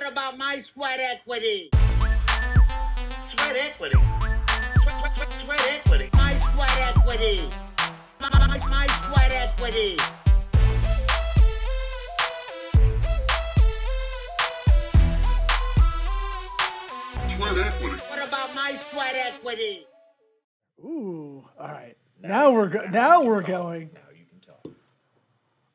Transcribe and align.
What 0.00 0.12
about 0.12 0.38
my 0.38 0.56
sweat 0.56 0.98
equity? 0.98 1.68
Sweat 3.20 3.54
equity. 3.54 3.98
Sweat, 4.80 4.94
sweat, 4.96 5.12
sweat, 5.12 5.30
sweat 5.30 5.72
equity. 5.74 6.08
My 6.14 6.34
sweat 6.36 6.96
equity. 6.96 7.50
My, 8.18 8.30
my, 8.32 8.58
my 8.66 8.86
sweat 8.86 9.30
equity. 9.30 9.98
Sweat 17.36 17.58
equity. 17.58 17.96
What 18.08 18.26
about 18.26 18.54
my 18.54 18.72
sweat 18.72 19.14
equity? 19.14 19.84
Ooh, 20.82 21.44
all 21.58 21.68
right. 21.68 21.98
Now 22.22 22.52
we're 22.52 22.68
go- 22.68 22.88
now 22.90 23.22
we're 23.22 23.42
going. 23.42 23.90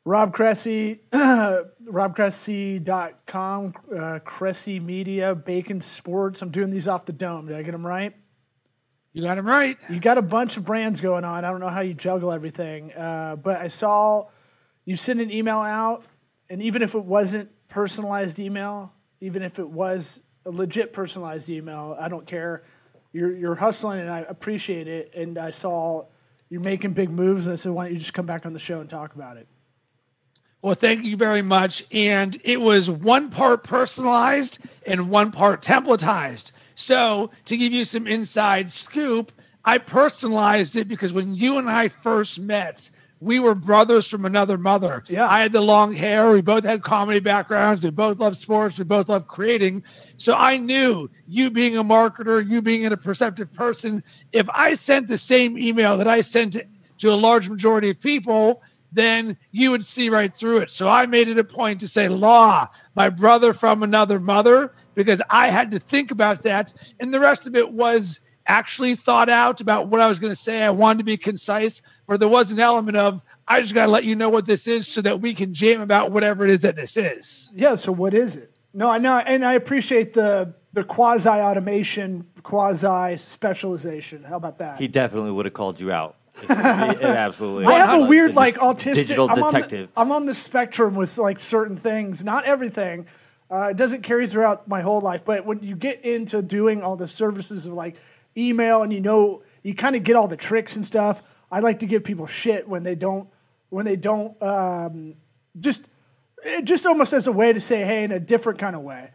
Rob 0.07 0.35
Cressy, 0.35 0.99
robcressy.com, 1.11 3.73
uh, 3.91 4.19
Cressy 4.19 4.79
Media, 4.79 5.33
Bacon 5.33 5.81
Sports. 5.81 6.43
I'm 6.43 6.51
doing 6.51 6.69
these 6.69 6.87
off 6.87 7.05
the 7.05 7.13
dome. 7.13 7.47
Did 7.47 7.57
I 7.57 7.63
get 7.63 7.71
them 7.71 7.83
right? 7.85 8.15
You 9.13 9.23
got 9.23 9.33
them 9.35 9.47
right. 9.47 9.79
You 9.89 9.99
got 9.99 10.19
a 10.19 10.21
bunch 10.21 10.57
of 10.57 10.65
brands 10.65 11.01
going 11.01 11.25
on. 11.25 11.43
I 11.43 11.49
don't 11.49 11.59
know 11.59 11.69
how 11.69 11.81
you 11.81 11.95
juggle 11.95 12.31
everything, 12.31 12.93
uh, 12.93 13.35
but 13.35 13.57
I 13.57 13.67
saw 13.67 14.27
you 14.83 14.95
send 14.95 15.21
an 15.21 15.31
email 15.31 15.57
out, 15.57 16.05
and 16.51 16.61
even 16.61 16.83
if 16.83 16.93
it 16.93 17.03
wasn't 17.03 17.49
personalized 17.67 18.39
email, 18.39 18.93
even 19.21 19.41
if 19.41 19.57
it 19.57 19.67
was 19.67 20.19
a 20.45 20.51
legit 20.51 20.93
personalized 20.93 21.49
email, 21.49 21.97
I 21.99 22.09
don't 22.09 22.27
care. 22.27 22.61
You're 23.11 23.35
you're 23.35 23.55
hustling, 23.55 24.01
and 24.01 24.11
I 24.11 24.19
appreciate 24.19 24.87
it. 24.87 25.15
And 25.15 25.39
I 25.39 25.49
saw 25.49 26.05
you're 26.49 26.61
making 26.61 26.93
big 26.93 27.09
moves, 27.09 27.47
and 27.47 27.53
I 27.53 27.55
said, 27.55 27.71
why 27.71 27.85
don't 27.85 27.93
you 27.93 27.99
just 27.99 28.13
come 28.13 28.27
back 28.27 28.45
on 28.45 28.53
the 28.53 28.59
show 28.59 28.81
and 28.81 28.87
talk 28.87 29.15
about 29.15 29.37
it? 29.37 29.47
Well, 30.65 30.73
thank 30.73 31.05
you 31.05 31.15
very 31.15 31.43
much. 31.43 31.85
And 31.91 32.41
it 32.43 32.59
was 32.59 32.89
one 32.89 33.29
part 33.29 33.63
personalized 33.63 34.57
and 34.87 35.11
one 35.11 35.31
part 35.31 35.61
templatized. 35.61 36.53
So, 36.73 37.29
to 37.45 37.55
give 37.55 37.71
you 37.71 37.85
some 37.85 38.07
inside 38.07 38.71
scoop, 38.73 39.31
I 39.63 39.77
personalized 39.77 40.75
it 40.75 40.87
because 40.87 41.13
when 41.13 41.35
you 41.35 41.59
and 41.59 41.69
I 41.69 41.89
first 41.89 42.39
met, 42.39 42.89
we 43.19 43.37
were 43.37 43.53
brothers 43.53 44.07
from 44.07 44.25
another 44.25 44.57
mother. 44.57 45.03
Yeah. 45.07 45.29
I 45.29 45.41
had 45.41 45.51
the 45.51 45.61
long 45.61 45.93
hair. 45.93 46.31
We 46.31 46.41
both 46.41 46.63
had 46.63 46.81
comedy 46.81 47.19
backgrounds. 47.19 47.83
We 47.83 47.91
both 47.91 48.17
loved 48.17 48.37
sports. 48.37 48.79
We 48.79 48.85
both 48.85 49.07
loved 49.07 49.27
creating. 49.27 49.83
So 50.17 50.33
I 50.33 50.57
knew 50.57 51.11
you 51.27 51.51
being 51.51 51.77
a 51.77 51.83
marketer, 51.83 52.43
you 52.43 52.63
being 52.63 52.87
a 52.87 52.97
perceptive 52.97 53.53
person, 53.53 54.03
if 54.33 54.49
I 54.49 54.73
sent 54.73 55.09
the 55.09 55.19
same 55.19 55.59
email 55.59 55.95
that 55.97 56.07
I 56.07 56.21
sent 56.21 56.53
to, 56.53 56.65
to 56.97 57.11
a 57.11 57.13
large 57.13 57.49
majority 57.49 57.91
of 57.91 57.99
people, 57.99 58.63
then 58.95 59.37
you 59.51 59.71
would 59.71 59.85
see 59.85 60.09
right 60.09 60.35
through 60.35 60.57
it. 60.59 60.71
So 60.71 60.87
I 60.87 61.05
made 61.05 61.27
it 61.27 61.37
a 61.37 61.43
point 61.43 61.79
to 61.81 61.87
say, 61.87 62.07
Law, 62.07 62.69
my 62.95 63.09
brother 63.09 63.53
from 63.53 63.83
another 63.83 64.19
mother, 64.19 64.73
because 64.95 65.21
I 65.29 65.49
had 65.49 65.71
to 65.71 65.79
think 65.79 66.11
about 66.11 66.43
that. 66.43 66.73
And 66.99 67.13
the 67.13 67.19
rest 67.19 67.45
of 67.47 67.55
it 67.55 67.71
was 67.71 68.21
actually 68.47 68.95
thought 68.95 69.29
out 69.29 69.61
about 69.61 69.87
what 69.87 70.01
I 70.01 70.07
was 70.07 70.19
going 70.19 70.31
to 70.31 70.35
say. 70.35 70.63
I 70.63 70.69
wanted 70.69 70.99
to 70.99 71.03
be 71.03 71.17
concise, 71.17 71.81
but 72.07 72.19
there 72.19 72.29
was 72.29 72.51
an 72.51 72.59
element 72.59 72.97
of, 72.97 73.21
I 73.47 73.61
just 73.61 73.73
got 73.73 73.85
to 73.85 73.91
let 73.91 74.03
you 74.03 74.15
know 74.15 74.29
what 74.29 74.45
this 74.45 74.67
is 74.67 74.87
so 74.87 75.01
that 75.01 75.21
we 75.21 75.33
can 75.33 75.53
jam 75.53 75.81
about 75.81 76.11
whatever 76.11 76.43
it 76.43 76.49
is 76.49 76.61
that 76.61 76.75
this 76.75 76.97
is. 76.97 77.51
Yeah. 77.53 77.75
So 77.75 77.91
what 77.91 78.13
is 78.13 78.35
it? 78.35 78.51
No, 78.73 78.89
I 78.89 78.97
know, 78.97 79.17
and 79.19 79.45
I 79.45 79.53
appreciate 79.53 80.13
the 80.13 80.53
the 80.73 80.83
quasi 80.83 81.29
automation, 81.29 82.27
quasi 82.43 83.15
specialization. 83.15 84.23
How 84.23 84.35
about 84.35 84.59
that? 84.59 84.77
He 84.77 84.89
definitely 84.89 85.31
would 85.31 85.45
have 85.45 85.53
called 85.53 85.79
you 85.79 85.91
out. 85.91 86.17
It, 86.41 86.49
it 86.49 87.03
absolutely. 87.03 87.65
I 87.65 87.77
have 87.79 88.01
a 88.01 88.05
weird, 88.07 88.35
like 88.35 88.57
autistic. 88.57 88.95
digital 88.95 89.29
I'm 89.29 89.35
detective. 89.35 89.89
On 89.95 90.07
the, 90.07 90.13
I'm 90.13 90.21
on 90.21 90.25
the 90.25 90.33
spectrum 90.33 90.95
with 90.95 91.17
like 91.17 91.39
certain 91.39 91.77
things, 91.77 92.23
not 92.23 92.45
everything. 92.45 93.07
Uh, 93.49 93.69
it 93.69 93.77
doesn't 93.77 94.01
carry 94.01 94.27
throughout 94.27 94.67
my 94.67 94.81
whole 94.81 95.01
life, 95.01 95.23
but 95.23 95.45
when 95.45 95.59
you 95.61 95.75
get 95.75 96.03
into 96.03 96.41
doing 96.41 96.81
all 96.81 96.95
the 96.95 97.07
services 97.07 97.65
of 97.65 97.73
like 97.73 97.95
email, 98.35 98.81
and 98.83 98.91
you 98.91 99.01
know, 99.01 99.43
you 99.63 99.73
kind 99.75 99.95
of 99.95 100.03
get 100.03 100.15
all 100.15 100.27
the 100.27 100.37
tricks 100.37 100.75
and 100.75 100.85
stuff. 100.85 101.23
I 101.51 101.59
like 101.59 101.79
to 101.79 101.85
give 101.85 102.03
people 102.03 102.27
shit 102.27 102.67
when 102.67 102.83
they 102.83 102.95
don't, 102.95 103.29
when 103.69 103.85
they 103.85 103.95
don't, 103.95 104.41
um, 104.41 105.15
just, 105.59 105.87
it 106.43 106.65
just 106.65 106.85
almost 106.85 107.13
as 107.13 107.27
a 107.27 107.31
way 107.31 107.53
to 107.53 107.61
say, 107.61 107.83
hey, 107.83 108.03
in 108.03 108.11
a 108.11 108.19
different 108.19 108.59
kind 108.59 108.75
of 108.75 108.81
way. 108.81 109.11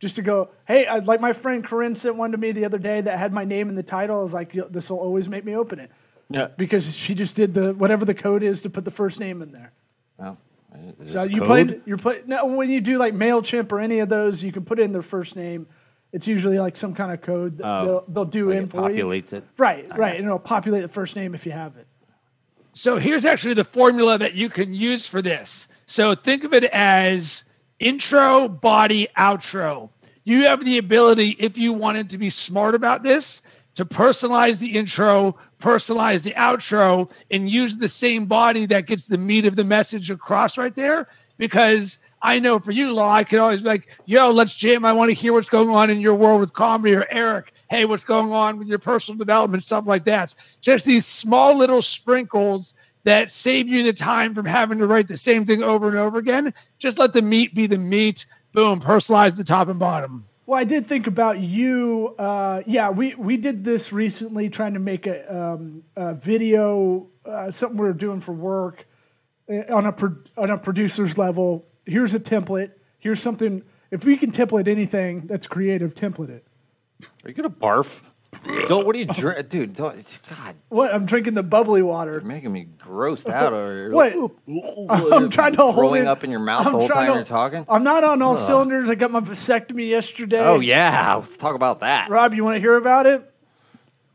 Just 0.00 0.16
to 0.16 0.22
go, 0.22 0.50
hey, 0.66 0.86
I, 0.86 0.98
like 0.98 1.20
my 1.20 1.32
friend 1.32 1.62
Corinne 1.62 1.94
sent 1.94 2.16
one 2.16 2.32
to 2.32 2.38
me 2.38 2.52
the 2.52 2.64
other 2.64 2.78
day 2.78 3.00
that 3.00 3.18
had 3.18 3.32
my 3.32 3.44
name 3.44 3.68
in 3.68 3.74
the 3.74 3.82
title. 3.82 4.18
I 4.18 4.22
was 4.22 4.34
like, 4.34 4.52
this 4.52 4.90
will 4.90 4.98
always 4.98 5.28
make 5.28 5.44
me 5.44 5.54
open 5.54 5.78
it 5.78 5.90
yeah. 6.30 6.48
because 6.56 6.94
she 6.94 7.14
just 7.14 7.36
did 7.36 7.54
the 7.54 7.74
whatever 7.74 8.04
the 8.04 8.14
code 8.14 8.42
is 8.42 8.62
to 8.62 8.70
put 8.70 8.84
the 8.84 8.90
first 8.90 9.20
name 9.20 9.42
in 9.42 9.52
there. 9.52 9.72
Well, 10.18 10.38
So 11.06 11.22
you 11.24 11.38
code? 11.40 11.46
played 11.46 11.82
you're 11.86 11.98
play, 11.98 12.22
no, 12.26 12.46
when 12.46 12.70
you 12.70 12.80
do 12.80 12.98
like 12.98 13.14
Mailchimp 13.14 13.70
or 13.72 13.80
any 13.80 13.98
of 14.00 14.08
those, 14.08 14.42
you 14.42 14.52
can 14.52 14.64
put 14.64 14.78
in 14.78 14.92
their 14.92 15.02
first 15.02 15.36
name. 15.36 15.66
It's 16.12 16.28
usually 16.28 16.58
like 16.60 16.76
some 16.76 16.94
kind 16.94 17.12
of 17.12 17.20
code 17.22 17.58
that 17.58 17.66
Oh, 17.66 17.84
they'll, 17.84 18.04
they'll 18.08 18.24
do 18.24 18.48
like 18.50 18.58
in 18.58 18.64
it 18.64 18.70
for 18.70 18.90
you. 18.90 19.04
populates 19.04 19.32
it. 19.32 19.44
Right, 19.56 19.86
I 19.90 19.96
right, 19.96 20.16
and 20.16 20.24
it'll 20.24 20.38
populate 20.38 20.82
the 20.82 20.88
first 20.88 21.16
name 21.16 21.34
if 21.34 21.44
you 21.44 21.52
have 21.52 21.76
it. 21.76 21.86
So 22.72 22.98
here's 22.98 23.24
actually 23.24 23.54
the 23.54 23.64
formula 23.64 24.18
that 24.18 24.34
you 24.34 24.48
can 24.48 24.74
use 24.74 25.06
for 25.06 25.20
this. 25.22 25.68
So 25.86 26.14
think 26.14 26.44
of 26.44 26.54
it 26.54 26.64
as 26.64 27.44
intro, 27.78 28.48
body, 28.48 29.08
outro. 29.18 29.90
You 30.24 30.42
have 30.44 30.64
the 30.64 30.78
ability, 30.78 31.30
if 31.38 31.58
you 31.58 31.72
wanted 31.72 32.10
to 32.10 32.18
be 32.18 32.30
smart 32.30 32.74
about 32.74 33.02
this, 33.02 33.42
to 33.74 33.84
personalize 33.84 34.58
the 34.58 34.76
intro, 34.76 35.36
personalize 35.58 36.22
the 36.22 36.32
outro, 36.32 37.10
and 37.30 37.50
use 37.50 37.76
the 37.76 37.88
same 37.88 38.26
body 38.26 38.66
that 38.66 38.86
gets 38.86 39.06
the 39.06 39.18
meat 39.18 39.46
of 39.46 39.56
the 39.56 39.64
message 39.64 40.10
across 40.10 40.56
right 40.56 40.74
there. 40.74 41.08
Because 41.36 41.98
I 42.22 42.38
know 42.38 42.58
for 42.58 42.70
you, 42.70 42.92
Law, 42.92 43.12
I 43.12 43.24
can 43.24 43.40
always 43.40 43.60
be 43.60 43.68
like, 43.68 43.88
yo, 44.06 44.30
let's 44.30 44.54
jam. 44.54 44.84
I 44.84 44.92
want 44.92 45.10
to 45.10 45.14
hear 45.14 45.32
what's 45.32 45.48
going 45.48 45.68
on 45.68 45.90
in 45.90 46.00
your 46.00 46.14
world 46.14 46.40
with 46.40 46.52
comedy, 46.52 46.94
or 46.94 47.06
Eric, 47.10 47.52
hey, 47.68 47.84
what's 47.84 48.04
going 48.04 48.32
on 48.32 48.58
with 48.58 48.68
your 48.68 48.78
personal 48.78 49.18
development, 49.18 49.62
stuff 49.62 49.84
like 49.86 50.04
that. 50.04 50.34
Just 50.60 50.86
these 50.86 51.04
small 51.04 51.56
little 51.56 51.82
sprinkles 51.82 52.74
that 53.02 53.30
save 53.30 53.68
you 53.68 53.82
the 53.82 53.92
time 53.92 54.34
from 54.34 54.46
having 54.46 54.78
to 54.78 54.86
write 54.86 55.08
the 55.08 55.16
same 55.16 55.44
thing 55.44 55.62
over 55.62 55.88
and 55.88 55.96
over 55.96 56.18
again. 56.18 56.54
Just 56.78 56.98
let 56.98 57.12
the 57.12 57.22
meat 57.22 57.54
be 57.54 57.66
the 57.66 57.78
meat. 57.78 58.26
Boom, 58.52 58.80
personalize 58.80 59.36
the 59.36 59.44
top 59.44 59.68
and 59.68 59.78
bottom. 59.78 60.24
Well, 60.46 60.60
I 60.60 60.64
did 60.64 60.84
think 60.84 61.06
about 61.06 61.38
you. 61.38 62.14
Uh, 62.18 62.62
yeah, 62.66 62.90
we, 62.90 63.14
we 63.14 63.38
did 63.38 63.64
this 63.64 63.92
recently, 63.92 64.50
trying 64.50 64.74
to 64.74 64.80
make 64.80 65.06
a, 65.06 65.34
um, 65.34 65.84
a 65.96 66.14
video, 66.14 67.08
uh, 67.24 67.50
something 67.50 67.78
we 67.78 67.86
were 67.86 67.94
doing 67.94 68.20
for 68.20 68.32
work 68.32 68.86
uh, 69.48 69.74
on 69.74 69.86
a 69.86 69.92
pro- 69.92 70.16
on 70.36 70.50
a 70.50 70.58
producer's 70.58 71.16
level. 71.16 71.66
Here's 71.86 72.14
a 72.14 72.20
template. 72.20 72.72
Here's 72.98 73.20
something. 73.20 73.62
If 73.90 74.04
we 74.04 74.16
can 74.16 74.32
template 74.32 74.68
anything 74.68 75.26
that's 75.26 75.46
creative, 75.46 75.94
template 75.94 76.30
it. 76.30 76.46
Are 77.24 77.28
you 77.28 77.34
gonna 77.34 77.48
barf? 77.48 78.02
Don't. 78.68 78.86
What 78.86 78.96
are 78.96 78.98
you 78.98 79.04
drink, 79.06 79.48
dude? 79.48 79.74
Don't, 79.76 80.04
God, 80.28 80.54
What? 80.68 80.94
I'm 80.94 81.06
drinking 81.06 81.34
the 81.34 81.42
bubbly 81.42 81.82
water. 81.82 82.12
you're 82.12 82.20
making 82.22 82.52
me 82.52 82.66
grossed 82.78 83.28
out. 83.28 83.52
Or 83.52 83.90
What? 83.90 84.12
I'm 85.12 85.30
trying 85.30 85.52
to 85.52 85.58
hold 85.62 85.74
throwing 85.76 86.02
it 86.02 86.06
up 86.08 86.24
in 86.24 86.30
your 86.30 86.40
mouth 86.40 86.66
I'm 86.66 86.72
the 86.72 86.78
whole 86.78 86.88
trying 86.88 87.06
time 87.06 87.12
to- 87.12 87.18
you're 87.18 87.24
talking. 87.24 87.66
I'm 87.68 87.84
not 87.84 88.04
on 88.04 88.22
all 88.22 88.36
cylinders. 88.36 88.90
I 88.90 88.94
got 88.94 89.10
my 89.10 89.20
vasectomy 89.20 89.88
yesterday. 89.88 90.40
oh 90.40 90.60
yeah, 90.60 91.14
let's 91.14 91.36
talk 91.36 91.54
about 91.54 91.80
that. 91.80 92.10
Rob, 92.10 92.34
you 92.34 92.44
want 92.44 92.56
to 92.56 92.60
hear 92.60 92.76
about 92.76 93.06
it? 93.06 93.30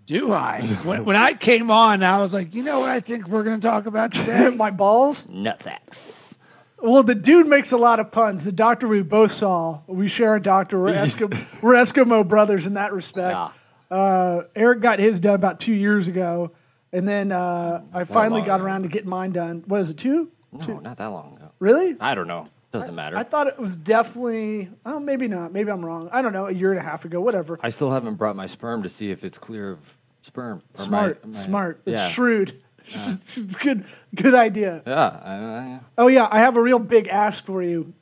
Do 0.06 0.34
I? 0.34 0.62
when, 0.84 1.06
when 1.06 1.16
I 1.16 1.34
came 1.34 1.70
on, 1.70 2.02
I 2.02 2.20
was 2.20 2.34
like, 2.34 2.56
you 2.56 2.64
know 2.64 2.80
what 2.80 2.90
I 2.90 3.00
think 3.00 3.28
we're 3.28 3.44
going 3.44 3.60
to 3.60 3.68
talk 3.68 3.86
about 3.86 4.12
today? 4.12 4.50
my 4.56 4.72
balls. 4.72 5.26
Nutsacks. 5.26 6.38
Well, 6.82 7.04
the 7.04 7.14
dude 7.14 7.46
makes 7.46 7.72
a 7.74 7.78
lot 7.78 8.00
of 8.00 8.12
puns. 8.12 8.46
The 8.46 8.52
doctor 8.54 8.88
we 8.88 9.04
both 9.04 9.32
saw, 9.34 9.82
we 9.86 10.08
share 10.08 10.34
a 10.36 10.42
doctor. 10.42 10.80
We're, 10.80 10.94
Eskimo, 10.96 11.62
we're 11.62 11.74
Eskimo 11.74 12.28
brothers 12.28 12.66
in 12.66 12.76
that 12.76 12.94
respect. 12.94 13.36
Yeah. 13.36 13.50
Uh, 13.90 14.44
Eric 14.56 14.82
got 14.82 15.00
his 15.00 15.20
done 15.20 15.36
about 15.36 15.60
two 15.60 15.74
years 15.74 16.08
ago, 16.08 16.52
and 16.94 17.08
then 17.08 17.32
uh, 17.32 17.82
I 17.94 18.04
finally 18.04 18.42
long 18.42 18.48
got 18.48 18.56
ago. 18.56 18.66
around 18.66 18.84
to 18.84 18.90
getting 18.90 19.10
mine 19.10 19.32
done. 19.32 19.64
What 19.68 19.82
is 19.82 19.90
it, 19.90 19.98
two? 19.98 20.32
No, 20.52 20.80
not 20.80 20.98
that 20.98 21.08
long 21.08 21.38
ago. 21.38 21.52
Really? 21.60 21.96
I 22.00 22.16
don't 22.16 22.28
know. 22.28 22.48
Doesn't 22.72 22.94
matter. 22.94 23.18
I 23.18 23.24
thought 23.24 23.48
it 23.48 23.58
was 23.58 23.76
definitely. 23.78 24.70
Oh, 24.86 25.00
maybe 25.00 25.28
not. 25.28 25.52
Maybe 25.52 25.72
I'm 25.72 25.84
wrong. 25.84 26.10
I 26.12 26.22
don't 26.22 26.34
know. 26.34 26.46
A 26.48 26.52
year 26.52 26.72
and 26.72 26.80
a 26.80 26.84
half 26.84 27.04
ago, 27.04 27.20
whatever. 27.20 27.60
I 27.64 27.70
still 27.70 27.90
haven't 27.92 28.16
brought 28.16 28.36
my 28.36 28.46
sperm 28.46 28.84
to 28.84 28.90
see 28.90 29.10
if 29.10 29.24
it's 29.24 29.40
clear 29.40 29.72
of 29.72 29.98
sperm. 30.22 30.62
Smart, 30.76 31.24
my- 31.24 31.32
my- 31.32 31.38
smart. 31.38 31.82
It's 31.86 31.98
yeah. 32.00 32.08
shrewd. 32.08 32.62
good, 33.60 33.86
good 34.16 34.34
idea. 34.36 34.82
Yeah. 34.86 35.20
I, 35.24 35.34
I, 35.36 35.80
Oh 35.98 36.08
yeah, 36.08 36.28
I 36.30 36.40
have 36.40 36.58
a 36.58 36.62
real 36.62 36.80
big 36.80 37.08
ask 37.08 37.46
for 37.46 37.62
you, 37.62 37.94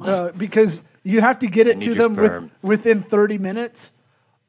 uh, 0.00 0.30
because 0.36 0.82
you 1.04 1.20
have 1.20 1.40
to 1.40 1.46
get 1.46 1.66
it 1.68 1.80
to 1.82 1.94
them 1.94 2.16
with, 2.16 2.50
within 2.62 3.00
30 3.02 3.38
minutes, 3.38 3.92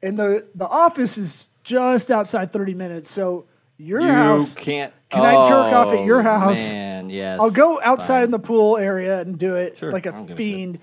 and 0.02 0.18
the 0.18 0.48
the 0.54 0.66
office 0.66 1.18
is 1.18 1.48
just 1.64 2.10
outside 2.10 2.50
30 2.50 2.74
minutes. 2.74 3.10
So 3.10 3.46
your 3.76 4.00
you 4.00 4.08
house, 4.08 4.54
can't. 4.54 4.92
Can 5.10 5.22
I 5.22 5.48
jerk 5.48 5.72
off 5.72 5.92
at 5.92 6.04
your 6.04 6.20
Oh, 6.20 6.22
house? 6.22 6.72
Man, 6.74 7.10
yes. 7.10 7.38
I'll 7.40 7.50
go 7.50 7.80
outside 7.80 8.16
Fine. 8.16 8.24
in 8.24 8.30
the 8.32 8.38
pool 8.38 8.76
area 8.76 9.20
and 9.20 9.38
do 9.38 9.56
it 9.56 9.76
Sure, 9.78 9.90
like 9.92 10.06
a 10.06 10.12
don't 10.12 10.30
a 10.30 10.34
fiend. 10.34 10.80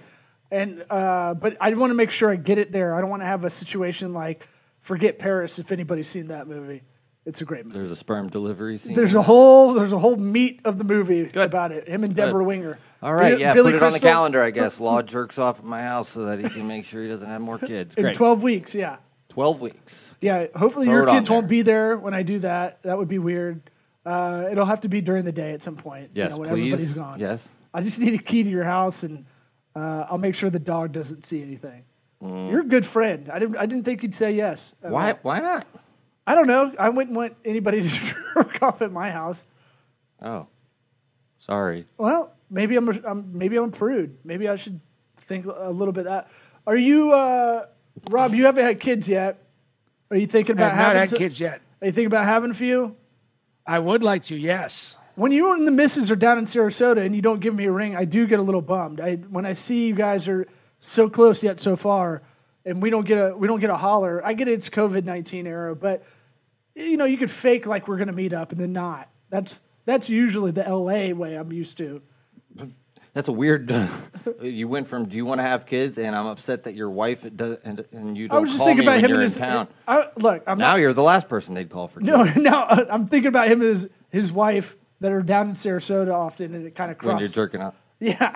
And 0.52 0.84
uh, 0.90 1.34
but 1.34 1.58
I 1.60 1.72
want 1.74 1.92
to 1.92 1.96
make 1.96 2.10
sure 2.12 2.32
I 2.32 2.36
get 2.36 2.58
it 2.58 2.72
there. 2.72 2.96
I 2.96 3.02
don't 3.02 3.10
want 3.10 3.22
to 3.24 3.28
have 3.28 3.44
a 3.46 3.50
situation 3.50 4.14
like 4.14 4.48
Forget 4.80 5.20
Paris. 5.20 5.60
If 5.60 5.72
anybody's 5.72 6.08
seen 6.08 6.28
that 6.28 6.48
movie, 6.48 6.84
it's 7.26 7.42
a 7.42 7.46
great 7.46 7.66
movie. 7.66 7.78
There's 7.80 7.92
a 7.92 7.96
sperm 7.96 8.30
delivery 8.30 8.78
scene. 8.78 8.94
There's 8.94 9.16
a 9.16 9.22
whole 9.22 9.74
there's 9.74 9.92
a 9.94 10.00
whole 10.00 10.16
meat 10.16 10.62
of 10.64 10.78
the 10.78 10.84
movie 10.84 11.30
about 11.36 11.72
it. 11.72 11.88
Him 11.88 12.04
and 12.04 12.16
Debra 12.16 12.44
Winger. 12.44 12.78
All 13.02 13.14
right, 13.14 13.32
Bill- 13.32 13.40
yeah, 13.40 13.54
Billy 13.54 13.72
put 13.74 13.78
it 13.78 13.84
on 13.84 13.92
the 13.92 14.00
Crystal- 14.00 14.10
calendar, 14.12 14.42
I 14.44 14.52
guess. 14.52 14.80
Law 14.80 15.02
jerks 15.02 15.38
off 15.38 15.60
at 15.60 15.66
my 15.66 15.82
house 15.84 16.10
so 16.10 16.26
that 16.26 16.40
he 16.40 16.50
can 16.50 16.68
make 16.68 16.86
sure 16.86 17.02
he 17.04 17.10
doesn't 17.10 17.28
have 17.30 17.42
more 17.42 17.60
kids. 17.60 17.96
in 17.96 18.04
Great. 18.04 18.16
12 18.16 18.42
weeks. 18.44 18.74
Yeah. 18.74 18.98
12 19.30 19.62
weeks. 19.62 20.16
Yeah. 20.22 20.48
Hopefully 20.56 20.86
Throw 20.86 20.94
your 20.96 21.04
it 21.04 21.10
on 21.10 21.16
kids 21.18 21.30
won't 21.30 21.44
there. 21.44 21.50
be 21.50 21.62
there 21.62 21.98
when 21.98 22.14
I 22.14 22.24
do 22.24 22.40
that. 22.40 22.82
That 22.84 22.98
would 22.98 23.08
be 23.10 23.20
weird. 23.20 23.70
Uh, 24.06 24.48
it'll 24.52 24.66
have 24.66 24.82
to 24.82 24.88
be 24.90 25.02
during 25.02 25.26
the 25.26 25.32
day 25.32 25.52
at 25.54 25.62
some 25.64 25.76
point. 25.76 26.12
you 26.14 26.24
Yes, 26.24 26.32
know, 26.32 26.38
when 26.40 26.50
please. 26.50 26.72
everybody's 26.74 26.94
gone. 26.94 27.20
Yes. 27.20 27.48
I 27.74 27.82
just 27.82 28.00
need 28.00 28.14
a 28.14 28.24
key 28.24 28.44
to 28.44 28.50
your 28.50 28.64
house, 28.64 29.04
and 29.04 29.26
uh, 29.76 30.06
I'll 30.10 30.18
make 30.20 30.36
sure 30.36 30.50
the 30.50 30.60
dog 30.60 30.92
doesn't 30.94 31.26
see 31.26 31.42
anything. 31.42 31.84
Mm. 32.24 32.50
You're 32.52 32.62
a 32.62 32.66
good 32.66 32.86
friend. 32.86 33.30
I 33.30 33.40
didn't. 33.40 33.58
I 33.58 33.66
didn't 33.66 33.84
think 33.84 34.04
you'd 34.04 34.16
say 34.16 34.32
yes. 34.34 34.74
at 34.84 34.92
Why? 34.92 35.12
all. 35.12 35.20
Why 35.24 35.40
not? 35.42 35.68
I 36.28 36.34
don't 36.36 36.48
know. 36.48 36.74
I 36.80 36.90
wouldn't 36.90 37.16
want 37.16 37.36
anybody 37.44 37.82
to 37.88 37.90
jerk 37.90 38.64
off 38.64 38.82
at 38.82 38.92
my 38.92 39.12
house. 39.12 39.46
Oh, 40.22 40.48
sorry. 41.38 41.86
Well, 41.98 42.35
maybe 42.56 42.78
I'm, 42.78 42.90
I'm 43.06 43.38
maybe 43.38 43.58
I'm 43.58 43.66
a 43.66 43.72
prude. 43.72 44.18
Maybe 44.24 44.48
I 44.48 44.56
should 44.56 44.80
think 45.18 45.46
a 45.46 45.70
little 45.70 45.92
bit 45.92 46.06
that. 46.06 46.30
Are 46.66 46.78
you, 46.78 47.12
uh, 47.14 47.66
Rob? 48.10 48.34
You 48.34 48.46
haven't 48.46 48.66
had 48.66 48.80
kids 48.80 49.08
yet. 49.08 49.44
Are 50.10 50.18
you 50.18 50.26
thinking 50.26 50.56
I 50.56 50.60
about 50.60 50.72
have 50.72 50.78
not 50.78 50.86
having 50.88 51.00
had 51.02 51.10
some- 51.10 51.18
kids 51.20 51.40
yet. 51.40 51.62
Are 51.82 51.88
you 51.88 51.92
thinking 51.92 52.08
about 52.08 52.26
having 52.26 52.50
a 52.50 52.54
few? 52.56 52.96
I 53.68 53.80
would 53.80 54.02
like 54.02 54.24
to, 54.24 54.36
yes. 54.36 54.98
When 55.16 55.32
you 55.32 55.54
and 55.54 55.68
the 55.68 55.72
missus 55.72 56.10
are 56.12 56.16
down 56.16 56.38
in 56.38 56.46
Sarasota 56.46 57.06
and 57.06 57.16
you 57.16 57.22
don't 57.22 57.40
give 57.40 57.54
me 57.56 57.66
a 57.66 57.72
ring, 57.72 57.96
I 57.96 58.06
do 58.06 58.26
get 58.28 58.40
a 58.40 58.42
little 58.42 58.62
bummed. 58.62 59.00
I 59.00 59.16
when 59.16 59.46
I 59.46 59.54
see 59.54 59.88
you 59.88 59.96
guys 59.96 60.28
are 60.28 60.46
so 60.80 61.10
close 61.10 61.42
yet 61.44 61.60
so 61.60 61.76
far, 61.76 62.22
and 62.66 62.82
we 62.82 62.90
don't 62.90 63.06
get 63.06 63.18
a 63.18 63.36
we 63.36 63.48
don't 63.48 63.60
get 63.60 63.70
a 63.70 63.78
holler. 63.78 64.26
I 64.26 64.34
get 64.34 64.48
it's 64.48 64.70
COVID 64.70 65.04
nineteen 65.06 65.48
era, 65.48 65.74
but 65.76 66.04
you 66.76 66.98
know 66.98 67.06
you 67.06 67.18
could 67.18 67.32
fake 67.32 67.66
like 67.66 67.88
we're 67.88 67.98
gonna 67.98 68.12
meet 68.12 68.34
up 68.34 68.52
and 68.52 68.60
then 68.60 68.74
not. 68.74 69.10
That's 69.30 69.62
that's 69.86 70.10
usually 70.10 70.52
the 70.52 70.64
LA 70.64 71.14
way 71.14 71.36
I'm 71.36 71.52
used 71.54 71.78
to. 71.78 72.02
That's 73.16 73.30
a 73.30 73.32
weird. 73.32 73.74
you 74.42 74.68
went 74.68 74.88
from 74.90 75.08
do 75.08 75.16
you 75.16 75.26
want 75.26 75.40
to 75.40 75.44
have 75.44 75.66
kids, 75.66 75.98
and 75.98 76.14
I'm 76.14 76.26
upset 76.28 76.66
that 76.66 76.76
your 76.76 76.90
wife 76.90 77.26
does, 77.36 77.58
and, 77.64 77.84
and 77.94 78.16
you 78.18 78.28
don't 78.28 78.38
I 78.38 78.40
was 78.42 78.50
just 78.50 78.60
call 78.60 78.68
thinking 78.68 78.86
me 78.86 78.92
about 78.92 78.96
when 78.98 79.06
him 79.06 79.10
you're 79.12 79.20
and 79.22 79.24
in 79.24 79.30
his. 79.30 79.38
town. 79.38 79.68
I, 79.88 80.10
look, 80.18 80.44
I'm 80.46 80.58
Now 80.58 80.72
not, 80.72 80.80
you're 80.82 80.94
the 80.94 81.02
last 81.02 81.30
person 81.30 81.54
they'd 81.56 81.70
call 81.70 81.88
for. 81.88 82.02
no, 82.02 82.26
kids 82.26 82.38
no. 82.42 82.62
I'm 82.92 83.08
thinking 83.08 83.30
about 83.30 83.48
him 83.48 83.62
and 83.62 83.70
his 83.70 83.90
his 84.12 84.32
wife 84.34 84.76
that 85.00 85.14
are 85.14 85.22
down 85.22 85.48
in 85.50 85.54
Sarasota 85.56 86.14
often, 86.14 86.54
and 86.54 86.68
it 86.68 86.76
kind 86.76 86.92
of 86.92 87.02
when 87.04 87.18
you're 87.20 87.30
jerking 87.30 87.62
off. 87.62 87.76
Yeah, 88.02 88.36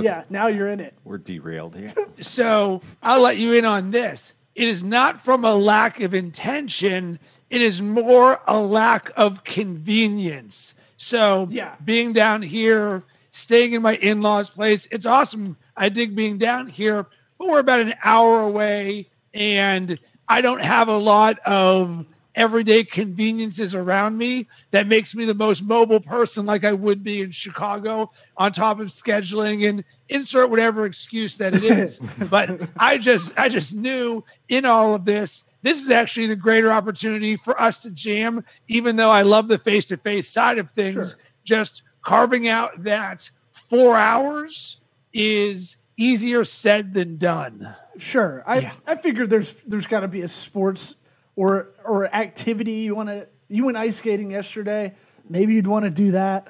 yeah. 0.00 0.24
Now 0.28 0.48
you're 0.48 0.68
in 0.68 0.80
it. 0.80 0.92
We're 1.02 1.18
derailed 1.18 1.74
here. 1.74 1.90
So 2.20 2.82
I'll 3.02 3.22
let 3.22 3.38
you 3.38 3.54
in 3.54 3.64
on 3.64 3.90
this. 3.90 4.34
It 4.54 4.68
is 4.68 4.84
not 4.84 5.22
from 5.22 5.46
a 5.46 5.54
lack 5.54 5.98
of 6.00 6.12
intention, 6.12 7.18
it 7.48 7.62
is 7.62 7.80
more 7.80 8.42
a 8.46 8.60
lack 8.60 9.10
of 9.16 9.44
convenience. 9.44 10.74
So 10.98 11.48
Yeah. 11.50 11.76
being 11.82 12.12
down 12.12 12.42
here, 12.42 13.02
staying 13.30 13.72
in 13.72 13.82
my 13.82 13.96
in-laws 13.96 14.50
place, 14.50 14.86
it's 14.90 15.06
awesome. 15.06 15.56
I 15.76 15.88
dig 15.88 16.14
being 16.14 16.38
down 16.38 16.66
here, 16.66 17.06
but 17.38 17.48
we're 17.48 17.58
about 17.60 17.80
an 17.80 17.94
hour 18.04 18.40
away 18.42 19.08
and 19.32 19.98
I 20.28 20.40
don't 20.42 20.62
have 20.62 20.88
a 20.88 20.96
lot 20.96 21.38
of 21.40 22.06
everyday 22.36 22.84
conveniences 22.84 23.74
around 23.74 24.16
me 24.16 24.46
that 24.70 24.86
makes 24.86 25.14
me 25.16 25.24
the 25.24 25.34
most 25.34 25.62
mobile 25.62 25.98
person 26.00 26.46
like 26.46 26.64
I 26.64 26.72
would 26.72 27.02
be 27.02 27.22
in 27.22 27.32
Chicago 27.32 28.10
on 28.36 28.52
top 28.52 28.78
of 28.78 28.86
scheduling 28.88 29.68
and 29.68 29.84
insert 30.08 30.48
whatever 30.48 30.86
excuse 30.86 31.36
that 31.38 31.54
it 31.54 31.64
is. 31.64 31.98
but 32.30 32.60
I 32.78 32.98
just 32.98 33.36
I 33.38 33.48
just 33.48 33.74
knew 33.74 34.24
in 34.48 34.64
all 34.64 34.94
of 34.94 35.04
this 35.04 35.44
this 35.62 35.82
is 35.82 35.90
actually 35.90 36.26
the 36.26 36.36
greater 36.36 36.70
opportunity 36.70 37.36
for 37.36 37.60
us 37.60 37.80
to 37.82 37.90
jam 37.90 38.44
even 38.68 38.96
though 38.96 39.10
I 39.10 39.22
love 39.22 39.48
the 39.48 39.58
face-to-face 39.58 40.28
side 40.28 40.58
of 40.58 40.70
things 40.70 40.94
Sure. 40.94 41.18
just 41.44 41.82
carving 42.02 42.48
out 42.48 42.84
that 42.84 43.30
4 43.68 43.96
hours 43.96 44.80
is 45.12 45.76
easier 45.96 46.44
said 46.44 46.94
than 46.94 47.16
done. 47.18 47.74
Sure. 47.98 48.42
I 48.46 48.72
I 48.86 48.94
figure 48.96 49.26
there's 49.26 49.54
there's 49.66 49.86
got 49.86 50.00
to 50.00 50.08
be 50.08 50.22
a 50.22 50.28
sports 50.28 50.96
or 51.36 51.70
or 51.84 52.06
activity 52.14 52.72
you 52.72 52.94
want 52.94 53.08
to. 53.10 53.28
You 53.48 53.64
went 53.66 53.76
ice 53.76 53.96
skating 53.96 54.30
yesterday. 54.30 54.94
Maybe 55.28 55.54
you'd 55.54 55.66
want 55.66 55.84
to 55.84 55.90
do 55.90 56.12
that 56.12 56.48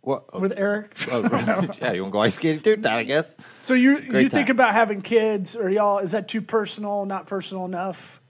What? 0.00 0.40
with 0.40 0.52
Eric. 0.56 0.96
Oh, 1.12 1.20
yeah, 1.80 1.92
you 1.92 2.02
want 2.02 2.12
to 2.12 2.16
go 2.16 2.20
ice 2.20 2.34
skating 2.34 2.60
too? 2.62 2.76
That 2.76 2.98
I 2.98 3.04
guess. 3.04 3.36
So 3.60 3.74
you 3.74 3.98
you 3.98 4.10
Great 4.10 4.30
think 4.30 4.48
about 4.48 4.72
having 4.72 5.02
kids, 5.02 5.54
or 5.54 5.68
y'all? 5.70 5.98
Is 5.98 6.12
that 6.12 6.26
too 6.28 6.40
personal? 6.42 7.04
Not 7.06 7.26
personal 7.26 7.66
enough? 7.66 8.20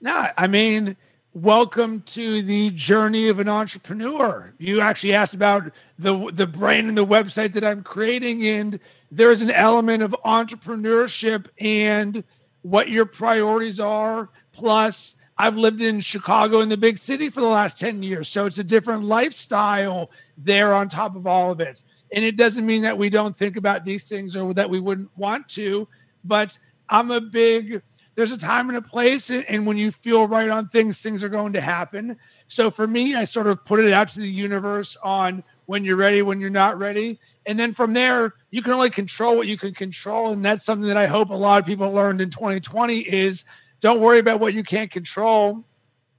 No, 0.00 0.28
I 0.36 0.46
mean, 0.46 0.96
welcome 1.36 2.00
to 2.00 2.40
the 2.40 2.70
journey 2.70 3.28
of 3.28 3.38
an 3.38 3.46
entrepreneur. 3.46 4.54
You 4.56 4.80
actually 4.80 5.12
asked 5.12 5.34
about 5.34 5.70
the 5.98 6.30
the 6.32 6.46
brand 6.46 6.88
and 6.88 6.96
the 6.96 7.04
website 7.04 7.52
that 7.52 7.64
I'm 7.64 7.82
creating, 7.82 8.46
and 8.46 8.80
there's 9.10 9.42
an 9.42 9.50
element 9.50 10.02
of 10.02 10.16
entrepreneurship 10.24 11.46
and 11.60 12.24
what 12.62 12.88
your 12.88 13.04
priorities 13.04 13.78
are. 13.78 14.30
Plus, 14.52 15.16
I've 15.36 15.58
lived 15.58 15.82
in 15.82 16.00
Chicago 16.00 16.60
in 16.60 16.70
the 16.70 16.76
big 16.78 16.96
city 16.96 17.28
for 17.28 17.42
the 17.42 17.46
last 17.46 17.78
10 17.78 18.02
years. 18.02 18.28
So 18.28 18.46
it's 18.46 18.58
a 18.58 18.64
different 18.64 19.04
lifestyle 19.04 20.10
there 20.38 20.72
on 20.72 20.88
top 20.88 21.16
of 21.16 21.26
all 21.26 21.52
of 21.52 21.60
it. 21.60 21.84
And 22.12 22.24
it 22.24 22.36
doesn't 22.36 22.64
mean 22.64 22.80
that 22.82 22.96
we 22.96 23.10
don't 23.10 23.36
think 23.36 23.58
about 23.58 23.84
these 23.84 24.08
things 24.08 24.34
or 24.36 24.54
that 24.54 24.70
we 24.70 24.80
wouldn't 24.80 25.10
want 25.18 25.48
to, 25.50 25.86
but 26.24 26.58
I'm 26.88 27.10
a 27.10 27.20
big 27.20 27.82
there's 28.16 28.32
a 28.32 28.38
time 28.38 28.68
and 28.68 28.76
a 28.76 28.82
place 28.82 29.30
and- 29.30 29.44
and 29.44 29.66
when 29.66 29.76
you 29.76 29.92
feel 29.92 30.26
right 30.26 30.48
on 30.48 30.68
things 30.68 31.00
things 31.00 31.22
are 31.22 31.28
going 31.28 31.52
to 31.52 31.60
happen. 31.60 32.16
So 32.48 32.70
for 32.70 32.86
me 32.86 33.14
i 33.14 33.24
sort 33.24 33.46
of 33.46 33.64
put 33.64 33.78
it 33.78 33.92
out 33.92 34.08
to 34.08 34.20
the 34.20 34.28
universe 34.28 34.96
on 35.04 35.44
when 35.66 35.84
you're 35.84 35.96
ready 35.96 36.22
when 36.22 36.40
you're 36.40 36.50
not 36.50 36.78
ready. 36.78 37.20
And 37.44 37.60
then 37.60 37.74
from 37.74 37.92
there 37.92 38.34
you 38.50 38.62
can 38.62 38.72
only 38.72 38.90
control 38.90 39.36
what 39.36 39.46
you 39.46 39.56
can 39.56 39.74
control. 39.74 40.32
And 40.32 40.44
that's 40.44 40.64
something 40.64 40.88
that 40.88 40.96
i 40.96 41.06
hope 41.06 41.30
a 41.30 41.34
lot 41.34 41.60
of 41.60 41.66
people 41.66 41.92
learned 41.92 42.20
in 42.20 42.30
2020 42.30 43.00
is 43.00 43.44
don't 43.80 44.00
worry 44.00 44.18
about 44.18 44.40
what 44.40 44.54
you 44.54 44.64
can't 44.64 44.90
control. 44.90 45.64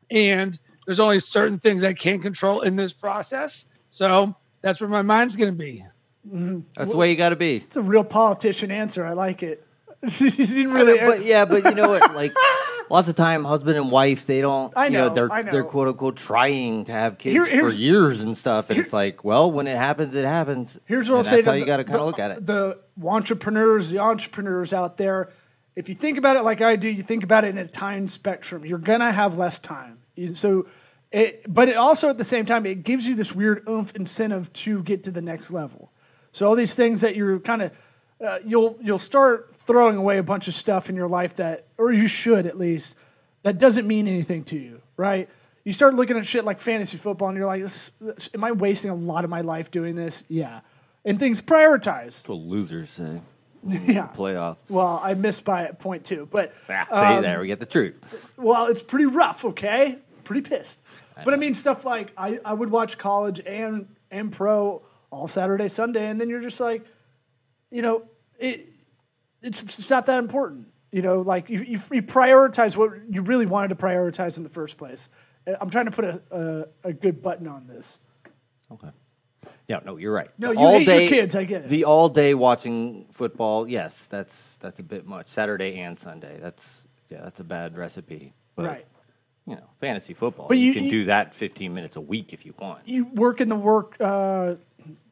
And 0.10 0.58
there's 0.86 1.00
only 1.00 1.20
certain 1.20 1.60
things 1.60 1.84
i 1.84 1.94
can't 1.94 2.22
control 2.22 2.62
in 2.62 2.76
this 2.76 2.94
process. 2.94 3.66
So 3.90 4.36
that's 4.62 4.80
where 4.80 4.90
my 4.90 5.02
mind's 5.02 5.36
going 5.36 5.52
to 5.52 5.58
be 5.58 5.84
mm-hmm. 6.28 6.60
That's 6.76 6.92
the 6.92 6.98
way 6.98 7.10
you 7.10 7.18
got 7.18 7.30
to 7.30 7.36
be. 7.36 7.58
It's 7.58 7.76
a 7.76 7.82
real 7.82 8.04
politician 8.04 8.70
answer. 8.70 9.06
I 9.06 9.14
like 9.14 9.42
it. 9.42 9.67
you 10.20 10.30
didn't 10.32 10.74
really. 10.74 11.00
but 11.00 11.26
yeah, 11.26 11.46
but 11.46 11.64
you 11.64 11.72
know 11.72 11.90
what? 11.90 12.14
Like 12.16 12.34
lots 12.90 13.10
of 13.10 13.16
time, 13.16 13.44
husband 13.44 13.78
and 13.78 13.92
wife, 13.92 14.28
they 14.28 14.42
don't. 14.42 14.72
I 14.78 14.86
you 14.86 14.92
know, 14.92 15.08
know, 15.08 15.14
they're 15.14 15.32
I 15.32 15.42
know. 15.42 15.52
they're 15.52 15.64
quote 15.64 15.88
unquote 15.88 16.18
trying 16.18 16.86
to 16.86 16.92
have 16.92 17.18
kids 17.18 17.48
Here- 17.48 17.68
for 17.68 17.74
years 17.76 18.22
and 18.22 18.38
stuff, 18.38 18.70
and 18.70 18.80
it's 18.80 18.94
like, 18.94 19.24
well, 19.24 19.52
when 19.52 19.68
it 19.68 19.76
happens, 19.76 20.16
it 20.16 20.26
happens. 20.26 20.78
Here's 20.86 21.10
what 21.10 21.16
I'll 21.16 21.20
And 21.20 21.28
say 21.28 21.36
That's 21.38 21.46
to 21.46 21.52
how 21.52 21.58
you 21.58 21.66
got 21.66 21.78
to 21.78 21.84
kind 21.84 22.00
of 22.00 22.06
look 22.06 22.20
at 22.20 22.32
it. 22.32 22.46
The 22.46 22.78
entrepreneurs, 23.04 23.90
the 23.90 24.00
entrepreneurs 24.00 24.72
out 24.74 24.98
there, 24.98 25.32
if 25.76 25.90
you 25.90 25.96
think 25.96 26.18
about 26.18 26.36
it 26.38 26.44
like 26.44 26.62
I 26.62 26.76
do, 26.76 26.88
you 26.90 27.04
think 27.04 27.24
about 27.24 27.44
it 27.44 27.50
in 27.50 27.58
a 27.58 27.68
time 27.68 28.08
spectrum. 28.08 28.66
You're 28.66 28.78
gonna 28.80 29.12
have 29.12 29.38
less 29.38 29.60
time. 29.60 29.98
So, 30.34 30.68
it, 31.12 31.44
but 31.48 31.70
it 31.70 31.78
also 31.78 32.10
at 32.10 32.18
the 32.18 32.24
same 32.24 32.46
time 32.46 32.66
it 32.66 32.84
gives 32.84 33.08
you 33.08 33.16
this 33.16 33.34
weird 33.34 33.68
oomph 33.68 33.96
incentive 33.96 34.52
to 34.54 34.82
get 34.84 35.04
to 35.06 35.12
the 35.12 35.22
next 35.22 35.52
level. 35.52 35.92
So 36.32 36.48
all 36.48 36.56
these 36.56 36.76
things 36.76 37.02
that 37.02 37.16
you're 37.16 37.40
kind 37.40 37.62
of 37.64 37.72
uh, 38.26 38.40
you'll 38.46 38.78
you'll 38.82 38.98
start 39.00 39.54
throwing 39.68 39.98
away 39.98 40.18
a 40.18 40.24
bunch 40.24 40.48
of 40.48 40.54
stuff 40.54 40.90
in 40.90 40.96
your 40.96 41.08
life 41.08 41.36
that, 41.36 41.66
or 41.78 41.92
you 41.92 42.08
should 42.08 42.46
at 42.48 42.58
least, 42.58 42.96
that 43.44 43.60
doesn't 43.60 43.86
mean 43.88 44.08
anything 44.08 44.44
to 44.46 44.58
you, 44.58 44.82
right? 44.96 45.30
You 45.64 45.74
start 45.74 45.94
looking 45.94 46.18
at 46.18 46.26
shit 46.26 46.46
like 46.46 46.60
fantasy 46.60 46.98
football, 46.98 47.28
and 47.28 47.38
you're 47.38 47.46
like, 47.46 47.62
this, 47.62 47.92
this- 48.00 48.30
"Am 48.34 48.44
I 48.44 48.54
wasting 48.54 48.90
a 48.90 48.96
lot 48.96 49.24
of 49.26 49.30
my 49.30 49.42
life 49.42 49.70
doing 49.70 49.96
this?" 49.96 50.24
Yeah, 50.30 50.62
and 51.06 51.20
things 51.20 51.42
prioritize. 51.42 52.06
That's 52.24 52.30
what 52.30 52.40
losers 52.40 52.90
say. 52.90 53.20
Yeah. 53.68 54.08
Playoff. 54.16 54.56
Well, 54.70 55.02
I 55.04 55.14
missed 55.16 55.44
by 55.44 55.64
a 55.64 55.74
point 55.74 56.10
but 56.32 56.54
Ah, 56.70 56.88
say 56.90 57.16
um, 57.18 57.22
there, 57.24 57.42
we 57.42 57.48
get 57.48 57.60
the 57.60 57.66
truth. 57.66 58.00
well, 58.38 58.68
it's 58.68 58.82
pretty 58.82 59.08
rough. 59.08 59.44
Okay, 59.44 59.98
pretty 60.24 60.48
pissed. 60.48 60.84
But 61.26 61.34
I 61.34 61.38
mean, 61.38 61.54
stuff 61.54 61.84
like 61.84 62.14
I, 62.16 62.40
I 62.46 62.54
would 62.54 62.70
watch 62.72 62.98
college 62.98 63.42
and 63.46 63.88
and 64.10 64.32
pro 64.32 64.84
all 65.12 65.28
Saturday, 65.28 65.68
Sunday, 65.68 66.08
and 66.08 66.22
then 66.22 66.30
you're 66.30 66.40
just 66.42 66.60
like, 66.62 66.86
you 67.72 67.82
know, 67.82 68.04
it 68.40 68.70
it's, 69.42 69.62
it's 69.64 69.90
not 69.90 70.06
that 70.08 70.20
important. 70.20 70.68
You 70.92 71.02
know, 71.02 71.22
like 71.22 71.50
you, 71.50 71.60
you, 71.60 71.80
you 71.92 72.02
prioritize 72.02 72.78
what 72.78 72.92
you 73.10 73.22
really 73.22 73.46
wanted 73.46 73.70
to 73.70 73.76
prioritize 73.76 74.38
in 74.38 74.44
the 74.44 74.50
first 74.50 74.78
place. 74.78 75.10
Uh, 75.46 75.54
I'm 75.60 75.70
trying 75.70 75.86
to 75.86 75.92
put 75.92 76.06
a, 76.06 76.22
a, 76.32 76.90
a 76.90 76.94
good 76.94 77.22
button 77.22 77.48
on 77.48 77.68
this. 77.68 78.00
Okay. 78.72 78.90
Yeah, 79.68 79.80
no, 79.86 79.98
you're 79.98 80.14
right. 80.14 80.30
No, 80.38 80.54
The 80.54 80.62
you 80.62 80.68
hate 80.68 80.88
your 80.88 81.10
kids, 81.10 81.36
I 81.36 81.44
get 81.44 81.64
it. 81.66 81.68
The 81.68 81.84
all 81.84 82.08
day 82.08 82.34
watching 82.34 83.06
football, 83.12 83.68
yes, 83.68 84.08
that's 84.08 84.58
that's 84.58 84.80
a 84.80 84.84
bit 84.84 85.06
much. 85.06 85.28
Saturday 85.28 85.80
and 85.80 85.98
Sunday, 86.00 86.40
that's 86.42 86.86
yeah, 87.10 87.22
that's 87.22 87.40
a 87.42 87.44
bad 87.44 87.78
recipe. 87.78 88.34
But, 88.56 88.66
right. 88.66 88.86
You 89.46 89.56
know, 89.56 89.70
fantasy 89.80 90.14
football. 90.14 90.48
But 90.48 90.58
you, 90.58 90.68
you- 90.68 90.74
can 90.74 90.84
you- 90.86 90.90
do 90.90 91.04
that 91.06 91.34
15 91.36 91.74
minutes 91.74 91.96
a 91.98 92.02
week 92.02 92.34
if 92.34 92.46
you 92.46 92.54
want. 92.60 92.88
you 92.88 93.06
work 93.06 93.40
in 93.42 93.50
the 93.50 93.56
work 93.56 93.96
uh, 94.00 94.56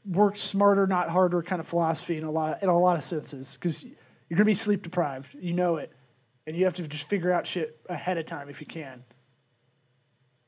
work 0.09 0.37
smarter, 0.37 0.87
not 0.87 1.09
harder 1.09 1.41
kind 1.41 1.59
of 1.59 1.67
philosophy 1.67 2.17
in 2.17 2.23
a 2.23 2.31
lot 2.31 2.55
of, 2.57 2.63
in 2.63 2.69
a 2.69 2.77
lot 2.79 2.95
of 2.97 3.03
senses 3.03 3.55
because 3.59 3.85
you're 4.29 4.37
gonna 4.37 4.45
be 4.45 4.55
sleep 4.55 4.83
deprived. 4.83 5.35
You 5.39 5.53
know 5.53 5.77
it, 5.77 5.91
and 6.47 6.55
you 6.55 6.65
have 6.65 6.75
to 6.75 6.87
just 6.87 7.07
figure 7.07 7.31
out 7.31 7.47
shit 7.47 7.79
ahead 7.89 8.17
of 8.17 8.25
time 8.25 8.49
if 8.49 8.61
you 8.61 8.67
can. 8.67 9.03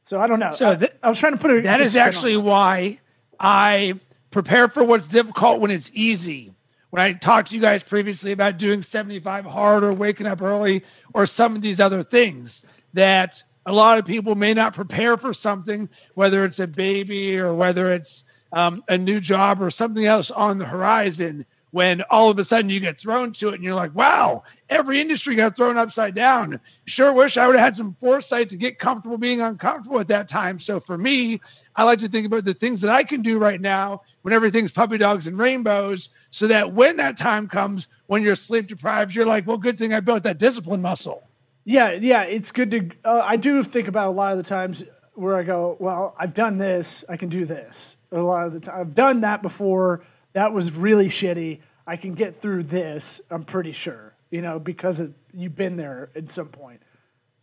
So 0.05 0.19
I 0.19 0.27
don't 0.27 0.39
know. 0.39 0.51
So 0.51 0.71
I, 0.71 0.89
I 1.03 1.09
was 1.09 1.19
trying 1.19 1.33
to 1.33 1.39
put 1.39 1.51
a 1.51 1.61
That 1.61 1.81
on 1.81 1.97
actually 1.97 2.37
why 2.37 2.99
I 3.39 3.95
prepare 4.31 4.69
for 4.69 4.83
what's 4.83 5.07
difficult 5.07 5.59
when 5.59 5.71
it's 5.71 5.91
easy. 5.93 6.53
When 6.89 7.01
I 7.01 7.13
talked 7.13 7.49
to 7.49 7.55
you 7.55 7.61
guys 7.61 7.83
previously 7.83 8.31
about 8.31 8.57
doing 8.57 8.81
75 8.81 9.45
hard 9.45 9.83
or 9.83 9.91
waking 9.91 10.25
up 10.25 10.41
early 10.41 10.83
or 11.13 11.25
some 11.25 11.55
of 11.55 11.61
these 11.61 11.81
other 11.81 12.03
things 12.03 12.63
that 12.93 13.43
a 13.65 13.73
lot 13.73 13.97
of 13.97 14.05
people 14.05 14.35
may 14.35 14.53
not 14.53 14.73
prepare 14.73 15.17
for 15.17 15.33
something, 15.33 15.89
whether 16.13 16.45
it's 16.45 16.59
a 16.59 16.67
baby 16.67 17.37
or 17.37 17.53
whether 17.53 17.91
it's 17.91 18.23
um, 18.53 18.83
a 18.87 18.97
new 18.97 19.19
job 19.19 19.61
or 19.61 19.69
something 19.69 20.05
else 20.05 20.31
on 20.31 20.57
the 20.57 20.67
horizon 20.67 21.45
when 21.77 22.01
all 22.09 22.31
of 22.31 22.39
a 22.39 22.43
sudden 22.43 22.71
you 22.71 22.79
get 22.79 22.99
thrown 22.99 23.31
to 23.31 23.49
it 23.49 23.53
and 23.53 23.63
you're 23.63 23.75
like, 23.75 23.93
wow, 23.93 24.41
every 24.67 24.99
industry 24.99 25.35
got 25.35 25.55
thrown 25.55 25.77
upside 25.77 26.15
down. 26.15 26.59
Sure 26.85 27.13
wish 27.13 27.37
I 27.37 27.45
would 27.45 27.55
have 27.55 27.65
had 27.65 27.75
some 27.75 27.95
foresight 27.99 28.49
to 28.49 28.57
get 28.57 28.79
comfortable 28.79 29.19
being 29.19 29.41
uncomfortable 29.41 29.99
at 29.99 30.07
that 30.07 30.27
time. 30.27 30.59
So 30.59 30.79
for 30.79 30.97
me, 30.97 31.39
I 31.75 31.83
like 31.83 31.99
to 31.99 32.09
think 32.09 32.25
about 32.25 32.45
the 32.45 32.55
things 32.55 32.81
that 32.81 32.89
I 32.89 33.03
can 33.03 33.21
do 33.21 33.37
right 33.37 33.61
now 33.61 34.01
when 34.23 34.33
everything's 34.33 34.71
puppy 34.71 34.97
dogs 34.97 35.27
and 35.27 35.37
rainbows, 35.37 36.09
so 36.31 36.47
that 36.47 36.73
when 36.73 36.97
that 36.97 37.15
time 37.15 37.47
comes, 37.47 37.85
when 38.07 38.23
you're 38.23 38.35
sleep 38.35 38.65
deprived, 38.65 39.13
you're 39.13 39.27
like, 39.27 39.45
well, 39.45 39.57
good 39.57 39.77
thing 39.77 39.93
I 39.93 39.99
built 39.99 40.23
that 40.23 40.39
discipline 40.39 40.81
muscle. 40.81 41.27
Yeah, 41.63 41.91
yeah, 41.91 42.23
it's 42.23 42.51
good 42.51 42.71
to. 42.71 42.89
Uh, 43.05 43.21
I 43.23 43.37
do 43.37 43.61
think 43.61 43.87
about 43.87 44.07
a 44.07 44.11
lot 44.11 44.31
of 44.31 44.37
the 44.39 44.43
times 44.43 44.83
where 45.13 45.35
I 45.35 45.43
go, 45.43 45.77
well, 45.79 46.15
I've 46.17 46.33
done 46.33 46.57
this, 46.57 47.05
I 47.07 47.17
can 47.17 47.29
do 47.29 47.45
this. 47.45 47.97
A 48.11 48.19
lot 48.19 48.47
of 48.47 48.53
the 48.53 48.61
time, 48.61 48.81
I've 48.81 48.95
done 48.95 49.21
that 49.21 49.43
before. 49.43 50.03
That 50.37 50.53
was 50.53 50.71
really 50.71 51.07
shitty. 51.07 51.61
I 51.87 51.95
can 51.95 52.13
get 52.13 52.39
through 52.39 52.61
this. 52.61 53.21
I'm 53.31 53.43
pretty 53.43 53.71
sure, 53.71 54.13
you 54.29 54.43
know, 54.43 54.59
because 54.59 54.99
of, 54.99 55.15
you've 55.33 55.55
been 55.55 55.77
there 55.77 56.11
at 56.15 56.29
some 56.29 56.49
point. 56.49 56.83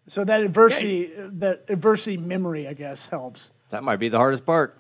So 0.07 0.23
that 0.23 0.43
adversity, 0.43 1.11
that 1.17 1.65
adversity 1.69 2.19
memory, 2.19 2.69
I 2.69 2.73
guess, 2.75 3.09
helps. 3.09 3.51
That 3.71 3.83
might 3.83 3.97
be 3.97 4.11
the 4.11 4.19
hardest 4.19 4.47
part. 4.47 4.79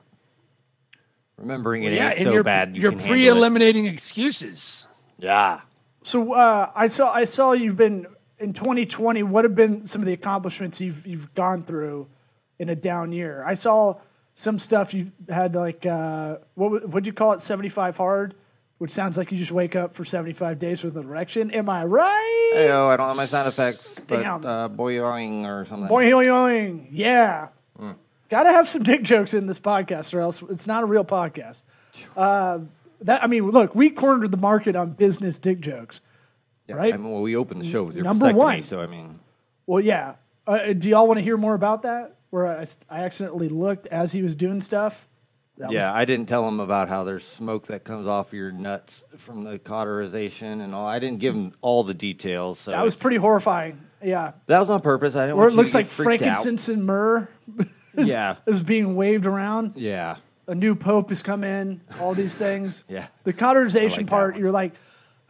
Remembering 1.38 1.82
it 1.82 1.94
yeah, 1.94 2.10
ain't 2.10 2.20
so 2.20 2.32
you're, 2.32 2.44
bad. 2.44 2.76
You 2.76 2.82
you're 2.82 2.92
can 2.92 3.00
pre-eliminating 3.00 3.86
excuses. 3.86 4.86
Yeah. 5.18 5.62
So 6.04 6.34
uh, 6.34 6.70
I 6.72 6.86
saw 6.86 7.12
I 7.12 7.24
saw 7.24 7.50
you've 7.50 7.76
been 7.76 8.06
in 8.38 8.52
2020. 8.52 9.24
What 9.24 9.44
have 9.44 9.56
been 9.56 9.86
some 9.86 10.02
of 10.02 10.06
the 10.06 10.12
accomplishments 10.12 10.80
you've 10.80 11.04
you've 11.04 11.34
gone 11.34 11.64
through 11.64 12.06
in 12.60 12.68
a 12.68 12.76
down 12.76 13.10
year? 13.10 13.42
I 13.44 13.54
saw 13.54 13.98
some 14.34 14.58
stuff 14.58 14.92
you 14.92 15.12
had 15.28 15.54
like 15.54 15.86
uh, 15.86 16.38
what 16.54 16.88
would 16.88 17.06
you 17.06 17.12
call 17.12 17.32
it 17.32 17.40
75 17.40 17.96
hard, 17.96 18.34
which 18.78 18.90
sounds 18.90 19.16
like 19.16 19.30
you 19.32 19.38
just 19.38 19.52
wake 19.52 19.76
up 19.76 19.94
for 19.94 20.04
75 20.04 20.58
days 20.58 20.82
with 20.82 20.96
an 20.96 21.04
erection. 21.04 21.50
Am 21.52 21.68
I 21.68 21.84
right? 21.84 22.50
Hey, 22.54 22.70
oh, 22.70 22.88
I 22.88 22.96
don't 22.96 23.06
have 23.08 23.16
my 23.16 23.24
sound 23.24 23.48
effects, 23.48 23.98
but 24.06 24.22
Damn. 24.22 24.44
uh, 24.44 24.68
boing 24.68 25.44
or 25.46 25.64
something. 25.64 25.88
Boing. 25.88 26.88
Yeah. 26.90 27.48
Hmm. 27.78 27.92
Got 28.28 28.44
to 28.44 28.50
have 28.50 28.68
some 28.68 28.82
dick 28.82 29.02
jokes 29.02 29.34
in 29.34 29.46
this 29.46 29.60
podcast, 29.60 30.12
or 30.14 30.20
else 30.20 30.42
it's 30.50 30.66
not 30.66 30.82
a 30.82 30.86
real 30.86 31.04
podcast. 31.04 31.62
Uh, 32.16 32.60
that 33.02 33.22
I 33.22 33.26
mean, 33.28 33.50
look, 33.50 33.74
we 33.74 33.90
cornered 33.90 34.30
the 34.32 34.36
market 34.36 34.74
on 34.74 34.90
business 34.90 35.38
dick 35.38 35.60
jokes. 35.60 36.00
Yeah, 36.66 36.76
right? 36.76 36.94
I 36.94 36.96
mean, 36.96 37.10
well, 37.12 37.22
we 37.22 37.36
opened 37.36 37.60
the 37.60 37.66
show 37.66 37.84
with 37.84 37.94
your 37.94 38.04
Number 38.04 38.32
one. 38.32 38.62
so 38.62 38.80
I 38.80 38.86
mean, 38.86 39.20
Well, 39.66 39.80
yeah. 39.80 40.14
Uh, 40.46 40.72
do 40.72 40.88
y'all 40.88 41.06
want 41.06 41.18
to 41.18 41.22
hear 41.22 41.36
more 41.36 41.54
about 41.54 41.82
that? 41.82 42.16
Where 42.34 42.48
I, 42.48 42.66
I 42.90 43.04
accidentally 43.04 43.48
looked 43.48 43.86
as 43.86 44.10
he 44.10 44.20
was 44.20 44.34
doing 44.34 44.60
stuff. 44.60 45.06
That 45.58 45.70
yeah, 45.70 45.82
was- 45.84 45.92
I 45.92 46.04
didn't 46.04 46.26
tell 46.26 46.48
him 46.48 46.58
about 46.58 46.88
how 46.88 47.04
there's 47.04 47.22
smoke 47.24 47.68
that 47.68 47.84
comes 47.84 48.08
off 48.08 48.32
your 48.32 48.50
nuts 48.50 49.04
from 49.18 49.44
the 49.44 49.60
cauterization 49.60 50.60
and 50.60 50.74
all. 50.74 50.84
I 50.84 50.98
didn't 50.98 51.20
give 51.20 51.32
him 51.32 51.52
all 51.60 51.84
the 51.84 51.94
details. 51.94 52.58
So 52.58 52.72
that 52.72 52.82
was 52.82 52.96
pretty 52.96 53.18
horrifying. 53.18 53.78
Yeah. 54.02 54.32
That 54.48 54.58
was 54.58 54.68
on 54.68 54.80
purpose. 54.80 55.14
I 55.14 55.26
didn't. 55.26 55.36
Or 55.36 55.42
want 55.42 55.52
it 55.52 55.56
looks 55.58 55.74
like 55.74 55.86
freaked 55.86 56.24
out. 56.24 56.42
frankincense 56.42 56.68
and 56.68 56.84
myrrh. 56.84 57.28
is- 57.96 58.08
Yeah. 58.08 58.34
was 58.46 58.64
being 58.64 58.96
waved 58.96 59.26
around. 59.28 59.74
Yeah, 59.76 60.16
A 60.48 60.56
new 60.56 60.74
pope 60.74 61.10
has 61.10 61.22
come 61.22 61.44
in. 61.44 61.82
All 62.00 62.14
these 62.14 62.36
things. 62.36 62.82
Yeah. 62.88 63.06
The 63.22 63.32
cauterization 63.32 64.06
that 64.06 64.10
part, 64.10 64.36
you're 64.38 64.50
like, 64.50 64.72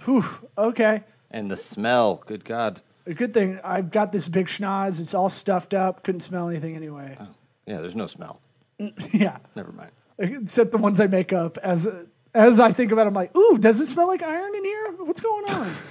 whew, 0.06 0.24
okay. 0.56 1.04
and 1.30 1.50
the 1.50 1.56
smell. 1.56 2.22
Good 2.24 2.46
God. 2.46 2.80
A 3.06 3.14
good 3.14 3.34
thing 3.34 3.60
I've 3.62 3.90
got 3.90 4.12
this 4.12 4.28
big 4.28 4.46
schnoz. 4.46 5.00
It's 5.00 5.14
all 5.14 5.28
stuffed 5.28 5.74
up. 5.74 6.02
Couldn't 6.02 6.22
smell 6.22 6.48
anything 6.48 6.74
anyway. 6.76 7.16
Oh. 7.20 7.28
Yeah, 7.66 7.80
there's 7.80 7.96
no 7.96 8.06
smell. 8.06 8.40
yeah. 9.12 9.38
Never 9.54 9.72
mind. 9.72 9.90
Except 10.18 10.72
the 10.72 10.78
ones 10.78 11.00
I 11.00 11.06
make 11.06 11.32
up 11.32 11.58
as 11.58 11.88
as 12.34 12.60
I 12.60 12.72
think 12.72 12.92
about. 12.92 13.06
it, 13.06 13.08
I'm 13.08 13.14
like, 13.14 13.34
ooh, 13.36 13.58
does 13.58 13.80
it 13.80 13.86
smell 13.86 14.06
like 14.06 14.22
iron 14.22 14.54
in 14.54 14.64
here? 14.64 14.92
What's 14.98 15.20
going 15.20 15.50
on? 15.50 15.72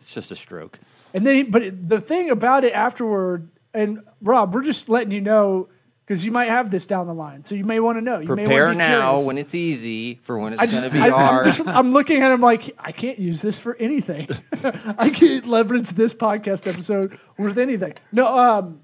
It's 0.00 0.14
just 0.14 0.30
a 0.30 0.34
stroke. 0.34 0.78
And 1.12 1.26
then, 1.26 1.50
but 1.50 1.88
the 1.88 2.00
thing 2.00 2.30
about 2.30 2.64
it 2.64 2.72
afterward, 2.72 3.48
and 3.74 4.02
Rob, 4.22 4.54
we're 4.54 4.62
just 4.62 4.88
letting 4.88 5.12
you 5.12 5.20
know 5.20 5.68
because 6.10 6.24
you 6.24 6.32
might 6.32 6.48
have 6.48 6.72
this 6.72 6.86
down 6.86 7.06
the 7.06 7.14
line, 7.14 7.44
so 7.44 7.54
you 7.54 7.62
may 7.64 7.78
want 7.78 7.96
to 7.96 8.00
know. 8.02 8.18
You 8.18 8.34
may 8.34 8.44
Prepare 8.44 8.70
be 8.72 8.78
now 8.78 9.10
curious. 9.10 9.26
when 9.28 9.38
it's 9.38 9.54
easy 9.54 10.16
for 10.16 10.40
when 10.40 10.52
it's 10.52 10.60
going 10.60 10.82
to 10.82 10.90
be 10.90 10.98
I, 10.98 11.08
hard. 11.10 11.46
am 11.46 11.52
just, 11.52 11.68
I'm 11.68 11.92
looking 11.92 12.20
at 12.20 12.32
him 12.32 12.40
like 12.40 12.74
I 12.80 12.90
can't 12.90 13.20
use 13.20 13.42
this 13.42 13.60
for 13.60 13.76
anything. 13.76 14.26
I 14.98 15.10
can't 15.10 15.46
leverage 15.46 15.90
this 15.90 16.12
podcast 16.12 16.66
episode 16.66 17.16
with 17.38 17.58
anything. 17.58 17.94
No, 18.10 18.26
um, 18.36 18.80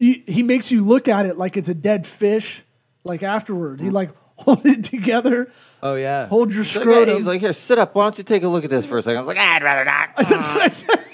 he, 0.00 0.24
he 0.26 0.42
makes 0.42 0.72
you 0.72 0.82
look 0.82 1.06
at 1.06 1.26
it 1.26 1.38
like 1.38 1.56
it's 1.56 1.68
a 1.68 1.74
dead 1.74 2.08
fish. 2.08 2.64
Like 3.04 3.22
afterward, 3.22 3.80
he 3.80 3.90
like 3.90 4.10
hold 4.36 4.66
it 4.66 4.82
together. 4.82 5.52
oh 5.80 5.94
yeah. 5.94 6.26
Hold 6.26 6.52
your 6.52 6.64
He's 6.64 6.74
like, 6.74 6.82
scrotum. 6.86 7.08
hey, 7.08 7.16
he's 7.18 7.26
like, 7.28 7.40
here, 7.40 7.52
sit 7.52 7.78
up. 7.78 7.94
Why 7.94 8.02
don't 8.02 8.18
you 8.18 8.24
take 8.24 8.42
a 8.42 8.48
look 8.48 8.64
at 8.64 8.70
this 8.70 8.84
for 8.84 8.98
a 8.98 9.02
second? 9.02 9.18
I 9.18 9.20
was 9.20 9.28
like, 9.28 9.38
"Ah, 9.38 9.54
I'd 9.54 9.62
rather 9.62 9.84
not. 9.84 10.16
That's 10.28 10.48
what 10.48 10.60
I 10.60 10.66
said. 10.66 11.04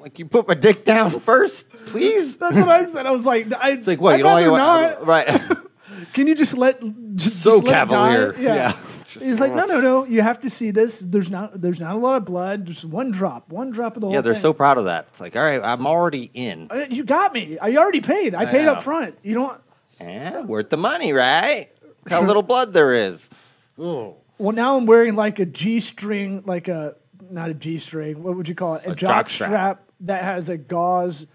Like, 0.00 0.18
you 0.18 0.26
put 0.26 0.46
my 0.48 0.54
dick 0.54 0.84
down 0.84 1.10
first, 1.20 1.68
please. 1.86 2.36
That's 2.38 2.56
what 2.56 2.68
I 2.68 2.84
said. 2.84 3.06
I 3.06 3.10
was 3.10 3.24
like, 3.24 3.52
I, 3.54 3.70
It's 3.70 3.86
like, 3.86 4.00
what? 4.00 4.14
I'd 4.14 4.18
you 4.18 4.22
don't 4.24 4.50
want 4.50 4.60
not. 5.00 5.06
right? 5.06 5.40
Can 6.14 6.26
you 6.26 6.34
just 6.34 6.56
let 6.56 6.80
just, 7.16 7.42
So 7.42 7.56
just 7.60 7.64
let 7.64 7.72
cavalier. 7.72 8.34
Yeah. 8.38 8.54
Yeah. 8.54 8.76
Just- 9.04 9.24
He's 9.24 9.40
like, 9.40 9.52
no, 9.54 9.66
no, 9.66 9.80
no. 9.80 10.04
You 10.04 10.22
have 10.22 10.40
to 10.42 10.48
see 10.50 10.70
this. 10.70 11.00
There's 11.00 11.30
not. 11.30 11.60
There's 11.60 11.80
not 11.80 11.96
a 11.96 11.98
lot 11.98 12.16
of 12.16 12.24
blood. 12.24 12.64
Just 12.66 12.84
one 12.84 13.10
drop. 13.10 13.50
One 13.50 13.70
drop 13.72 13.96
of 13.96 14.00
the 14.02 14.06
whole. 14.06 14.14
yeah, 14.14 14.20
they're 14.20 14.34
thing. 14.34 14.42
so 14.42 14.52
proud 14.52 14.78
of 14.78 14.84
that. 14.84 15.06
It's 15.08 15.20
like, 15.20 15.34
all 15.34 15.42
right, 15.42 15.60
I'm 15.62 15.84
already 15.86 16.30
in. 16.32 16.68
Uh, 16.70 16.86
You 16.88 17.02
got 17.04 17.32
me. 17.32 17.58
I 17.58 17.74
already 17.76 18.00
paid. 18.00 18.36
I 18.36 18.46
paid 18.46 18.66
know. 18.66 18.74
up 18.74 18.82
front. 18.84 19.18
You 19.24 19.34
don't. 19.34 19.60
Yeah, 20.00 20.42
worth 20.42 20.70
the 20.70 20.76
money, 20.76 21.12
right? 21.12 21.68
Look 22.04 22.10
How 22.12 22.22
little 22.24 22.42
blood 22.44 22.72
there 22.72 22.94
is. 22.94 23.28
Well, 23.76 24.16
now 24.38 24.76
I'm 24.76 24.86
wearing 24.86 25.16
like 25.16 25.38
a 25.40 25.44
G 25.44 25.80
string, 25.80 26.42
like 26.46 26.68
a 26.68 26.94
not 27.30 27.50
a 27.50 27.54
G 27.54 27.78
string. 27.78 28.22
What 28.22 28.36
would 28.36 28.48
you 28.48 28.54
call 28.54 28.74
it? 28.76 28.86
A, 28.86 28.92
A 28.92 28.94
jock 28.94 29.08
jock 29.26 29.30
strap. 29.30 29.48
strap. 29.48 29.82
that 30.00 30.22
has 30.24 30.48
a 30.48 30.56
gauze 30.56 31.26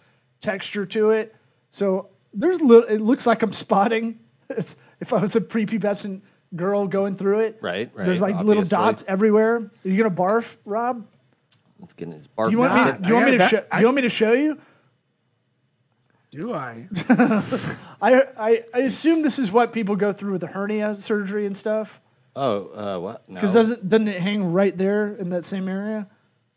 texture 0.42 0.86
to 0.88 1.12
it. 1.12 1.36
So 1.70 2.10
there's 2.34 2.62
little. 2.62 2.88
It 2.90 3.02
looks 3.02 3.26
like 3.28 3.42
I'm 3.44 3.54
spotting. 3.54 4.20
It's, 4.48 4.76
if 5.00 5.12
I 5.12 5.18
was 5.18 5.36
a 5.36 5.42
prepubescent 5.42 6.22
girl 6.56 6.86
going 6.88 7.16
through 7.16 7.40
it, 7.40 7.58
Right, 7.64 7.90
right, 7.96 8.06
There's 8.06 8.22
like 8.22 8.40
little 8.44 8.64
dots 8.64 9.04
everywhere. 9.08 9.56
Are 9.58 9.72
you 9.90 9.98
gonna 9.98 10.14
barf, 10.16 10.56
Rob? 10.66 11.04
Let's 11.80 11.94
get 11.94 12.10
his 12.10 12.28
barf. 12.28 12.46
Do 12.46 12.52
you 12.52 12.60
want 12.60 12.74
me? 12.76 12.80
out. 12.80 13.02
Do 13.02 13.10
you 13.10 13.16
want 13.16 13.26
me 13.26 13.32
to 13.32 13.38
got 13.40 13.50
show? 13.50 13.58
that. 13.58 13.72
Do 13.72 13.80
you 13.80 13.86
want 13.86 13.96
me 13.96 14.02
to 14.04 14.10
show 14.10 14.34
you? 14.34 14.60
Do 16.32 16.54
I? 16.54 16.88
I, 17.10 18.22
I 18.38 18.64
I 18.74 18.80
assume 18.82 19.22
this 19.24 19.40
is 19.40 19.52
what 19.52 19.74
people 19.74 19.96
go 19.96 20.14
through 20.14 20.34
with 20.34 20.42
the 20.42 20.48
hernia 20.48 20.96
surgery 20.96 21.46
and 21.48 21.56
stuff. 21.58 22.00
Oh, 22.36 22.68
uh, 22.68 23.00
what? 23.00 23.30
No. 23.30 23.36
Because 23.36 23.54
doesn't 23.54 23.88
doesn't 23.88 24.08
it 24.08 24.22
hang 24.22 24.52
right 24.52 24.78
there 24.78 25.16
in 25.16 25.30
that 25.30 25.46
same 25.46 25.68
area? 25.68 26.08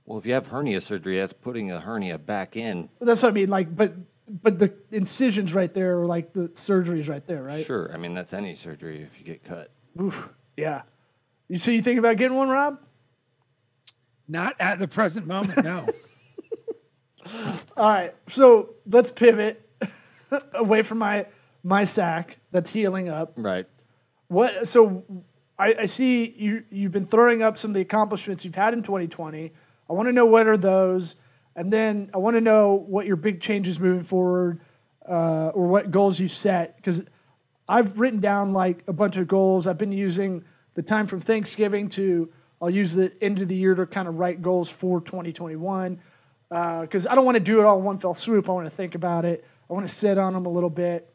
well, 0.09 0.19
if 0.19 0.25
you 0.25 0.33
have 0.33 0.47
hernia 0.47 0.81
surgery, 0.81 1.19
that's 1.19 1.35
putting 1.35 1.71
a 1.71 1.79
hernia 1.79 2.17
back 2.17 2.57
in. 2.57 2.89
That's 2.99 3.23
what 3.23 3.29
I 3.29 3.33
mean. 3.33 3.51
Like, 3.51 3.77
but 3.77 3.95
but 4.27 4.59
the 4.59 4.73
incisions 4.91 5.55
right 5.55 5.73
there, 5.73 6.01
or 6.01 6.07
like 6.07 6.33
the 6.33 6.51
surgery's 6.55 7.11
right 7.11 7.25
there, 7.27 7.43
right? 7.43 7.65
Sure. 7.65 7.93
I 7.93 7.99
mean, 7.99 8.15
that's 8.15 8.33
any 8.33 8.55
surgery 8.55 9.03
if 9.03 9.19
you 9.19 9.25
get 9.27 9.45
cut. 9.45 9.71
Oof, 10.01 10.31
yeah. 10.57 10.83
You 11.49 11.59
so 11.59 11.71
you 11.73 11.83
think 11.83 11.99
about 11.99 12.17
getting 12.17 12.39
one, 12.39 12.49
Rob? 12.49 12.81
Not 14.27 14.57
at 14.59 14.79
the 14.79 14.89
present 14.89 15.27
moment, 15.27 15.63
no. 15.63 15.87
All 17.77 17.91
right. 17.91 18.15
So 18.29 18.77
let's 18.91 19.11
pivot 19.11 19.69
away 20.55 20.81
from 20.81 20.99
my 20.99 21.27
my 21.63 21.85
sack 21.85 22.39
that's 22.51 22.73
healing 22.73 23.11
up. 23.11 23.35
Right. 23.37 23.67
What? 24.29 24.69
So 24.69 25.05
I, 25.59 25.75
I 25.81 25.85
see 25.87 26.31
you 26.37 26.65
you've 26.71 26.93
been 26.93 27.07
throwing 27.07 27.43
up 27.43 27.59
some 27.59 27.73
of 27.73 27.75
the 27.75 27.81
accomplishments 27.81 28.45
you've 28.45 28.55
had 28.55 28.75
in 28.75 28.83
2020. 28.83 29.53
I 29.89 29.93
want 29.93 30.09
to 30.09 30.13
know 30.13 30.27
what 30.27 30.47
are 30.47 30.57
those, 30.57 31.17
and 31.57 31.73
then 31.73 32.11
I 32.15 32.19
want 32.19 32.37
to 32.37 32.41
know 32.41 32.75
what 32.75 33.07
your 33.07 33.17
big 33.17 33.41
changes 33.41 33.81
moving 33.81 34.05
forward, 34.05 34.61
uh, 35.09 35.49
or 35.49 35.67
what 35.67 35.91
goals 35.91 36.21
you 36.21 36.29
set. 36.29 36.77
Because 36.77 37.03
I've 37.69 37.99
written 37.99 38.21
down 38.21 38.53
like 38.53 38.85
a 38.87 38.93
bunch 38.93 39.17
of 39.17 39.27
goals. 39.27 39.67
I've 39.67 39.79
been 39.79 39.93
using 39.93 40.45
the 40.75 40.83
time 40.83 41.07
from 41.07 41.21
Thanksgiving 41.21 41.89
to 41.91 42.31
I'll 42.61 42.71
use 42.71 42.95
the 42.95 43.13
end 43.23 43.41
of 43.41 43.49
the 43.49 43.55
year 43.55 43.75
to 43.75 43.87
kind 43.87 44.09
of 44.09 44.19
write 44.19 44.43
goals 44.43 44.69
for 44.69 45.01
2021. 45.01 46.01
Because 46.49 47.07
I 47.07 47.15
don't 47.15 47.25
want 47.25 47.37
to 47.37 47.43
do 47.43 47.61
it 47.61 47.65
all 47.65 47.79
in 47.79 47.85
one 47.85 47.99
fell 47.99 48.15
swoop. 48.15 48.49
I 48.49 48.53
want 48.53 48.67
to 48.67 48.75
think 48.75 48.95
about 48.95 49.25
it. 49.25 49.45
I 49.69 49.73
want 49.73 49.87
to 49.87 49.95
sit 49.95 50.19
on 50.19 50.33
them 50.33 50.47
a 50.47 50.49
little 50.49 50.71
bit. 50.71 51.13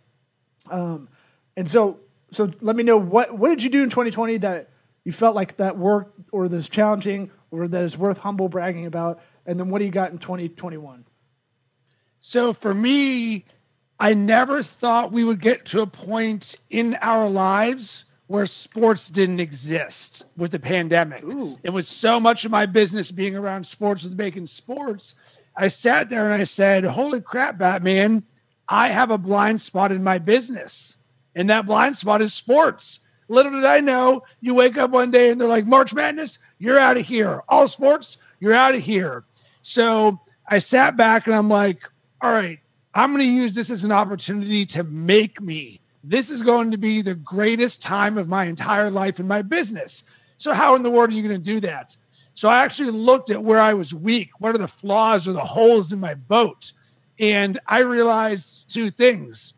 Um, 0.70 1.10
and 1.58 1.68
so, 1.68 2.00
so 2.36 2.52
let 2.62 2.76
me 2.76 2.84
know 2.84 2.98
what 2.98 3.38
what 3.38 3.50
did 3.50 3.64
you 3.64 3.70
do 3.70 3.84
in 3.84 3.90
2020 3.90 4.38
that 4.38 4.70
you 5.04 5.12
felt 5.12 5.36
like 5.36 5.58
that 5.58 5.78
worked 5.78 6.20
or 6.32 6.48
that's 6.48 6.70
challenging 6.70 7.32
or 7.52 7.68
that 7.68 7.84
is 7.84 7.98
worth 7.98 8.20
humble 8.20 8.50
bragging 8.50 8.86
about, 8.86 9.22
and 9.46 9.60
then 9.60 9.70
what 9.70 9.80
do 9.80 9.86
you 9.86 9.92
got 9.92 10.12
in 10.12 10.18
2021? 10.18 11.06
So 12.20 12.54
for 12.54 12.74
me, 12.74 13.46
I 14.00 14.14
never 14.14 14.64
thought 14.64 15.12
we 15.12 15.24
would 15.24 15.40
get 15.40 15.66
to 15.68 15.82
a 15.82 15.88
point 15.88 16.56
in 16.70 16.98
our 17.02 17.30
lives 17.30 18.06
where 18.28 18.46
sports 18.46 19.10
didn't 19.10 19.40
exist 19.40 20.26
with 20.36 20.52
the 20.52 20.60
pandemic. 20.60 21.24
It 21.64 21.70
was 21.70 21.88
so 21.88 22.20
much 22.20 22.46
of 22.46 22.52
my 22.52 22.66
business 22.66 23.12
being 23.12 23.36
around 23.36 23.68
sports 23.68 24.04
with 24.04 24.18
making 24.18 24.48
sports. 24.48 25.16
I 25.56 25.68
sat 25.68 26.10
there 26.10 26.26
and 26.26 26.42
I 26.42 26.46
said, 26.46 26.84
Holy 26.86 27.22
crap, 27.22 27.58
Batman, 27.58 28.24
I 28.68 28.88
have 28.88 29.12
a 29.12 29.18
blind 29.18 29.62
spot 29.62 29.92
in 29.92 30.04
my 30.04 30.18
business. 30.18 30.98
And 31.36 31.50
that 31.50 31.66
blind 31.66 31.98
spot 31.98 32.22
is 32.22 32.34
sports. 32.34 33.00
Little 33.28 33.52
did 33.52 33.66
I 33.66 33.80
know, 33.80 34.24
you 34.42 34.54
wake 34.54 34.78
up 34.78 34.92
one 34.92 35.12
day 35.12 35.30
and 35.30 35.40
they're 35.40 35.48
like, 35.48 35.66
March 35.66 35.94
Madness, 35.94 36.40
you're 36.60 36.80
out 36.80 36.98
of 36.98 37.06
here. 37.06 37.42
All 37.48 37.68
sports, 37.68 38.18
you're 38.40 38.54
out 38.54 38.76
of 38.76 38.82
here. 38.82 39.24
So 39.62 40.20
I 40.48 40.60
sat 40.60 40.98
back 40.98 41.26
and 41.26 41.36
I'm 41.36 41.50
like, 41.50 41.82
all 42.22 42.32
right, 42.32 42.60
I'm 42.94 43.12
going 43.12 43.26
to 43.26 43.34
use 43.34 43.56
this 43.56 43.70
as 43.70 43.84
an 43.84 43.92
opportunity 43.92 44.66
to 44.68 44.84
make 44.84 45.42
me. 45.42 45.80
This 46.04 46.30
is 46.30 46.42
going 46.42 46.72
to 46.72 46.78
be 46.78 47.02
the 47.02 47.16
greatest 47.16 47.82
time 47.82 48.18
of 48.18 48.28
my 48.28 48.46
entire 48.46 48.92
life 48.92 49.20
in 49.20 49.28
my 49.28 49.42
business. 49.42 50.04
So, 50.38 50.54
how 50.54 50.76
in 50.76 50.84
the 50.84 50.92
world 50.92 51.12
are 51.12 51.14
you 51.14 51.24
going 51.24 51.42
to 51.42 51.44
do 51.44 51.62
that? 51.62 51.96
So, 52.34 52.50
I 52.50 52.64
actually 52.64 52.92
looked 52.92 53.30
at 53.30 53.42
where 53.42 53.62
I 53.62 53.74
was 53.74 53.94
weak. 53.94 54.32
What 54.40 54.54
are 54.54 54.60
the 54.60 54.68
flaws 54.68 55.28
or 55.28 55.32
the 55.32 55.40
holes 55.40 55.94
in 55.94 56.00
my 56.00 56.14
boat? 56.14 56.74
And 57.20 57.58
I 57.66 57.80
realized 57.80 58.72
two 58.72 58.92
things. 58.92 59.54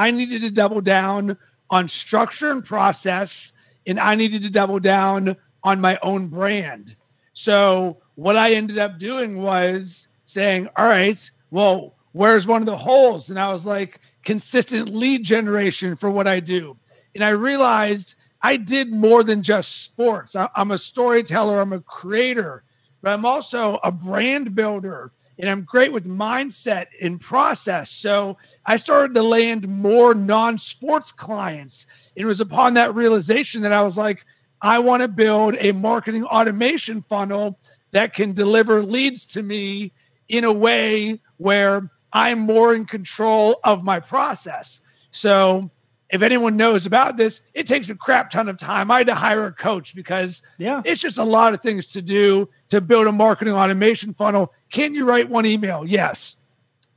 I 0.00 0.12
needed 0.12 0.40
to 0.40 0.50
double 0.50 0.80
down 0.80 1.36
on 1.68 1.86
structure 1.86 2.50
and 2.50 2.64
process, 2.64 3.52
and 3.86 4.00
I 4.00 4.14
needed 4.14 4.40
to 4.44 4.50
double 4.50 4.80
down 4.80 5.36
on 5.62 5.78
my 5.78 5.98
own 6.02 6.28
brand. 6.28 6.96
So, 7.34 7.98
what 8.14 8.34
I 8.34 8.54
ended 8.54 8.78
up 8.78 8.98
doing 8.98 9.42
was 9.42 10.08
saying, 10.24 10.70
All 10.74 10.86
right, 10.86 11.30
well, 11.50 11.96
where's 12.12 12.46
one 12.46 12.62
of 12.62 12.66
the 12.66 12.78
holes? 12.78 13.28
And 13.28 13.38
I 13.38 13.52
was 13.52 13.66
like, 13.66 14.00
consistent 14.24 14.88
lead 14.88 15.22
generation 15.22 15.96
for 15.96 16.10
what 16.10 16.26
I 16.26 16.40
do. 16.40 16.78
And 17.14 17.22
I 17.22 17.30
realized 17.30 18.14
I 18.40 18.56
did 18.56 18.90
more 18.90 19.22
than 19.22 19.42
just 19.42 19.82
sports. 19.82 20.34
I, 20.34 20.48
am 20.56 20.70
a 20.70 20.78
storyteller, 20.78 21.60
I'm 21.60 21.74
a 21.74 21.80
creator, 21.80 22.64
but 23.02 23.12
I'm 23.12 23.26
also 23.26 23.78
a 23.84 23.92
brand 23.92 24.54
builder 24.54 25.12
and 25.40 25.48
I'm 25.48 25.62
great 25.62 25.92
with 25.92 26.06
mindset 26.06 26.86
and 27.00 27.18
process. 27.18 27.90
So 27.90 28.36
I 28.66 28.76
started 28.76 29.14
to 29.14 29.22
land 29.22 29.66
more 29.66 30.14
non 30.14 30.58
sports 30.58 31.12
clients. 31.12 31.86
It 32.14 32.26
was 32.26 32.40
upon 32.40 32.74
that 32.74 32.94
realization 32.94 33.62
that 33.62 33.72
I 33.72 33.82
was 33.82 33.96
like, 33.96 34.24
I 34.60 34.78
want 34.78 35.00
to 35.00 35.08
build 35.08 35.56
a 35.58 35.72
marketing 35.72 36.24
automation 36.24 37.02
funnel 37.02 37.58
that 37.92 38.12
can 38.12 38.34
deliver 38.34 38.82
leads 38.82 39.24
to 39.28 39.42
me 39.42 39.92
in 40.28 40.44
a 40.44 40.52
way 40.52 41.20
where 41.38 41.90
I'm 42.12 42.40
more 42.40 42.74
in 42.74 42.84
control 42.84 43.60
of 43.64 43.82
my 43.82 43.98
process. 43.98 44.82
So 45.10 45.70
if 46.12 46.22
anyone 46.22 46.56
knows 46.56 46.86
about 46.86 47.16
this, 47.16 47.40
it 47.54 47.66
takes 47.66 47.88
a 47.90 47.94
crap 47.94 48.30
ton 48.30 48.48
of 48.48 48.56
time. 48.58 48.90
I 48.90 48.98
had 48.98 49.06
to 49.08 49.14
hire 49.14 49.46
a 49.46 49.52
coach 49.52 49.94
because 49.94 50.42
Yeah. 50.58 50.82
it's 50.84 51.00
just 51.00 51.18
a 51.18 51.24
lot 51.24 51.54
of 51.54 51.60
things 51.62 51.86
to 51.88 52.02
do 52.02 52.48
to 52.68 52.80
build 52.80 53.06
a 53.06 53.12
marketing 53.12 53.54
automation 53.54 54.14
funnel. 54.14 54.52
Can 54.70 54.94
you 54.94 55.04
write 55.04 55.28
one 55.28 55.46
email? 55.46 55.84
Yes. 55.86 56.36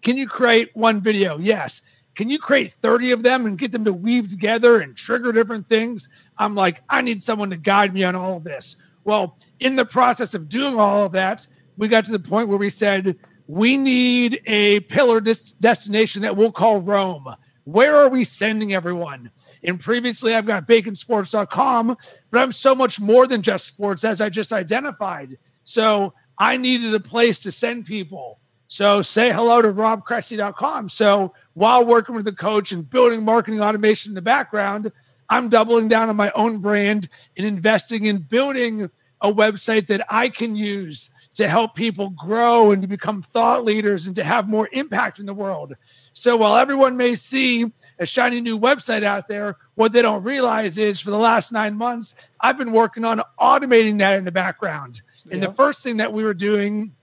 Can 0.02 0.18
you 0.18 0.28
create 0.28 0.72
one 0.76 1.02
video? 1.02 1.38
Yes. 1.38 1.82
Can 2.16 2.30
you 2.30 2.38
create 2.38 2.74
30 2.74 3.12
of 3.12 3.24
them 3.24 3.46
and 3.46 3.58
get 3.58 3.72
them 3.72 3.86
to 3.86 3.94
weave 3.94 4.30
together 4.30 4.80
and 4.80 4.96
trigger 4.96 5.32
different 5.32 5.68
things? 5.70 6.10
I'm 6.38 6.54
like, 6.56 6.82
I 6.90 7.02
need 7.02 7.24
someone 7.24 7.50
to 7.52 7.58
guide 7.58 7.94
me 7.94 8.04
on 8.04 8.16
all 8.16 8.38
of 8.38 8.44
this. 8.44 8.76
Well, 9.04 9.38
in 9.60 9.76
the 9.76 9.86
process 9.86 10.34
of 10.34 10.48
doing 10.50 10.80
all 10.80 11.06
of 11.06 11.12
that, 11.14 11.48
we 11.78 11.88
got 11.88 12.06
to 12.06 12.12
the 12.12 12.20
point 12.20 12.50
where 12.50 12.58
we 12.58 12.70
said, 12.70 13.16
we 13.48 13.78
need 13.78 14.42
a 14.46 14.82
pillar 14.82 15.20
des- 15.22 15.54
destination 15.60 16.22
that 16.22 16.38
we'll 16.38 16.52
call 16.52 16.80
Rome. 16.82 17.36
Where 17.66 17.96
are 17.96 18.10
we 18.10 18.24
sending 18.24 18.74
everyone? 18.74 19.32
And 19.64 19.80
previously, 19.80 20.36
I've 20.36 20.46
got 20.46 20.68
baconsports.com, 20.68 21.98
but 22.32 22.42
I'm 22.42 22.52
so 22.52 22.76
much 22.76 23.00
more 23.00 23.26
than 23.26 23.42
just 23.42 23.66
sports, 23.66 24.04
as 24.04 24.20
I 24.20 24.30
just 24.30 24.52
identified. 24.52 25.38
So 25.64 26.14
I 26.38 26.58
needed 26.58 26.94
a 26.94 27.00
place 27.00 27.40
to 27.40 27.52
send 27.52 27.86
people. 27.86 28.40
So 28.68 29.02
say 29.02 29.32
hello 29.32 29.62
to 29.62 29.72
robcressy.com. 29.72 30.90
So 30.90 31.34
while 31.54 31.86
working 31.86 32.16
with 32.16 32.26
the 32.26 32.34
coach 32.34 32.72
and 32.72 32.90
building 32.90 33.24
marketing 33.24 33.62
automation 33.62 34.12
in 34.12 34.16
the 34.16 34.22
background, 34.22 34.92
I'm 35.30 35.50
doubling 35.50 35.88
down 35.88 36.10
on 36.10 36.16
my 36.16 36.32
own 36.32 36.58
brand 36.58 37.08
and 37.38 37.46
investing 37.46 38.06
in 38.06 38.18
building 38.18 38.90
a 39.22 39.32
website 39.32 39.88
that 39.88 40.06
I 40.10 40.28
can 40.28 40.56
use 40.56 41.12
to 41.36 41.48
help 41.48 41.74
people 41.74 42.10
grow 42.10 42.72
and 42.72 42.82
to 42.82 42.88
become 42.88 43.22
thought 43.22 43.66
leaders 43.66 44.06
and 44.06 44.16
to 44.16 44.24
have 44.24 44.48
more 44.48 44.70
impact 44.72 45.20
in 45.20 45.26
the 45.26 45.34
world. 45.34 45.74
So 46.14 46.38
while 46.38 46.58
everyone 46.58 46.96
may 46.96 47.16
see 47.16 47.72
a 47.98 48.06
shiny 48.06 48.40
new 48.40 48.60
website 48.60 49.04
out 49.04 49.28
there, 49.28 49.58
what 49.76 49.94
they 49.94 50.02
don't 50.02 50.24
realize 50.24 50.78
is 50.78 51.00
for 51.00 51.10
the 51.10 51.18
last 51.18 51.52
nine 51.52 51.76
months, 51.76 52.14
I've 52.40 52.58
been 52.58 52.72
working 52.72 53.04
on 53.04 53.22
automating 53.40 53.98
that 54.00 54.16
in 54.16 54.26
the 54.26 54.32
background. 54.32 55.02
And 55.32 55.42
the 55.42 55.52
first 55.52 55.82
thing 55.82 55.98
that 55.98 56.14
we 56.14 56.24
were 56.24 56.34
doing 56.34 56.94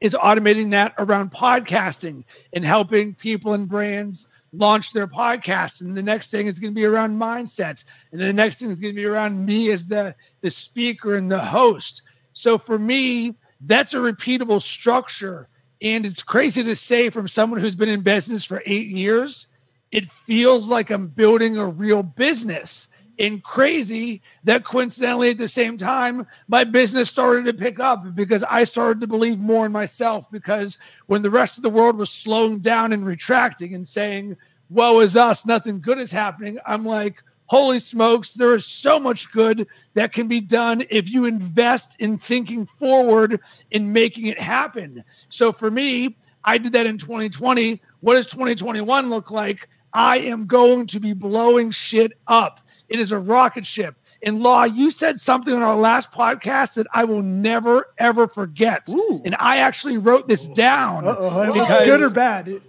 is 0.00 0.14
automating 0.14 0.70
that 0.70 0.94
around 0.98 1.32
podcasting 1.32 2.24
and 2.52 2.64
helping 2.64 3.14
people 3.14 3.52
and 3.52 3.68
brands 3.68 4.28
launch 4.52 4.92
their 4.92 5.06
podcast. 5.06 5.80
And 5.80 5.96
the 5.96 6.02
next 6.02 6.30
thing 6.30 6.46
is 6.46 6.58
going 6.58 6.72
to 6.72 6.74
be 6.74 6.84
around 6.84 7.18
mindset. 7.18 7.84
And 8.10 8.20
then 8.20 8.28
the 8.28 8.42
next 8.42 8.58
thing 8.58 8.70
is 8.70 8.80
going 8.80 8.94
to 8.94 9.00
be 9.00 9.06
around 9.06 9.44
me 9.44 9.70
as 9.70 9.86
the, 9.86 10.14
the 10.40 10.50
speaker 10.50 11.16
and 11.16 11.30
the 11.30 11.38
host. 11.38 12.02
So 12.32 12.56
for 12.58 12.78
me, 12.78 13.34
that's 13.60 13.94
a 13.94 13.98
repeatable 13.98 14.62
structure. 14.62 15.48
And 15.80 16.06
it's 16.06 16.22
crazy 16.22 16.62
to 16.64 16.76
say 16.76 17.10
from 17.10 17.28
someone 17.28 17.60
who's 17.60 17.76
been 17.76 17.88
in 17.88 18.00
business 18.00 18.44
for 18.44 18.62
eight 18.66 18.88
years, 18.88 19.46
it 19.92 20.10
feels 20.10 20.68
like 20.68 20.90
I'm 20.90 21.08
building 21.08 21.56
a 21.56 21.66
real 21.66 22.02
business. 22.02 22.88
And 23.18 23.42
crazy 23.42 24.20
that 24.44 24.64
coincidentally 24.64 25.30
at 25.30 25.38
the 25.38 25.48
same 25.48 25.78
time, 25.78 26.26
my 26.48 26.64
business 26.64 27.08
started 27.08 27.46
to 27.46 27.54
pick 27.54 27.80
up 27.80 28.14
because 28.14 28.44
I 28.44 28.64
started 28.64 29.00
to 29.00 29.06
believe 29.06 29.38
more 29.38 29.64
in 29.64 29.72
myself. 29.72 30.30
Because 30.30 30.76
when 31.06 31.22
the 31.22 31.30
rest 31.30 31.56
of 31.56 31.62
the 31.62 31.70
world 31.70 31.96
was 31.96 32.10
slowing 32.10 32.58
down 32.58 32.92
and 32.92 33.06
retracting 33.06 33.74
and 33.74 33.86
saying, 33.86 34.36
Woe 34.68 35.00
is 35.00 35.16
us, 35.16 35.46
nothing 35.46 35.80
good 35.80 35.98
is 35.98 36.10
happening, 36.10 36.58
I'm 36.66 36.84
like, 36.84 37.22
Holy 37.46 37.78
smokes, 37.78 38.32
there 38.32 38.54
is 38.54 38.66
so 38.66 38.98
much 38.98 39.32
good 39.32 39.66
that 39.94 40.12
can 40.12 40.28
be 40.28 40.40
done 40.40 40.84
if 40.90 41.08
you 41.08 41.24
invest 41.24 41.96
in 42.00 42.18
thinking 42.18 42.66
forward 42.66 43.40
in 43.70 43.92
making 43.92 44.26
it 44.26 44.40
happen. 44.40 45.04
So 45.28 45.52
for 45.52 45.70
me, 45.70 46.16
I 46.44 46.58
did 46.58 46.72
that 46.72 46.86
in 46.86 46.98
2020. 46.98 47.80
What 48.00 48.14
does 48.14 48.26
2021 48.26 49.10
look 49.10 49.30
like? 49.30 49.68
I 49.92 50.18
am 50.18 50.46
going 50.46 50.86
to 50.88 51.00
be 51.00 51.12
blowing 51.12 51.70
shit 51.70 52.12
up. 52.26 52.60
It 52.88 53.00
is 53.00 53.12
a 53.12 53.18
rocket 53.18 53.66
ship. 53.66 53.96
And 54.22 54.40
Law, 54.40 54.64
you 54.64 54.90
said 54.90 55.18
something 55.18 55.52
on 55.54 55.62
our 55.62 55.76
last 55.76 56.12
podcast 56.12 56.74
that 56.74 56.86
I 56.92 57.04
will 57.04 57.22
never 57.22 57.88
ever 57.98 58.28
forget. 58.28 58.88
And 59.24 59.36
I 59.38 59.58
actually 59.58 59.98
wrote 59.98 60.28
this 60.28 60.48
down. 60.48 61.06
Uh-oh, 61.06 61.42
if 61.50 61.56
it's 61.56 61.84
good 61.84 62.02
or 62.02 62.10
bad. 62.10 62.60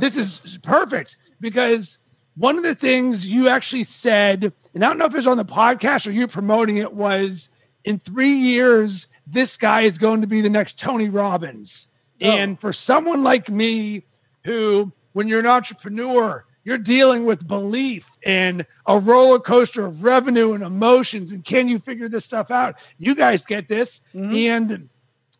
this 0.00 0.16
is 0.16 0.58
perfect 0.62 1.16
because 1.40 1.98
one 2.38 2.56
of 2.56 2.62
the 2.62 2.74
things 2.74 3.26
you 3.26 3.48
actually 3.48 3.84
said, 3.84 4.52
and 4.72 4.84
I 4.84 4.88
don't 4.88 4.98
know 4.98 5.06
if 5.06 5.12
it 5.12 5.16
was 5.16 5.26
on 5.26 5.36
the 5.36 5.44
podcast 5.44 6.06
or 6.06 6.12
you 6.12 6.28
promoting 6.28 6.76
it, 6.76 6.92
was 6.92 7.50
in 7.84 7.98
three 7.98 8.32
years, 8.32 9.08
this 9.26 9.56
guy 9.56 9.82
is 9.82 9.98
going 9.98 10.20
to 10.20 10.26
be 10.26 10.40
the 10.40 10.48
next 10.48 10.78
Tony 10.78 11.08
Robbins. 11.08 11.88
Oh. 12.22 12.30
And 12.30 12.60
for 12.60 12.72
someone 12.72 13.22
like 13.22 13.48
me, 13.50 14.04
who, 14.44 14.92
when 15.12 15.28
you're 15.28 15.40
an 15.40 15.46
entrepreneur, 15.46 16.44
you're 16.64 16.78
dealing 16.78 17.24
with 17.24 17.46
belief 17.46 18.10
and 18.24 18.66
a 18.86 18.98
roller 18.98 19.38
coaster 19.38 19.84
of 19.84 20.02
revenue 20.02 20.52
and 20.52 20.62
emotions. 20.62 21.32
And 21.32 21.44
can 21.44 21.68
you 21.68 21.78
figure 21.78 22.08
this 22.08 22.24
stuff 22.24 22.50
out? 22.50 22.76
You 22.98 23.14
guys 23.14 23.44
get 23.44 23.68
this. 23.68 24.00
Mm-hmm. 24.14 24.34
And 24.34 24.88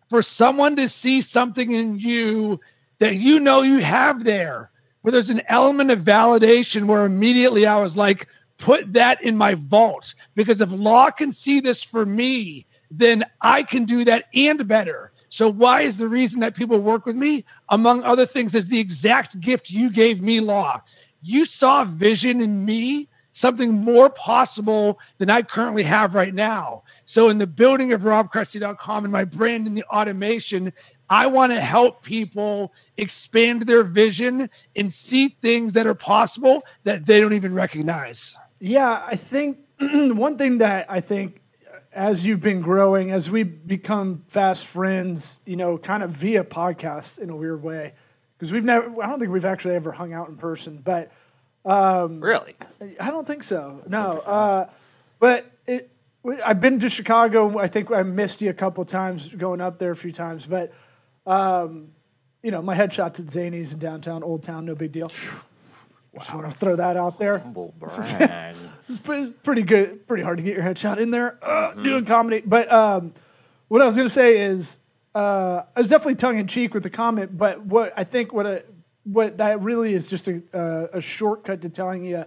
for 0.08 0.22
someone 0.22 0.76
to 0.76 0.88
see 0.88 1.20
something 1.20 1.72
in 1.72 1.98
you 1.98 2.60
that 2.98 3.16
you 3.16 3.40
know 3.40 3.62
you 3.62 3.78
have 3.78 4.24
there, 4.24 4.70
there's 5.10 5.30
an 5.30 5.42
element 5.46 5.90
of 5.90 6.00
validation 6.00 6.86
where 6.86 7.04
immediately 7.04 7.66
I 7.66 7.80
was 7.80 7.96
like, 7.96 8.28
put 8.58 8.92
that 8.92 9.22
in 9.22 9.36
my 9.36 9.54
vault. 9.54 10.14
Because 10.34 10.60
if 10.60 10.70
law 10.70 11.10
can 11.10 11.32
see 11.32 11.60
this 11.60 11.82
for 11.82 12.04
me, 12.04 12.66
then 12.90 13.24
I 13.40 13.62
can 13.62 13.84
do 13.84 14.04
that 14.04 14.26
and 14.34 14.66
better. 14.66 15.12
So, 15.30 15.48
why 15.50 15.82
is 15.82 15.98
the 15.98 16.08
reason 16.08 16.40
that 16.40 16.56
people 16.56 16.78
work 16.78 17.04
with 17.04 17.16
me? 17.16 17.44
Among 17.68 18.02
other 18.02 18.26
things, 18.26 18.54
is 18.54 18.68
the 18.68 18.78
exact 18.78 19.40
gift 19.40 19.70
you 19.70 19.90
gave 19.90 20.22
me, 20.22 20.40
law. 20.40 20.80
You 21.20 21.44
saw 21.44 21.84
vision 21.84 22.40
in 22.40 22.64
me, 22.64 23.08
something 23.32 23.72
more 23.74 24.08
possible 24.08 24.98
than 25.18 25.28
I 25.28 25.42
currently 25.42 25.82
have 25.82 26.14
right 26.14 26.32
now. 26.32 26.82
So, 27.04 27.28
in 27.28 27.36
the 27.36 27.46
building 27.46 27.92
of 27.92 28.02
robcressy.com 28.02 29.04
and 29.04 29.12
my 29.12 29.24
brand 29.24 29.66
in 29.66 29.74
the 29.74 29.84
automation, 29.84 30.72
I 31.10 31.26
want 31.26 31.52
to 31.52 31.60
help 31.60 32.02
people 32.02 32.72
expand 32.96 33.62
their 33.62 33.82
vision 33.82 34.50
and 34.76 34.92
see 34.92 35.28
things 35.28 35.72
that 35.72 35.86
are 35.86 35.94
possible 35.94 36.62
that 36.84 37.06
they 37.06 37.20
don't 37.20 37.32
even 37.32 37.54
recognize. 37.54 38.36
Yeah, 38.60 39.04
I 39.06 39.16
think 39.16 39.58
one 39.78 40.36
thing 40.36 40.58
that 40.58 40.90
I 40.90 41.00
think 41.00 41.40
as 41.92 42.26
you've 42.26 42.40
been 42.40 42.60
growing, 42.60 43.10
as 43.10 43.30
we 43.30 43.42
become 43.42 44.24
fast 44.28 44.66
friends, 44.66 45.36
you 45.46 45.56
know, 45.56 45.78
kind 45.78 46.02
of 46.02 46.10
via 46.10 46.44
podcast 46.44 47.18
in 47.18 47.30
a 47.30 47.36
weird 47.36 47.62
way, 47.62 47.94
because 48.36 48.52
we've 48.52 48.64
never, 48.64 49.02
I 49.02 49.08
don't 49.08 49.18
think 49.18 49.32
we've 49.32 49.44
actually 49.44 49.74
ever 49.74 49.92
hung 49.92 50.12
out 50.12 50.28
in 50.28 50.36
person, 50.36 50.78
but 50.78 51.10
really? 52.20 52.54
I 53.00 53.10
don't 53.10 53.26
think 53.26 53.42
so. 53.42 53.82
No, 53.88 54.20
uh, 54.20 54.70
but 55.18 55.50
it. 55.66 55.90
I've 56.44 56.60
been 56.60 56.80
to 56.80 56.88
Chicago. 56.88 57.58
I 57.58 57.68
think 57.68 57.90
I 57.90 58.02
missed 58.02 58.42
you 58.42 58.50
a 58.50 58.54
couple 58.54 58.84
times 58.84 59.32
going 59.32 59.60
up 59.60 59.78
there 59.78 59.92
a 59.92 59.96
few 59.96 60.12
times, 60.12 60.46
but 60.46 60.72
um, 61.28 61.88
you 62.42 62.50
know 62.50 62.62
my 62.62 62.76
headshots 62.76 63.20
at 63.20 63.26
Zanies 63.26 63.72
in 63.72 63.78
downtown 63.78 64.22
Old 64.22 64.42
Town, 64.42 64.64
no 64.64 64.74
big 64.74 64.92
deal. 64.92 65.10
Just 66.18 66.34
want 66.34 66.50
to 66.50 66.58
throw 66.58 66.76
that 66.76 66.96
out 66.96 67.18
there. 67.18 67.38
Humble 67.38 67.74
brag. 67.78 68.56
It's 68.88 68.98
pretty, 68.98 69.62
good, 69.62 70.08
pretty 70.08 70.22
hard 70.22 70.38
to 70.38 70.42
get 70.42 70.54
your 70.54 70.64
headshot 70.64 70.98
in 70.98 71.10
there 71.10 71.38
uh, 71.42 71.72
doing 71.74 72.06
comedy. 72.06 72.42
But 72.44 72.72
um, 72.72 73.12
what 73.68 73.82
I 73.82 73.84
was 73.84 73.96
going 73.96 74.08
to 74.08 74.12
say 74.12 74.40
is, 74.40 74.78
uh, 75.14 75.64
I 75.76 75.80
was 75.80 75.90
definitely 75.90 76.14
tongue 76.14 76.38
in 76.38 76.46
cheek 76.46 76.72
with 76.72 76.84
the 76.84 76.90
comment, 76.90 77.36
but 77.36 77.60
what 77.62 77.92
I 77.98 78.04
think 78.04 78.32
what 78.32 78.46
I, 78.46 78.62
what 79.04 79.38
that 79.38 79.60
really 79.60 79.92
is 79.92 80.06
just 80.06 80.26
a, 80.28 80.42
uh, 80.54 80.86
a 80.94 81.00
shortcut 81.02 81.60
to 81.62 81.68
telling 81.68 82.04
you, 82.04 82.24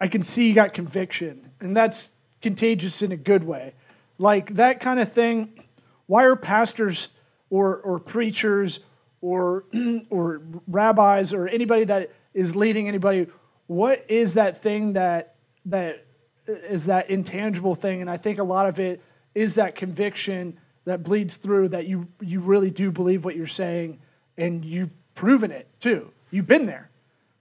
I 0.00 0.06
can 0.06 0.22
see 0.22 0.46
you 0.46 0.54
got 0.54 0.74
conviction, 0.74 1.50
and 1.60 1.76
that's 1.76 2.10
contagious 2.40 3.02
in 3.02 3.10
a 3.10 3.16
good 3.16 3.42
way. 3.42 3.74
Like 4.16 4.54
that 4.54 4.80
kind 4.80 5.00
of 5.00 5.12
thing. 5.12 5.64
Why 6.06 6.24
are 6.24 6.36
pastors 6.36 7.10
or 7.50 7.76
or 7.78 7.98
preachers 7.98 8.80
or 9.20 9.64
or 10.10 10.42
rabbis 10.66 11.34
or 11.34 11.48
anybody 11.48 11.84
that 11.84 12.10
is 12.32 12.56
leading 12.56 12.88
anybody? 12.88 13.26
What 13.66 14.04
is 14.08 14.34
that 14.34 14.62
thing 14.62 14.94
that 14.94 15.34
that 15.66 16.04
is 16.46 16.86
that 16.86 17.10
intangible 17.10 17.74
thing? 17.74 18.00
And 18.00 18.08
I 18.08 18.16
think 18.16 18.38
a 18.38 18.44
lot 18.44 18.66
of 18.66 18.80
it 18.80 19.02
is 19.34 19.56
that 19.56 19.74
conviction 19.74 20.58
that 20.84 21.02
bleeds 21.02 21.36
through 21.36 21.68
that 21.68 21.86
you 21.86 22.08
you 22.20 22.40
really 22.40 22.70
do 22.70 22.90
believe 22.90 23.24
what 23.24 23.36
you're 23.36 23.46
saying, 23.46 24.00
and 24.36 24.64
you've 24.64 24.90
proven 25.14 25.50
it 25.50 25.68
too. 25.80 26.10
You've 26.30 26.46
been 26.46 26.66
there. 26.66 26.90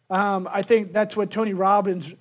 Um, 0.09 0.47
I 0.51 0.63
think 0.63 0.91
that's 0.91 1.15
what 1.15 1.29
Tony 1.29 1.53
Robbins, 1.53 2.13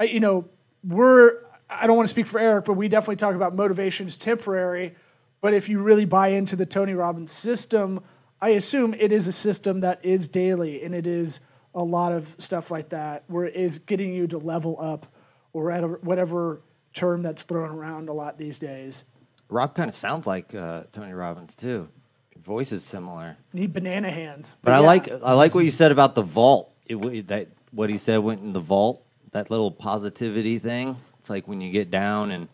you 0.00 0.20
know, 0.20 0.48
we're, 0.86 1.38
I 1.68 1.86
don't 1.86 1.96
want 1.96 2.08
to 2.08 2.12
speak 2.12 2.26
for 2.26 2.38
Eric, 2.38 2.66
but 2.66 2.74
we 2.74 2.88
definitely 2.88 3.16
talk 3.16 3.34
about 3.34 3.54
motivation 3.54 4.06
is 4.06 4.18
temporary. 4.18 4.94
But 5.42 5.54
if 5.54 5.68
you 5.68 5.82
really 5.82 6.06
buy 6.06 6.28
into 6.28 6.56
the 6.56 6.64
Tony 6.64 6.94
Robbins 6.94 7.32
system, 7.32 8.00
I 8.40 8.50
assume 8.50 8.94
it 8.94 9.12
is 9.12 9.28
a 9.28 9.32
system 9.32 9.80
that 9.80 10.02
is 10.04 10.28
daily 10.28 10.82
and 10.82 10.94
it 10.94 11.06
is 11.06 11.40
a 11.74 11.82
lot 11.82 12.12
of 12.12 12.34
stuff 12.38 12.70
like 12.70 12.90
that 12.90 13.24
where 13.26 13.44
it 13.44 13.56
is 13.56 13.78
getting 13.80 14.14
you 14.14 14.26
to 14.28 14.38
level 14.38 14.76
up 14.80 15.06
or 15.52 15.70
at 15.70 15.82
a, 15.82 15.88
whatever 15.88 16.62
term 16.94 17.22
that's 17.22 17.42
thrown 17.42 17.70
around 17.70 18.08
a 18.08 18.12
lot 18.12 18.38
these 18.38 18.58
days. 18.58 19.04
Rob 19.48 19.74
kind 19.74 19.88
of 19.88 19.94
sounds 19.94 20.26
like 20.26 20.54
uh, 20.54 20.84
Tony 20.92 21.12
Robbins 21.12 21.54
too. 21.56 21.88
Your 22.34 22.42
voice 22.42 22.70
is 22.70 22.84
similar. 22.84 23.36
Need 23.52 23.72
banana 23.72 24.10
hands. 24.10 24.54
But 24.62 24.74
I 24.74 24.80
yeah. 24.80 24.86
like 24.86 25.10
I 25.10 25.32
like 25.32 25.54
what 25.54 25.64
you 25.64 25.70
said 25.70 25.92
about 25.92 26.14
the 26.14 26.22
vault. 26.22 26.72
It, 26.86 27.28
that 27.28 27.48
what 27.72 27.90
he 27.90 27.98
said 27.98 28.18
went 28.18 28.42
in 28.42 28.52
the 28.52 28.60
vault. 28.60 29.04
That 29.32 29.50
little 29.50 29.70
positivity 29.70 30.58
thing. 30.58 30.96
It's 31.18 31.30
like 31.30 31.48
when 31.48 31.60
you 31.60 31.70
get 31.72 31.90
down, 31.90 32.30
and 32.30 32.48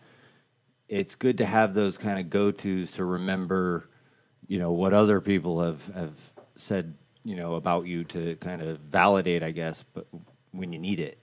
it's 0.89 1.15
good 1.15 1.39
to 1.39 1.47
have 1.47 1.75
those 1.75 1.99
kind 1.99 2.19
of 2.19 2.31
go 2.31 2.51
tos 2.51 2.93
to 2.93 3.05
remember, 3.05 3.89
you 4.47 4.59
know, 4.59 4.73
what 4.73 4.95
other 4.95 5.21
people 5.21 5.61
have 5.63 5.87
have 5.95 6.15
said, 6.57 6.95
you 7.25 7.37
know, 7.37 7.55
about 7.55 7.87
you 7.87 8.05
to 8.05 8.37
kind 8.37 8.63
of 8.63 8.79
validate, 8.81 9.43
I 9.43 9.51
guess. 9.51 9.85
But 9.95 10.07
when 10.53 10.73
you 10.73 10.79
need 10.79 11.01
it, 11.01 11.19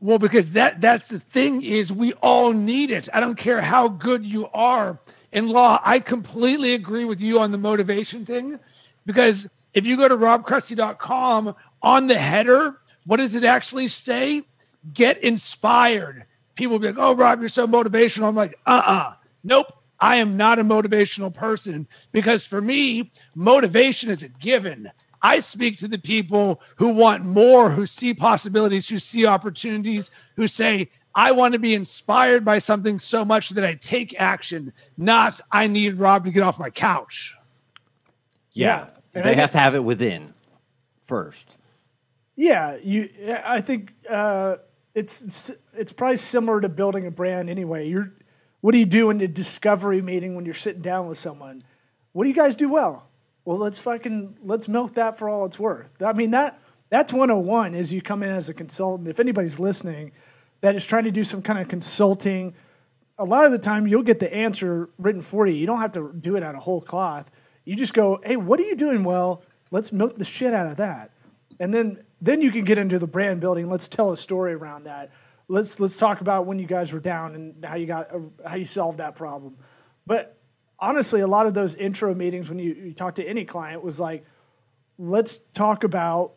Well, 0.00 0.18
because 0.18 0.52
that 0.52 0.80
that's 0.80 1.08
the 1.08 1.20
thing 1.20 1.62
is 1.62 1.92
we 1.92 2.12
all 2.14 2.52
need 2.52 2.90
it. 2.90 3.08
I 3.12 3.20
don't 3.20 3.36
care 3.36 3.60
how 3.62 3.88
good 3.88 4.24
you 4.24 4.48
are. 4.48 4.98
In 5.32 5.48
law, 5.48 5.80
I 5.84 6.00
completely 6.00 6.74
agree 6.74 7.04
with 7.04 7.20
you 7.20 7.38
on 7.40 7.52
the 7.52 7.58
motivation 7.58 8.26
thing 8.26 8.58
because 9.06 9.48
if 9.74 9.86
you 9.86 9.96
go 9.96 10.08
to 10.08 10.16
robcressy.com 10.16 11.54
on 11.82 12.06
the 12.08 12.18
header, 12.18 12.78
what 13.06 13.18
does 13.18 13.34
it 13.34 13.44
actually 13.44 13.88
say? 13.88 14.42
Get 14.92 15.22
inspired. 15.22 16.24
People 16.54 16.72
will 16.72 16.78
be 16.80 16.88
like, 16.88 16.98
oh, 16.98 17.14
Rob, 17.14 17.40
you're 17.40 17.48
so 17.48 17.66
motivational. 17.66 18.28
I'm 18.28 18.34
like, 18.34 18.58
uh-uh. 18.66 19.14
Nope. 19.42 19.72
I 19.98 20.16
am 20.16 20.36
not 20.36 20.58
a 20.58 20.64
motivational 20.64 21.32
person 21.32 21.86
because 22.10 22.46
for 22.46 22.60
me, 22.60 23.12
motivation 23.34 24.10
is 24.10 24.22
a 24.22 24.28
given. 24.28 24.90
I 25.22 25.40
speak 25.40 25.76
to 25.78 25.88
the 25.88 25.98
people 25.98 26.62
who 26.76 26.88
want 26.88 27.24
more, 27.24 27.70
who 27.70 27.84
see 27.84 28.14
possibilities, 28.14 28.88
who 28.88 28.98
see 28.98 29.26
opportunities, 29.26 30.10
who 30.36 30.48
say, 30.48 30.88
I 31.14 31.32
want 31.32 31.52
to 31.52 31.58
be 31.58 31.74
inspired 31.74 32.44
by 32.44 32.58
something 32.58 32.98
so 32.98 33.24
much 33.24 33.50
that 33.50 33.64
I 33.64 33.74
take 33.74 34.18
action, 34.18 34.72
not 34.96 35.40
I 35.52 35.66
need 35.66 35.98
Rob 35.98 36.24
to 36.24 36.30
get 36.30 36.42
off 36.42 36.58
my 36.58 36.70
couch. 36.70 37.36
Yeah. 38.52 38.86
And 39.14 39.24
they 39.24 39.32
I 39.32 39.34
have 39.34 39.50
to 39.50 39.58
have 39.58 39.74
it 39.74 39.84
within 39.84 40.32
first. 41.02 41.56
Yeah, 42.36 42.78
you. 42.82 43.10
I 43.44 43.60
think 43.60 43.92
uh, 44.08 44.56
it's, 44.94 45.22
it's 45.22 45.52
it's 45.74 45.92
probably 45.92 46.16
similar 46.16 46.60
to 46.60 46.68
building 46.68 47.06
a 47.06 47.10
brand 47.10 47.48
anyway. 47.48 47.88
You're, 47.88 48.12
what 48.60 48.72
do 48.72 48.78
you 48.78 48.86
do 48.86 49.10
in 49.10 49.18
the 49.18 49.28
discovery 49.28 50.02
meeting 50.02 50.34
when 50.34 50.44
you're 50.44 50.54
sitting 50.54 50.82
down 50.82 51.08
with 51.08 51.18
someone? 51.18 51.64
What 52.12 52.24
do 52.24 52.28
you 52.28 52.34
guys 52.34 52.54
do 52.54 52.68
well? 52.68 53.08
Well, 53.44 53.58
let's 53.58 53.80
fucking 53.80 54.36
let's 54.42 54.68
milk 54.68 54.94
that 54.94 55.18
for 55.18 55.28
all 55.28 55.44
it's 55.46 55.58
worth. 55.58 55.90
I 56.02 56.12
mean 56.12 56.32
that 56.32 56.60
that's 56.88 57.12
101 57.12 57.74
as 57.74 57.92
you 57.92 58.02
come 58.02 58.22
in 58.22 58.30
as 58.30 58.48
a 58.48 58.54
consultant. 58.54 59.08
If 59.08 59.20
anybody's 59.20 59.58
listening 59.58 60.12
that 60.60 60.74
is 60.74 60.84
trying 60.84 61.04
to 61.04 61.10
do 61.10 61.24
some 61.24 61.40
kind 61.40 61.58
of 61.58 61.68
consulting, 61.68 62.54
a 63.18 63.24
lot 63.24 63.44
of 63.44 63.52
the 63.52 63.58
time 63.58 63.86
you'll 63.86 64.02
get 64.02 64.18
the 64.18 64.32
answer 64.32 64.90
written 64.98 65.22
for 65.22 65.46
you. 65.46 65.54
You 65.54 65.66
don't 65.66 65.80
have 65.80 65.92
to 65.92 66.12
do 66.20 66.36
it 66.36 66.42
out 66.42 66.54
of 66.54 66.62
whole 66.62 66.80
cloth. 66.80 67.30
You 67.64 67.76
just 67.76 67.94
go, 67.94 68.20
"Hey, 68.24 68.36
what 68.36 68.58
are 68.60 68.64
you 68.64 68.76
doing 68.76 69.04
well? 69.04 69.42
Let's 69.70 69.92
milk 69.92 70.18
the 70.18 70.24
shit 70.24 70.52
out 70.52 70.66
of 70.66 70.76
that." 70.76 71.12
And 71.60 71.72
then 71.72 72.02
then 72.20 72.40
you 72.40 72.50
can 72.50 72.64
get 72.64 72.78
into 72.78 72.98
the 72.98 73.06
brand 73.06 73.40
building. 73.40 73.68
Let's 73.68 73.88
tell 73.88 74.12
a 74.12 74.16
story 74.16 74.52
around 74.52 74.84
that. 74.84 75.10
Let's 75.48 75.80
let's 75.80 75.96
talk 75.96 76.20
about 76.20 76.46
when 76.46 76.58
you 76.58 76.66
guys 76.66 76.92
were 76.92 77.00
down 77.00 77.34
and 77.34 77.64
how 77.64 77.76
you 77.76 77.86
got 77.86 78.10
how 78.46 78.56
you 78.56 78.64
solved 78.64 78.98
that 78.98 79.16
problem. 79.16 79.56
But 80.06 80.36
honestly, 80.78 81.20
a 81.20 81.26
lot 81.26 81.46
of 81.46 81.54
those 81.54 81.74
intro 81.74 82.14
meetings 82.14 82.48
when 82.48 82.58
you, 82.58 82.74
you 82.74 82.92
talk 82.92 83.16
to 83.16 83.24
any 83.24 83.44
client 83.44 83.82
was 83.82 83.98
like, 83.98 84.24
let's 84.98 85.40
talk 85.52 85.84
about 85.84 86.34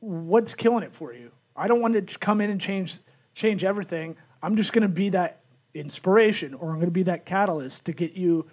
what's 0.00 0.54
killing 0.54 0.82
it 0.82 0.92
for 0.92 1.12
you. 1.14 1.30
I 1.54 1.68
don't 1.68 1.80
want 1.80 2.08
to 2.08 2.18
come 2.18 2.40
in 2.40 2.50
and 2.50 2.60
change 2.60 2.98
change 3.34 3.64
everything. 3.64 4.16
I'm 4.42 4.56
just 4.56 4.72
going 4.72 4.82
to 4.82 4.88
be 4.88 5.10
that 5.10 5.40
inspiration 5.74 6.54
or 6.54 6.70
I'm 6.70 6.76
going 6.76 6.86
to 6.86 6.90
be 6.90 7.04
that 7.04 7.24
catalyst 7.24 7.86
to 7.86 7.92
get 7.92 8.12
you 8.12 8.46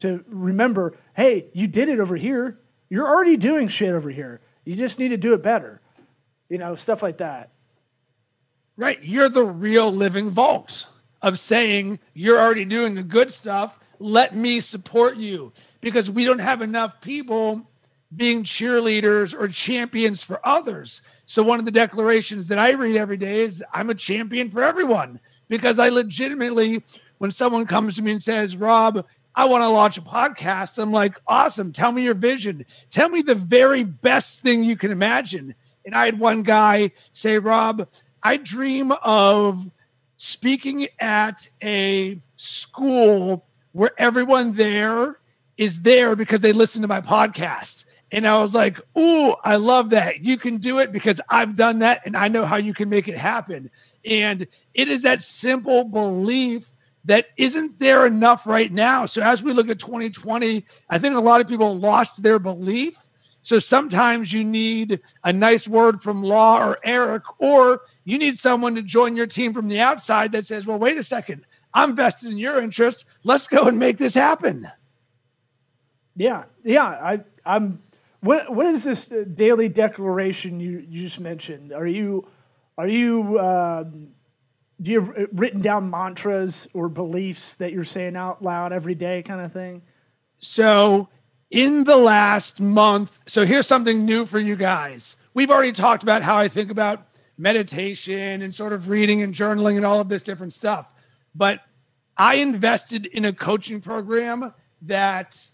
to 0.00 0.24
remember, 0.28 0.96
hey, 1.14 1.46
you 1.52 1.66
did 1.66 1.88
it 1.88 2.00
over 2.00 2.16
here. 2.16 2.58
You're 2.88 3.08
already 3.08 3.36
doing 3.36 3.68
shit 3.68 3.90
over 3.90 4.10
here. 4.10 4.40
You 4.64 4.74
just 4.74 4.98
need 4.98 5.08
to 5.08 5.16
do 5.16 5.32
it 5.34 5.42
better. 5.42 5.80
You 6.48 6.58
know, 6.58 6.74
stuff 6.74 7.02
like 7.02 7.18
that. 7.18 7.50
Right. 8.76 9.02
You're 9.02 9.28
the 9.28 9.44
real 9.44 9.92
living 9.92 10.30
vault 10.30 10.86
of 11.20 11.38
saying 11.38 11.98
you're 12.14 12.38
already 12.38 12.64
doing 12.64 12.94
the 12.94 13.02
good 13.02 13.32
stuff. 13.32 13.78
Let 13.98 14.36
me 14.36 14.60
support 14.60 15.16
you 15.16 15.52
because 15.80 16.10
we 16.10 16.24
don't 16.24 16.38
have 16.38 16.62
enough 16.62 17.00
people 17.00 17.68
being 18.14 18.44
cheerleaders 18.44 19.38
or 19.38 19.48
champions 19.48 20.22
for 20.22 20.40
others. 20.46 21.02
So, 21.26 21.42
one 21.42 21.58
of 21.58 21.64
the 21.64 21.70
declarations 21.70 22.48
that 22.48 22.58
I 22.58 22.70
read 22.70 22.96
every 22.96 23.16
day 23.16 23.40
is 23.40 23.62
I'm 23.72 23.90
a 23.90 23.94
champion 23.94 24.50
for 24.50 24.62
everyone 24.62 25.20
because 25.48 25.78
I 25.78 25.88
legitimately, 25.90 26.82
when 27.18 27.30
someone 27.32 27.66
comes 27.66 27.96
to 27.96 28.02
me 28.02 28.12
and 28.12 28.22
says, 28.22 28.56
Rob, 28.56 29.04
I 29.34 29.44
want 29.44 29.62
to 29.62 29.68
launch 29.68 29.98
a 29.98 30.02
podcast, 30.02 30.78
I'm 30.80 30.92
like, 30.92 31.20
awesome. 31.26 31.72
Tell 31.72 31.92
me 31.92 32.02
your 32.02 32.14
vision. 32.14 32.64
Tell 32.90 33.08
me 33.08 33.22
the 33.22 33.34
very 33.34 33.84
best 33.84 34.40
thing 34.40 34.64
you 34.64 34.76
can 34.76 34.90
imagine. 34.90 35.54
And 35.88 35.96
I 35.96 36.04
had 36.04 36.18
one 36.18 36.42
guy 36.42 36.90
say, 37.12 37.38
Rob, 37.38 37.88
I 38.22 38.36
dream 38.36 38.92
of 39.02 39.70
speaking 40.18 40.86
at 41.00 41.48
a 41.62 42.20
school 42.36 43.46
where 43.72 43.92
everyone 43.96 44.52
there 44.52 45.18
is 45.56 45.80
there 45.80 46.14
because 46.14 46.40
they 46.40 46.52
listen 46.52 46.82
to 46.82 46.88
my 46.88 47.00
podcast. 47.00 47.86
And 48.12 48.26
I 48.26 48.38
was 48.42 48.54
like, 48.54 48.78
Ooh, 48.98 49.34
I 49.42 49.56
love 49.56 49.88
that. 49.90 50.22
You 50.22 50.36
can 50.36 50.58
do 50.58 50.78
it 50.78 50.92
because 50.92 51.22
I've 51.30 51.56
done 51.56 51.78
that 51.78 52.02
and 52.04 52.18
I 52.18 52.28
know 52.28 52.44
how 52.44 52.56
you 52.56 52.74
can 52.74 52.90
make 52.90 53.08
it 53.08 53.16
happen. 53.16 53.70
And 54.04 54.46
it 54.74 54.88
is 54.88 55.04
that 55.04 55.22
simple 55.22 55.84
belief 55.84 56.70
that 57.06 57.28
isn't 57.38 57.78
there 57.78 58.04
enough 58.04 58.46
right 58.46 58.70
now. 58.70 59.06
So 59.06 59.22
as 59.22 59.42
we 59.42 59.54
look 59.54 59.70
at 59.70 59.78
2020, 59.78 60.66
I 60.90 60.98
think 60.98 61.16
a 61.16 61.20
lot 61.20 61.40
of 61.40 61.48
people 61.48 61.78
lost 61.78 62.22
their 62.22 62.38
belief. 62.38 63.07
So 63.48 63.58
sometimes 63.58 64.30
you 64.30 64.44
need 64.44 65.00
a 65.24 65.32
nice 65.32 65.66
word 65.66 66.02
from 66.02 66.22
Law 66.22 66.62
or 66.62 66.76
Eric, 66.84 67.22
or 67.40 67.80
you 68.04 68.18
need 68.18 68.38
someone 68.38 68.74
to 68.74 68.82
join 68.82 69.16
your 69.16 69.26
team 69.26 69.54
from 69.54 69.68
the 69.68 69.80
outside 69.80 70.32
that 70.32 70.44
says, 70.44 70.66
well, 70.66 70.78
wait 70.78 70.98
a 70.98 71.02
second, 71.02 71.46
I'm 71.72 71.96
vested 71.96 72.30
in 72.30 72.36
your 72.36 72.60
interests. 72.60 73.06
Let's 73.24 73.48
go 73.48 73.62
and 73.62 73.78
make 73.78 73.96
this 73.96 74.12
happen. 74.12 74.70
Yeah, 76.14 76.44
yeah. 76.62 76.84
I, 76.84 77.20
I'm. 77.46 77.82
What 78.20 78.54
What 78.54 78.66
is 78.66 78.84
this 78.84 79.10
uh, 79.10 79.24
daily 79.32 79.70
declaration 79.70 80.60
you, 80.60 80.84
you 80.86 81.04
just 81.04 81.18
mentioned? 81.18 81.72
Are 81.72 81.86
you 81.86 82.28
Are 82.76 82.86
you 82.86 83.38
um, 83.38 84.08
Do 84.78 84.90
you 84.90 85.00
have 85.00 85.28
written 85.32 85.62
down 85.62 85.88
mantras 85.88 86.68
or 86.74 86.90
beliefs 86.90 87.54
that 87.54 87.72
you're 87.72 87.82
saying 87.84 88.14
out 88.14 88.42
loud 88.42 88.74
every 88.74 88.94
day, 88.94 89.22
kind 89.22 89.40
of 89.40 89.54
thing? 89.54 89.80
So, 90.38 91.08
in 91.50 91.84
the 91.84 91.96
last 91.96 92.60
month, 92.60 93.18
so 93.26 93.44
here's 93.46 93.66
something 93.66 94.04
new 94.04 94.26
for 94.26 94.38
you 94.38 94.56
guys. 94.56 95.16
We've 95.34 95.50
already 95.50 95.72
talked 95.72 96.02
about 96.02 96.22
how 96.22 96.36
I 96.36 96.48
think 96.48 96.70
about 96.70 97.06
meditation 97.38 98.42
and 98.42 98.54
sort 98.54 98.72
of 98.72 98.88
reading 98.88 99.22
and 99.22 99.32
journaling 99.32 99.76
and 99.76 99.86
all 99.86 100.00
of 100.00 100.08
this 100.08 100.22
different 100.22 100.52
stuff. 100.52 100.86
But 101.34 101.62
I 102.16 102.34
invested 102.34 103.06
in 103.06 103.24
a 103.24 103.32
coaching 103.32 103.80
program 103.80 104.52
that 104.82 105.46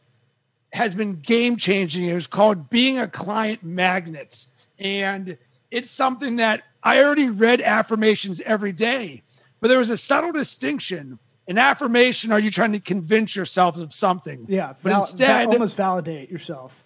has 0.73 0.95
been 0.95 1.21
game 1.21 1.57
changing. 1.57 2.07
It 2.07 2.15
was 2.15 2.27
called 2.27 2.71
Being 2.71 2.99
a 2.99 3.07
Client 3.07 3.63
Magnet. 3.63 4.47
And 4.79 5.39
it's 5.71 5.91
something 5.91 6.37
that 6.37 6.63
I 6.83 7.03
already 7.03 7.29
read 7.29 7.61
affirmations 7.61 8.41
every 8.41 8.73
day, 8.73 9.23
but 9.61 9.69
there 9.69 9.79
was 9.79 9.91
a 9.91 9.97
subtle 9.97 10.33
distinction. 10.33 11.19
In 11.47 11.59
affirmation, 11.59 12.33
are 12.33 12.39
you 12.39 12.51
trying 12.51 12.73
to 12.73 12.81
convince 12.81 13.37
yourself 13.37 13.77
of 13.77 13.93
something? 13.93 14.47
Yeah, 14.49 14.69
But 14.83 14.91
val- 14.91 15.01
instead, 15.03 15.45
val- 15.45 15.53
almost 15.53 15.77
validate 15.77 16.31
yourself. 16.31 16.85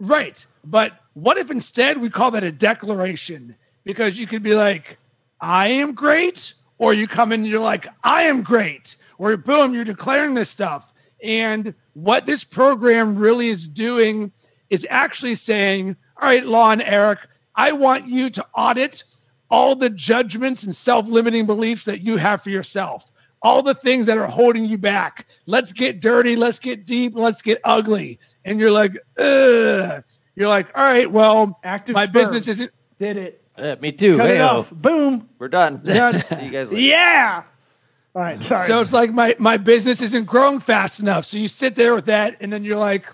Right. 0.00 0.44
But 0.64 0.92
what 1.14 1.36
if 1.36 1.50
instead 1.50 1.98
we 1.98 2.10
call 2.10 2.32
that 2.32 2.42
a 2.42 2.50
declaration? 2.50 3.56
Because 3.84 4.18
you 4.18 4.26
could 4.26 4.42
be 4.42 4.54
like, 4.54 4.98
I 5.40 5.68
am 5.68 5.94
great, 5.94 6.54
or 6.78 6.92
you 6.92 7.06
come 7.06 7.32
in 7.32 7.40
and 7.40 7.48
you're 7.48 7.60
like, 7.60 7.86
I 8.02 8.22
am 8.22 8.42
great, 8.42 8.96
or 9.18 9.36
boom, 9.36 9.74
you're 9.74 9.84
declaring 9.84 10.34
this 10.34 10.50
stuff. 10.50 10.92
And 11.22 11.74
what 11.94 12.26
this 12.26 12.44
program 12.44 13.16
really 13.16 13.48
is 13.48 13.68
doing 13.68 14.32
is 14.70 14.86
actually 14.90 15.34
saying, 15.34 15.96
All 16.20 16.28
right, 16.28 16.44
Lon, 16.44 16.80
Eric, 16.80 17.20
I 17.54 17.72
want 17.72 18.08
you 18.08 18.30
to 18.30 18.46
audit 18.54 19.04
all 19.50 19.74
the 19.76 19.90
judgments 19.90 20.62
and 20.62 20.74
self 20.74 21.08
limiting 21.08 21.44
beliefs 21.46 21.84
that 21.84 22.00
you 22.00 22.16
have 22.16 22.42
for 22.42 22.50
yourself, 22.50 23.09
all 23.42 23.62
the 23.62 23.74
things 23.74 24.06
that 24.06 24.18
are 24.18 24.26
holding 24.26 24.64
you 24.64 24.76
back. 24.78 25.26
Let's 25.46 25.72
get 25.72 26.00
dirty, 26.00 26.36
let's 26.36 26.58
get 26.58 26.84
deep, 26.86 27.14
let's 27.14 27.42
get 27.42 27.60
ugly. 27.64 28.18
And 28.44 28.58
you're 28.60 28.70
like, 28.70 28.96
Ugh. 29.18 30.04
You're 30.36 30.48
like, 30.48 30.68
all 30.76 30.84
right, 30.84 31.10
well, 31.10 31.58
Active 31.64 31.94
my 31.94 32.04
sperm. 32.04 32.12
business 32.22 32.48
isn't 32.48 32.70
Did 32.98 33.16
it. 33.16 33.44
Yeah, 33.58 33.74
me 33.74 33.92
too. 33.92 34.16
Cut 34.16 34.30
it 34.30 34.36
Hey-o. 34.36 34.46
off. 34.46 34.70
Boom. 34.70 35.28
We're 35.38 35.48
done. 35.48 35.82
Done. 35.84 36.14
See 36.28 36.44
you 36.46 36.50
guys 36.50 36.70
later. 36.70 36.80
Yeah. 36.80 37.42
All 38.14 38.22
right. 38.22 38.42
Sorry. 38.42 38.66
So 38.66 38.80
it's 38.80 38.92
like 38.92 39.12
my 39.12 39.36
my 39.38 39.58
business 39.58 40.00
isn't 40.00 40.24
growing 40.24 40.60
fast 40.60 40.98
enough. 41.00 41.26
So 41.26 41.36
you 41.36 41.46
sit 41.48 41.76
there 41.76 41.94
with 41.94 42.06
that, 42.06 42.36
and 42.40 42.50
then 42.52 42.64
you're 42.64 42.78
like, 42.78 43.04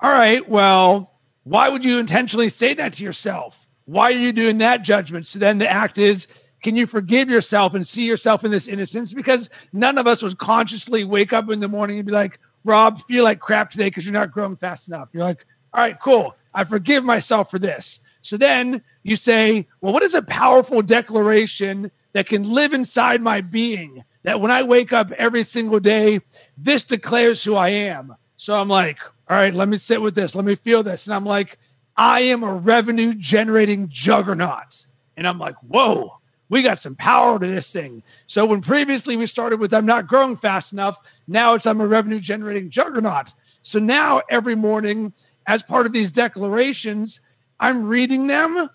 all 0.00 0.10
right, 0.10 0.46
well, 0.46 1.12
why 1.44 1.68
would 1.70 1.84
you 1.84 1.98
intentionally 1.98 2.50
say 2.50 2.74
that 2.74 2.92
to 2.94 3.04
yourself? 3.04 3.66
Why 3.86 4.12
are 4.12 4.18
you 4.18 4.32
doing 4.32 4.58
that 4.58 4.82
judgment? 4.82 5.24
So 5.26 5.38
then 5.38 5.58
the 5.58 5.70
act 5.70 5.96
is, 5.98 6.26
can 6.64 6.76
you 6.76 6.86
forgive 6.86 7.28
yourself 7.28 7.74
and 7.74 7.86
see 7.86 8.06
yourself 8.06 8.42
in 8.42 8.50
this 8.50 8.66
innocence? 8.66 9.12
Because 9.12 9.50
none 9.74 9.98
of 9.98 10.06
us 10.06 10.22
would 10.22 10.38
consciously 10.38 11.04
wake 11.04 11.34
up 11.34 11.50
in 11.50 11.60
the 11.60 11.68
morning 11.68 11.98
and 11.98 12.06
be 12.06 12.12
like, 12.12 12.40
Rob, 12.64 13.02
feel 13.02 13.22
like 13.22 13.38
crap 13.38 13.70
today 13.70 13.84
because 13.84 14.06
you're 14.06 14.14
not 14.14 14.32
growing 14.32 14.56
fast 14.56 14.88
enough. 14.88 15.10
You're 15.12 15.24
like, 15.24 15.44
all 15.74 15.82
right, 15.82 16.00
cool. 16.00 16.34
I 16.54 16.64
forgive 16.64 17.04
myself 17.04 17.50
for 17.50 17.58
this. 17.58 18.00
So 18.22 18.38
then 18.38 18.82
you 19.02 19.14
say, 19.14 19.68
well, 19.82 19.92
what 19.92 20.02
is 20.02 20.14
a 20.14 20.22
powerful 20.22 20.80
declaration 20.80 21.90
that 22.14 22.26
can 22.26 22.54
live 22.54 22.72
inside 22.72 23.20
my 23.20 23.42
being? 23.42 24.02
That 24.22 24.40
when 24.40 24.50
I 24.50 24.62
wake 24.62 24.94
up 24.94 25.12
every 25.12 25.42
single 25.42 25.80
day, 25.80 26.22
this 26.56 26.82
declares 26.82 27.44
who 27.44 27.56
I 27.56 27.68
am. 27.68 28.16
So 28.38 28.58
I'm 28.58 28.70
like, 28.70 29.02
all 29.28 29.36
right, 29.36 29.54
let 29.54 29.68
me 29.68 29.76
sit 29.76 30.00
with 30.00 30.14
this. 30.14 30.34
Let 30.34 30.46
me 30.46 30.54
feel 30.54 30.82
this. 30.82 31.06
And 31.06 31.14
I'm 31.14 31.26
like, 31.26 31.58
I 31.94 32.20
am 32.20 32.42
a 32.42 32.54
revenue 32.54 33.12
generating 33.12 33.90
juggernaut. 33.90 34.86
And 35.14 35.28
I'm 35.28 35.38
like, 35.38 35.56
whoa, 35.56 36.20
we 36.48 36.62
got 36.62 36.80
some 36.80 36.94
power 36.94 37.38
to 37.38 37.46
this 37.46 37.72
thing. 37.72 38.02
So 38.26 38.46
when 38.46 38.60
previously 38.60 39.16
we 39.16 39.26
started 39.26 39.60
with 39.60 39.72
I'm 39.72 39.86
not 39.86 40.06
growing 40.06 40.36
fast 40.36 40.72
enough, 40.72 40.98
now 41.26 41.54
it's 41.54 41.66
I'm 41.66 41.80
a 41.80 41.86
revenue 41.86 42.20
generating 42.20 42.70
juggernaut. 42.70 43.34
So 43.62 43.78
now 43.78 44.22
every 44.28 44.54
morning, 44.54 45.12
as 45.46 45.62
part 45.62 45.86
of 45.86 45.92
these 45.92 46.12
declarations, 46.12 47.20
I'm 47.58 47.86
reading 47.86 48.26
them 48.26 48.68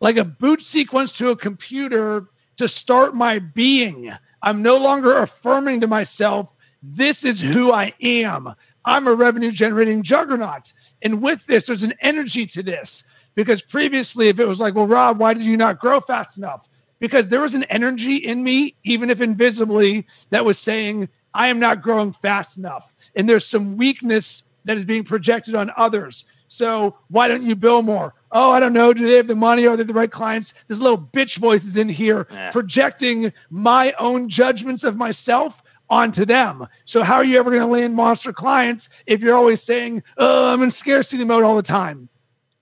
like 0.00 0.16
a 0.16 0.24
boot 0.24 0.62
sequence 0.62 1.16
to 1.18 1.30
a 1.30 1.36
computer 1.36 2.26
to 2.56 2.68
start 2.68 3.14
my 3.14 3.38
being. 3.38 4.12
I'm 4.42 4.62
no 4.62 4.76
longer 4.76 5.16
affirming 5.16 5.80
to 5.80 5.86
myself, 5.86 6.52
this 6.82 7.24
is 7.24 7.40
who 7.40 7.72
I 7.72 7.94
am. 8.02 8.54
I'm 8.84 9.08
a 9.08 9.14
revenue 9.14 9.50
generating 9.50 10.02
juggernaut. 10.02 10.74
And 11.00 11.22
with 11.22 11.46
this, 11.46 11.66
there's 11.66 11.82
an 11.82 11.94
energy 12.00 12.44
to 12.48 12.62
this 12.62 13.04
because 13.34 13.62
previously, 13.62 14.28
if 14.28 14.38
it 14.38 14.46
was 14.46 14.60
like, 14.60 14.74
well, 14.74 14.86
Rob, 14.86 15.18
why 15.18 15.32
did 15.32 15.44
you 15.44 15.56
not 15.56 15.80
grow 15.80 16.00
fast 16.00 16.36
enough? 16.36 16.68
Because 16.98 17.28
there 17.28 17.40
was 17.40 17.54
an 17.54 17.64
energy 17.64 18.16
in 18.16 18.42
me, 18.42 18.76
even 18.84 19.10
if 19.10 19.20
invisibly, 19.20 20.06
that 20.30 20.44
was 20.44 20.58
saying, 20.58 21.08
I 21.34 21.48
am 21.48 21.58
not 21.58 21.82
growing 21.82 22.12
fast 22.12 22.56
enough. 22.58 22.94
And 23.14 23.28
there's 23.28 23.46
some 23.46 23.76
weakness 23.76 24.44
that 24.64 24.76
is 24.76 24.84
being 24.84 25.04
projected 25.04 25.54
on 25.54 25.70
others. 25.76 26.24
So 26.46 26.96
why 27.08 27.26
don't 27.28 27.42
you 27.42 27.56
bill 27.56 27.82
more? 27.82 28.14
Oh, 28.30 28.50
I 28.52 28.60
don't 28.60 28.72
know. 28.72 28.92
Do 28.92 29.06
they 29.06 29.16
have 29.16 29.26
the 29.26 29.34
money? 29.34 29.66
Are 29.66 29.76
they 29.76 29.82
the 29.82 29.92
right 29.92 30.10
clients? 30.10 30.54
This 30.68 30.78
little 30.78 30.98
bitch 30.98 31.38
voice 31.38 31.64
is 31.64 31.76
in 31.76 31.88
here 31.88 32.26
Yeah. 32.30 32.50
projecting 32.52 33.32
my 33.50 33.92
own 33.98 34.28
judgments 34.28 34.84
of 34.84 34.96
myself 34.96 35.62
onto 35.90 36.24
them. 36.24 36.66
So 36.84 37.02
how 37.02 37.16
are 37.16 37.24
you 37.24 37.38
ever 37.38 37.50
going 37.50 37.62
to 37.62 37.66
land 37.66 37.94
monster 37.94 38.32
clients 38.32 38.88
if 39.06 39.20
you're 39.20 39.36
always 39.36 39.62
saying, 39.62 40.02
"Oh, 40.16 40.52
I'm 40.52 40.62
in 40.62 40.70
scarcity 40.70 41.24
mode 41.24 41.42
all 41.44 41.56
the 41.56 41.62
time"? 41.62 42.08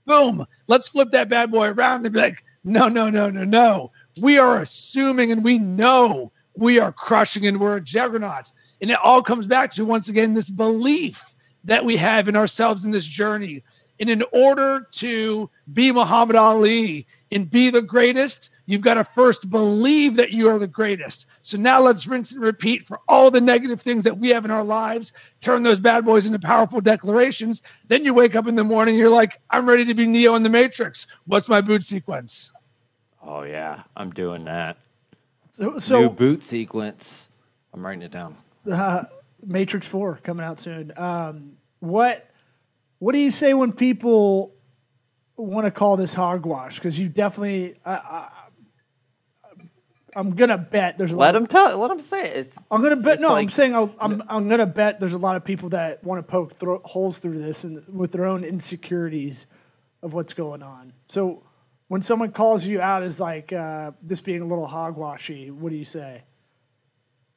Boom. 0.06 0.46
Let's 0.66 0.88
flip 0.88 1.10
that 1.12 1.28
bad 1.28 1.50
boy 1.50 1.68
around 1.68 2.04
and 2.04 2.12
be 2.12 2.20
like, 2.20 2.44
"No, 2.64 2.88
no, 2.88 3.10
no, 3.10 3.30
no, 3.30 3.44
no. 3.44 3.92
We 4.20 4.38
are 4.38 4.60
assuming 4.60 5.32
and 5.32 5.42
we 5.42 5.58
know 5.58 6.32
we 6.54 6.78
are 6.78 6.92
crushing 6.92 7.46
and 7.46 7.58
we're 7.58 7.76
a 7.76 7.80
juggernaut." 7.80 8.52
And 8.80 8.90
it 8.90 8.98
all 9.02 9.22
comes 9.22 9.46
back 9.46 9.72
to 9.72 9.84
once 9.84 10.08
again 10.08 10.34
this 10.34 10.50
belief 10.50 11.34
that 11.64 11.84
we 11.84 11.96
have 11.96 12.28
in 12.28 12.36
ourselves 12.36 12.84
in 12.84 12.90
this 12.90 13.06
journey. 13.06 13.62
And 14.00 14.10
in 14.10 14.24
order 14.32 14.88
to 14.92 15.48
be 15.72 15.92
Muhammad 15.92 16.34
Ali 16.34 17.06
and 17.30 17.48
be 17.48 17.70
the 17.70 17.82
greatest, 17.82 18.50
you've 18.66 18.80
got 18.80 18.94
to 18.94 19.04
first 19.04 19.48
believe 19.48 20.16
that 20.16 20.32
you 20.32 20.48
are 20.48 20.58
the 20.58 20.66
greatest. 20.66 21.26
So 21.42 21.56
now 21.56 21.80
let's 21.80 22.06
rinse 22.06 22.32
and 22.32 22.40
repeat 22.40 22.84
for 22.84 22.98
all 23.06 23.30
the 23.30 23.40
negative 23.40 23.80
things 23.80 24.02
that 24.04 24.18
we 24.18 24.30
have 24.30 24.44
in 24.44 24.50
our 24.50 24.64
lives, 24.64 25.12
turn 25.40 25.62
those 25.62 25.78
bad 25.78 26.04
boys 26.04 26.26
into 26.26 26.40
powerful 26.40 26.80
declarations. 26.80 27.62
Then 27.86 28.04
you 28.04 28.12
wake 28.12 28.34
up 28.34 28.48
in 28.48 28.56
the 28.56 28.64
morning, 28.64 28.96
you're 28.96 29.08
like, 29.08 29.40
I'm 29.50 29.68
ready 29.68 29.84
to 29.84 29.94
be 29.94 30.06
Neo 30.06 30.34
in 30.34 30.42
the 30.42 30.48
Matrix. 30.48 31.06
What's 31.24 31.48
my 31.48 31.60
boot 31.60 31.84
sequence? 31.84 32.52
Oh 33.22 33.42
yeah, 33.42 33.82
I'm 33.96 34.10
doing 34.10 34.44
that. 34.44 34.76
so, 35.78 36.00
New 36.00 36.10
boot 36.10 36.42
sequence. 36.42 37.28
I'm 37.72 37.84
writing 37.84 38.02
it 38.02 38.10
down. 38.10 38.36
uh, 38.70 39.04
Matrix 39.44 39.86
Four 39.88 40.18
coming 40.22 40.44
out 40.44 40.60
soon. 40.60 40.92
Um, 40.96 41.52
what 41.80 42.28
What 42.98 43.12
do 43.12 43.18
you 43.18 43.30
say 43.30 43.54
when 43.54 43.72
people 43.72 44.54
want 45.36 45.66
to 45.66 45.70
call 45.70 45.96
this 45.96 46.14
hogwash? 46.14 46.76
Because 46.76 46.98
you 46.98 47.08
definitely, 47.08 47.76
I, 47.84 47.92
I, 47.94 48.28
I'm 50.14 50.34
gonna 50.34 50.58
bet 50.58 50.98
there's 50.98 51.12
a 51.12 51.16
Let 51.16 51.34
lot. 51.34 51.42
him 51.42 51.46
tell. 51.46 51.78
Let 51.78 51.88
them 51.88 52.00
say 52.00 52.22
it. 52.28 52.36
It's, 52.36 52.56
I'm 52.70 52.82
gonna 52.82 52.96
bet. 52.96 53.20
No, 53.20 53.34
I'm 53.34 53.48
saying 53.48 53.74
I'll, 53.74 53.94
I'm 54.00 54.22
I'm 54.28 54.48
gonna 54.48 54.66
bet 54.66 55.00
there's 55.00 55.14
a 55.14 55.18
lot 55.18 55.36
of 55.36 55.44
people 55.44 55.70
that 55.70 56.04
want 56.04 56.18
to 56.18 56.30
poke 56.30 56.54
thro- 56.54 56.82
holes 56.84 57.18
through 57.18 57.38
this 57.38 57.64
and 57.64 57.82
with 57.88 58.12
their 58.12 58.26
own 58.26 58.44
insecurities 58.44 59.46
of 60.02 60.12
what's 60.12 60.34
going 60.34 60.62
on. 60.62 60.92
So 61.08 61.42
when 61.92 62.00
someone 62.00 62.32
calls 62.32 62.66
you 62.66 62.80
out 62.80 63.02
as 63.02 63.20
like 63.20 63.52
uh, 63.52 63.90
this 64.02 64.22
being 64.22 64.40
a 64.40 64.46
little 64.46 64.66
hogwashy, 64.66 65.50
what 65.52 65.68
do 65.68 65.76
you 65.76 65.84
say? 65.84 66.22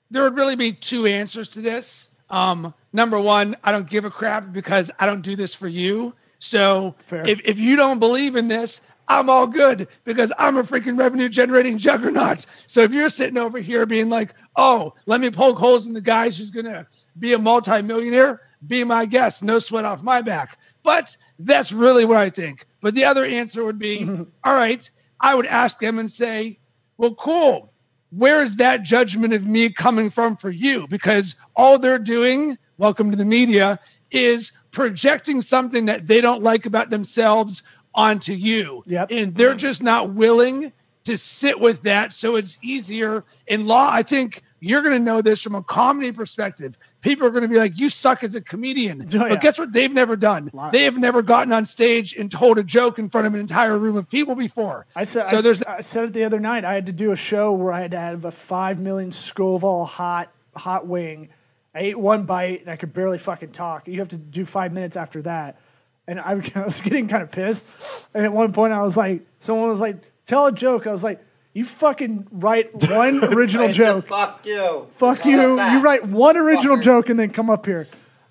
there 0.09 0.23
would 0.23 0.37
really 0.37 0.55
be 0.55 0.71
two 0.71 1.05
answers 1.05 1.49
to 1.49 1.59
this. 1.59 2.07
Um, 2.29 2.73
number 2.93 3.19
one, 3.19 3.57
I 3.65 3.73
don't 3.73 3.89
give 3.89 4.05
a 4.05 4.09
crap 4.09 4.53
because 4.53 4.91
I 4.97 5.07
don't 5.07 5.23
do 5.23 5.35
this 5.35 5.53
for 5.53 5.67
you. 5.67 6.13
So 6.39 6.95
Fair. 7.05 7.27
if, 7.27 7.41
if 7.43 7.59
you 7.59 7.75
don't 7.75 7.99
believe 7.99 8.37
in 8.37 8.47
this, 8.47 8.79
I'm 9.09 9.29
all 9.29 9.45
good 9.45 9.89
because 10.05 10.31
I'm 10.37 10.55
a 10.55 10.63
freaking 10.63 10.97
revenue 10.97 11.27
generating 11.27 11.77
juggernaut. 11.77 12.45
So 12.65 12.79
if 12.79 12.93
you're 12.93 13.09
sitting 13.09 13.37
over 13.37 13.59
here 13.59 13.85
being 13.85 14.09
like, 14.09 14.33
oh, 14.55 14.93
let 15.05 15.19
me 15.19 15.31
poke 15.31 15.57
holes 15.57 15.85
in 15.85 15.91
the 15.91 15.99
guys 15.99 16.37
who's 16.37 16.49
going 16.49 16.67
to 16.67 16.87
be 17.19 17.33
a 17.33 17.37
multimillionaire, 17.37 18.39
be 18.65 18.85
my 18.85 19.05
guest, 19.05 19.43
no 19.43 19.59
sweat 19.59 19.83
off 19.83 20.01
my 20.01 20.21
back. 20.21 20.57
But 20.85 21.17
that's 21.37 21.73
really 21.73 22.05
what 22.05 22.17
I 22.17 22.29
think. 22.29 22.65
But 22.79 22.95
the 22.95 23.03
other 23.03 23.25
answer 23.25 23.65
would 23.65 23.79
be, 23.79 24.07
all 24.43 24.55
right, 24.55 24.89
I 25.19 25.35
would 25.35 25.47
ask 25.47 25.79
them 25.79 25.99
and 25.99 26.09
say, 26.09 26.59
well, 26.97 27.15
cool 27.15 27.73
where 28.15 28.41
is 28.41 28.55
that 28.57 28.83
judgment 28.83 29.33
of 29.33 29.45
me 29.45 29.69
coming 29.69 30.09
from 30.09 30.37
for 30.37 30.49
you? 30.49 30.87
Because 30.87 31.35
all 31.55 31.77
they're 31.77 31.99
doing, 31.99 32.57
welcome 32.77 33.11
to 33.11 33.17
the 33.17 33.25
media, 33.25 33.79
is 34.09 34.51
projecting 34.71 35.41
something 35.41 35.85
that 35.85 36.07
they 36.07 36.21
don't 36.21 36.41
like 36.41 36.65
about 36.65 36.89
themselves 36.89 37.63
onto 37.93 38.33
you. 38.33 38.83
Yep. 38.87 39.11
And 39.11 39.35
they're 39.35 39.55
just 39.55 39.83
not 39.83 40.13
willing 40.13 40.71
to 41.03 41.17
sit 41.17 41.59
with 41.59 41.83
that. 41.83 42.13
So 42.13 42.35
it's 42.35 42.57
easier 42.61 43.25
in 43.47 43.67
law. 43.67 43.89
I 43.91 44.01
think 44.01 44.43
you're 44.59 44.81
going 44.81 44.97
to 44.97 45.03
know 45.03 45.21
this 45.21 45.41
from 45.41 45.55
a 45.55 45.63
comedy 45.63 46.11
perspective. 46.11 46.77
People 47.05 47.27
are 47.27 47.29
going 47.29 47.43
to 47.43 47.47
be 47.47 47.57
like, 47.57 47.77
you 47.77 47.89
suck 47.89 48.23
as 48.23 48.33
a 48.33 48.41
comedian. 48.41 49.07
Oh, 49.15 49.17
yeah. 49.19 49.29
But 49.29 49.41
guess 49.41 49.57
what? 49.57 49.71
They've 49.71 49.91
never 49.91 50.15
done. 50.15 50.51
They 50.71 50.83
have 50.83 50.97
never 50.97 51.21
gotten 51.21 51.53
on 51.53 51.63
stage 51.65 52.13
and 52.15 52.29
told 52.29 52.57
a 52.57 52.63
joke 52.63 52.99
in 52.99 53.09
front 53.09 53.27
of 53.27 53.33
an 53.33 53.39
entire 53.39 53.77
room 53.77 53.95
of 53.95 54.09
people 54.09 54.35
before. 54.35 54.87
I 54.95 55.05
said, 55.05 55.27
so 55.27 55.37
I, 55.37 55.41
there's 55.41 55.63
I 55.63 55.81
said 55.81 56.05
it 56.05 56.13
the 56.13 56.23
other 56.25 56.39
night. 56.39 56.65
I 56.65 56.73
had 56.73 56.87
to 56.87 56.91
do 56.91 57.11
a 57.11 57.15
show 57.15 57.53
where 57.53 57.71
I 57.71 57.79
had 57.79 57.91
to 57.91 57.99
have 57.99 58.25
a 58.25 58.31
five 58.31 58.79
million 58.79 59.11
Scoville 59.11 59.85
hot 59.85 60.31
hot 60.55 60.87
wing. 60.87 61.29
I 61.73 61.79
ate 61.79 61.99
one 61.99 62.23
bite 62.23 62.61
and 62.61 62.69
I 62.69 62.75
could 62.75 62.93
barely 62.93 63.17
fucking 63.17 63.51
talk. 63.51 63.87
You 63.87 63.99
have 63.99 64.09
to 64.09 64.17
do 64.17 64.43
five 64.43 64.73
minutes 64.73 64.97
after 64.97 65.21
that, 65.21 65.59
and 66.07 66.19
I, 66.19 66.41
I 66.55 66.59
was 66.65 66.81
getting 66.81 67.07
kind 67.07 67.23
of 67.23 67.31
pissed. 67.31 67.67
And 68.13 68.25
at 68.25 68.33
one 68.33 68.51
point, 68.51 68.73
I 68.73 68.81
was 68.81 68.97
like, 68.97 69.21
someone 69.39 69.69
was 69.69 69.81
like, 69.81 69.97
"Tell 70.25 70.47
a 70.47 70.51
joke." 70.51 70.87
I 70.87 70.91
was 70.91 71.03
like, 71.03 71.23
You 71.55 71.63
fucking 71.65 72.27
write 72.31 72.75
one 72.89 73.23
original 73.33 73.69
joke. 73.71 74.07
Fuck 74.07 74.45
you. 74.45 74.87
Fuck 74.91 75.19
How 75.19 75.29
you. 75.29 75.53
about 75.53 75.55
that? 75.55 75.73
You 75.73 75.79
write 75.81 76.05
one 76.05 76.37
original 76.37 76.75
Fucker. 76.77 76.83
joke 76.83 77.09
and 77.09 77.17
then 77.17 77.31
come 77.31 77.49
up 77.49 77.65
here. 77.65 77.87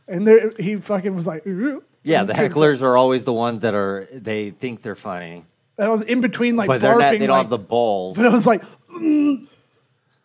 And 0.06 0.26
there, 0.26 0.50
he 0.58 0.76
fucking 0.76 1.16
was 1.16 1.26
like, 1.26 1.46
"Ooh." 1.46 1.82
Yeah, 2.02 2.24
the 2.24 2.34
hecklers 2.34 2.82
are 2.82 2.96
always 2.98 3.24
the 3.24 3.32
ones 3.32 3.62
that 3.62 3.74
are 3.74 4.06
they 4.12 4.50
think 4.50 4.82
they're 4.82 4.94
funny, 4.94 5.44
And 5.78 5.86
I 5.86 5.90
was 5.90 6.02
in 6.02 6.20
between 6.20 6.54
like 6.56 6.68
but 6.68 6.82
they're 6.82 6.92
barfing. 6.94 7.00
not. 7.00 7.10
They 7.12 7.18
don't 7.26 7.28
like- 7.30 7.44
have 7.44 7.50
the 7.50 7.58
balls. 7.58 8.16
but 8.18 8.26
I 8.26 8.28
was 8.28 8.46
like, 8.46 8.62
mm, 8.94 9.48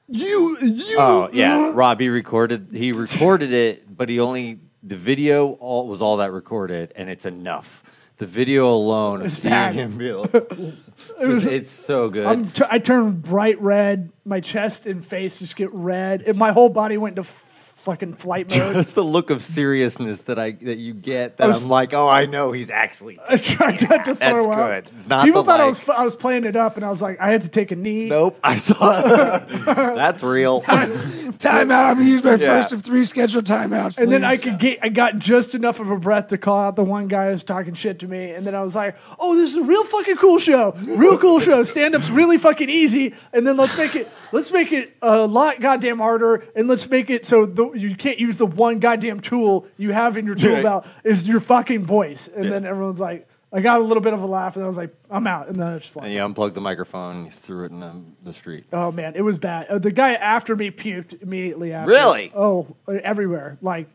you, 0.07 0.57
you. 0.59 0.97
Oh 0.99 1.29
yeah, 1.31 1.67
uh, 1.67 1.69
Rob. 1.71 1.99
He 2.01 2.09
recorded. 2.09 2.67
He 2.73 2.91
recorded 2.91 3.53
it, 3.53 3.95
but 3.95 4.09
he 4.09 4.19
only 4.19 4.59
the 4.83 4.97
video 4.97 5.51
all 5.53 5.87
was 5.87 6.01
all 6.01 6.17
that 6.17 6.33
recorded, 6.33 6.91
and 6.97 7.09
it's 7.09 7.25
enough. 7.25 7.81
The 8.19 8.25
video 8.27 8.71
alone 8.73 9.21
of 9.21 9.27
It's 9.27 9.35
seeing 9.35 9.49
bad. 9.53 9.73
him 9.73 9.97
be 9.97 10.11
like, 10.11 10.33
it's, 11.19 11.45
it's 11.45 11.71
so 11.71 12.09
good. 12.09 12.25
I'm 12.25 12.49
t- 12.49 12.65
I 12.69 12.77
turned 12.77 13.23
bright 13.23 13.59
red. 13.61 14.11
My 14.25 14.41
chest 14.41 14.85
and 14.85 15.03
face 15.03 15.39
just 15.39 15.55
get 15.55 15.73
red. 15.73 16.21
And 16.23 16.37
my 16.37 16.51
whole 16.51 16.67
body 16.69 16.97
went 16.97 17.15
to 17.15 17.21
f- 17.21 17.48
fucking 17.79 18.13
flight 18.13 18.49
mode. 18.55 18.75
Just 18.75 18.95
the 18.95 19.03
look 19.03 19.29
of 19.29 19.41
seriousness 19.41 20.21
that 20.21 20.37
I 20.39 20.51
that 20.51 20.77
you 20.77 20.93
get. 20.93 21.37
That 21.37 21.47
was- 21.47 21.63
I'm 21.63 21.69
like, 21.69 21.93
oh, 21.93 22.07
I 22.07 22.25
know 22.25 22.51
he's 22.51 22.69
actually. 22.69 23.19
I 23.27 23.37
tried 23.37 23.81
not 23.89 24.05
to 24.05 24.13
That's 24.13 24.19
throw 24.45 24.51
up. 24.51 24.85
good. 24.85 24.93
It's 24.97 25.07
not 25.07 25.25
People 25.25 25.43
thought 25.43 25.61
I 25.61 25.65
was 25.67 25.87
I 25.89 26.03
was 26.03 26.15
playing 26.15 26.45
it 26.45 26.55
up, 26.55 26.75
and 26.75 26.85
I 26.85 26.89
was 26.89 27.01
like, 27.01 27.19
I 27.19 27.31
had 27.31 27.41
to 27.41 27.49
take 27.49 27.71
a 27.71 27.75
knee. 27.75 28.09
Nope, 28.09 28.37
I 28.43 28.55
saw. 28.57 29.01
That. 29.01 29.49
That's 29.65 30.23
real. 30.23 30.61
Timeout. 31.39 31.71
I'm 31.71 31.97
gonna 31.97 32.03
use 32.09 32.23
my 32.23 32.35
Yeah. 32.35 32.61
first 32.61 32.73
of 32.73 32.83
three 32.83 33.05
scheduled 33.05 33.45
timeouts. 33.45 33.97
And 33.97 34.11
then 34.11 34.23
I 34.23 34.37
could 34.37 34.59
get, 34.59 34.79
I 34.81 34.89
got 34.89 35.19
just 35.19 35.55
enough 35.55 35.79
of 35.79 35.89
a 35.89 35.97
breath 35.97 36.29
to 36.29 36.37
call 36.37 36.59
out 36.59 36.75
the 36.75 36.83
one 36.83 37.07
guy 37.07 37.31
who's 37.31 37.43
talking 37.43 37.73
shit 37.73 37.99
to 37.99 38.07
me. 38.07 38.31
And 38.31 38.45
then 38.45 38.55
I 38.55 38.61
was 38.63 38.75
like, 38.75 38.97
oh, 39.19 39.35
this 39.35 39.51
is 39.51 39.57
a 39.57 39.63
real 39.63 39.83
fucking 39.85 40.17
cool 40.17 40.39
show. 40.39 40.71
Real 40.71 41.17
cool 41.17 41.39
show. 41.39 41.63
Stand 41.63 41.95
up's 41.95 42.09
really 42.09 42.37
fucking 42.37 42.69
easy. 42.69 43.13
And 43.31 43.47
then 43.47 43.55
let's 43.57 43.77
make 43.77 43.95
it, 43.95 44.09
let's 44.31 44.51
make 44.51 44.71
it 44.73 44.93
a 45.01 45.25
lot 45.27 45.61
goddamn 45.61 45.99
harder. 45.99 46.45
And 46.55 46.67
let's 46.67 46.89
make 46.89 47.09
it 47.09 47.25
so 47.25 47.45
the, 47.45 47.68
you 47.73 47.95
can't 47.95 48.19
use 48.19 48.37
the 48.37 48.45
one 48.45 48.79
goddamn 48.79 49.19
tool 49.19 49.65
you 49.77 49.91
have 49.91 50.17
in 50.17 50.25
your 50.25 50.35
tool 50.35 50.53
Right. 50.53 50.63
belt 50.63 50.85
is 51.03 51.27
your 51.27 51.39
fucking 51.39 51.83
voice. 51.85 52.27
And 52.33 52.51
then 52.51 52.65
everyone's 52.65 52.99
like, 52.99 53.27
I 53.51 53.61
got 53.61 53.79
a 53.79 53.83
little 53.83 54.01
bit 54.01 54.13
of 54.13 54.21
a 54.21 54.27
laugh 54.27 54.55
and 54.55 54.63
I 54.63 54.67
was 54.67 54.77
like, 54.77 54.93
I'm 55.09 55.25
out. 55.25 55.47
And 55.47 55.55
then 55.55 55.67
I 55.67 55.77
just 55.79 55.95
and 55.95 56.13
you 56.13 56.23
unplugged 56.23 56.53
the 56.55 56.61
microphone 56.61 57.25
you 57.25 57.31
threw 57.31 57.65
it 57.65 57.71
in 57.71 57.79
the, 57.79 57.93
the 58.23 58.33
street. 58.33 58.65
Oh 58.71 58.91
man, 58.91 59.15
it 59.15 59.21
was 59.21 59.39
bad. 59.39 59.67
Uh, 59.67 59.79
the 59.79 59.91
guy 59.91 60.13
after 60.13 60.55
me 60.55 60.69
puked 60.69 61.21
immediately 61.23 61.73
after. 61.73 61.91
Really? 61.91 62.31
Oh, 62.35 62.75
everywhere. 62.87 63.57
Like, 63.61 63.87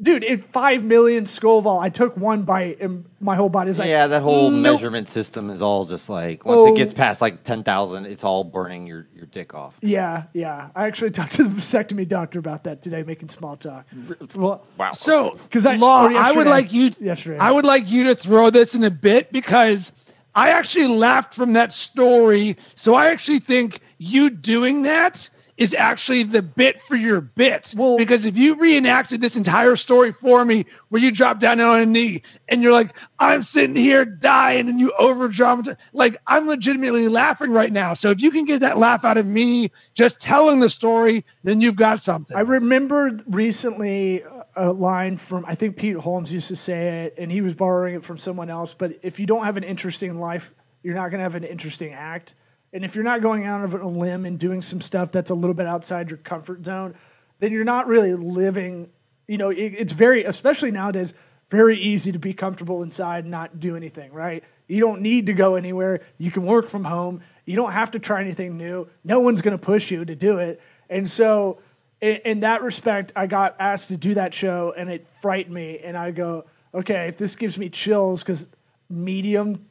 dude, 0.00 0.22
it 0.24 0.44
five 0.44 0.84
million 0.84 1.26
Scoville. 1.26 1.78
I 1.78 1.88
took 1.88 2.16
one 2.16 2.42
bite 2.42 2.80
and 2.80 3.04
my 3.20 3.34
whole 3.36 3.48
body's 3.48 3.78
like, 3.78 3.88
yeah, 3.88 4.06
that 4.06 4.22
whole 4.22 4.50
nope. 4.50 4.74
measurement 4.74 5.08
system 5.08 5.50
is 5.50 5.60
all 5.60 5.84
just 5.84 6.08
like 6.08 6.44
once 6.44 6.56
Oh. 6.58 6.72
it 6.74 6.76
gets 6.76 6.92
past 6.92 7.20
like 7.20 7.44
ten 7.44 7.64
thousand, 7.64 8.06
it's 8.06 8.24
all 8.24 8.44
burning 8.44 8.86
your, 8.86 9.06
your 9.14 9.26
dick 9.26 9.54
off. 9.54 9.74
Yeah, 9.80 10.24
yeah. 10.32 10.68
I 10.74 10.86
actually 10.86 11.10
talked 11.12 11.32
to 11.32 11.44
the 11.44 11.50
vasectomy 11.50 12.06
doctor 12.06 12.38
about 12.38 12.64
that 12.64 12.82
today, 12.82 13.02
making 13.02 13.28
small 13.30 13.56
talk. 13.56 13.86
Well, 14.34 14.64
Wow. 14.76 14.92
So, 14.92 15.36
'Cause 15.50 15.66
I- 15.66 15.76
Law, 15.76 16.08
I 16.08 16.32
would 16.32 16.46
like 16.46 16.72
you. 16.72 16.92
Yesterday. 17.00 17.38
I 17.38 17.50
would 17.50 17.64
like 17.64 17.90
you 17.90 18.04
to 18.04 18.14
throw 18.14 18.50
this 18.50 18.74
in 18.74 18.84
a 18.84 18.90
bit 18.90 19.32
because 19.32 19.92
I 20.34 20.50
actually 20.50 20.88
laughed 20.88 21.34
from 21.34 21.54
that 21.54 21.72
story. 21.72 22.56
So 22.76 22.94
I 22.94 23.08
actually 23.10 23.40
think 23.40 23.80
you 23.98 24.30
doing 24.30 24.82
that 24.82 25.28
is 25.58 25.74
actually 25.74 26.22
the 26.22 26.40
bit 26.40 26.80
for 26.84 26.94
your 26.94 27.20
bit. 27.20 27.74
Well- 27.76 27.98
because 27.98 28.24
if 28.24 28.38
you 28.38 28.54
reenacted 28.54 29.20
this 29.20 29.36
entire 29.36 29.74
story 29.74 30.12
for 30.12 30.44
me, 30.44 30.64
where 30.88 31.02
you 31.02 31.10
drop 31.10 31.40
down 31.40 31.60
on 31.60 31.80
a 31.80 31.86
knee 31.86 32.22
and 32.48 32.62
you're 32.62 32.72
like, 32.72 32.94
"I'm 33.18 33.42
sitting 33.42 33.74
here 33.74 34.04
dying," 34.04 34.68
and 34.68 34.78
you 34.78 34.92
over 34.98 35.28
dramatize, 35.28 35.76
like 35.92 36.16
I'm 36.26 36.46
legitimately 36.46 37.08
laughing 37.08 37.50
right 37.50 37.72
now. 37.72 37.92
So 37.94 38.10
if 38.10 38.20
you 38.20 38.30
can 38.30 38.44
get 38.44 38.60
that 38.60 38.78
laugh 38.78 39.04
out 39.04 39.18
of 39.18 39.26
me 39.26 39.72
just 39.94 40.20
telling 40.20 40.60
the 40.60 40.70
story, 40.70 41.24
then 41.42 41.60
you've 41.60 41.76
got 41.76 42.00
something. 42.00 42.36
I 42.36 42.40
remembered 42.40 43.24
recently 43.26 44.22
a 44.54 44.72
line 44.72 45.16
from 45.16 45.44
I 45.46 45.56
think 45.56 45.76
Pete 45.76 45.96
Holmes 45.96 46.32
used 46.32 46.48
to 46.48 46.56
say 46.56 47.06
it, 47.06 47.14
and 47.18 47.32
he 47.32 47.40
was 47.40 47.54
borrowing 47.54 47.96
it 47.96 48.04
from 48.04 48.16
someone 48.16 48.48
else. 48.48 48.74
But 48.78 48.92
if 49.02 49.18
you 49.18 49.26
don't 49.26 49.44
have 49.44 49.56
an 49.56 49.64
interesting 49.64 50.20
life, 50.20 50.52
you're 50.84 50.94
not 50.94 51.10
going 51.10 51.18
to 51.18 51.24
have 51.24 51.34
an 51.34 51.44
interesting 51.44 51.92
act. 51.92 52.34
And 52.72 52.84
if 52.84 52.94
you're 52.94 53.04
not 53.04 53.22
going 53.22 53.44
out 53.44 53.64
of 53.64 53.74
a 53.74 53.86
limb 53.86 54.24
and 54.24 54.38
doing 54.38 54.62
some 54.62 54.80
stuff 54.80 55.10
that's 55.10 55.30
a 55.30 55.34
little 55.34 55.54
bit 55.54 55.66
outside 55.66 56.10
your 56.10 56.18
comfort 56.18 56.64
zone, 56.64 56.94
then 57.38 57.52
you're 57.52 57.64
not 57.64 57.86
really 57.86 58.14
living. 58.14 58.90
You 59.26 59.38
know, 59.38 59.50
it, 59.50 59.74
it's 59.76 59.92
very, 59.92 60.24
especially 60.24 60.70
nowadays, 60.70 61.14
very 61.50 61.78
easy 61.78 62.12
to 62.12 62.18
be 62.18 62.34
comfortable 62.34 62.82
inside 62.82 63.24
and 63.24 63.30
not 63.30 63.58
do 63.58 63.74
anything, 63.74 64.12
right? 64.12 64.44
You 64.66 64.80
don't 64.80 65.00
need 65.00 65.26
to 65.26 65.32
go 65.32 65.54
anywhere. 65.54 66.02
You 66.18 66.30
can 66.30 66.44
work 66.44 66.68
from 66.68 66.84
home. 66.84 67.22
You 67.46 67.56
don't 67.56 67.72
have 67.72 67.92
to 67.92 67.98
try 67.98 68.20
anything 68.20 68.58
new. 68.58 68.88
No 69.02 69.20
one's 69.20 69.40
going 69.40 69.56
to 69.56 69.64
push 69.64 69.90
you 69.90 70.04
to 70.04 70.14
do 70.14 70.38
it. 70.38 70.60
And 70.90 71.10
so, 71.10 71.60
in, 72.02 72.16
in 72.24 72.40
that 72.40 72.62
respect, 72.62 73.12
I 73.16 73.26
got 73.26 73.56
asked 73.58 73.88
to 73.88 73.96
do 73.96 74.14
that 74.14 74.34
show 74.34 74.74
and 74.76 74.90
it 74.90 75.08
frightened 75.08 75.54
me. 75.54 75.78
And 75.78 75.96
I 75.96 76.10
go, 76.10 76.44
okay, 76.74 77.08
if 77.08 77.16
this 77.16 77.34
gives 77.34 77.56
me 77.56 77.70
chills 77.70 78.22
because 78.22 78.46
medium, 78.90 79.66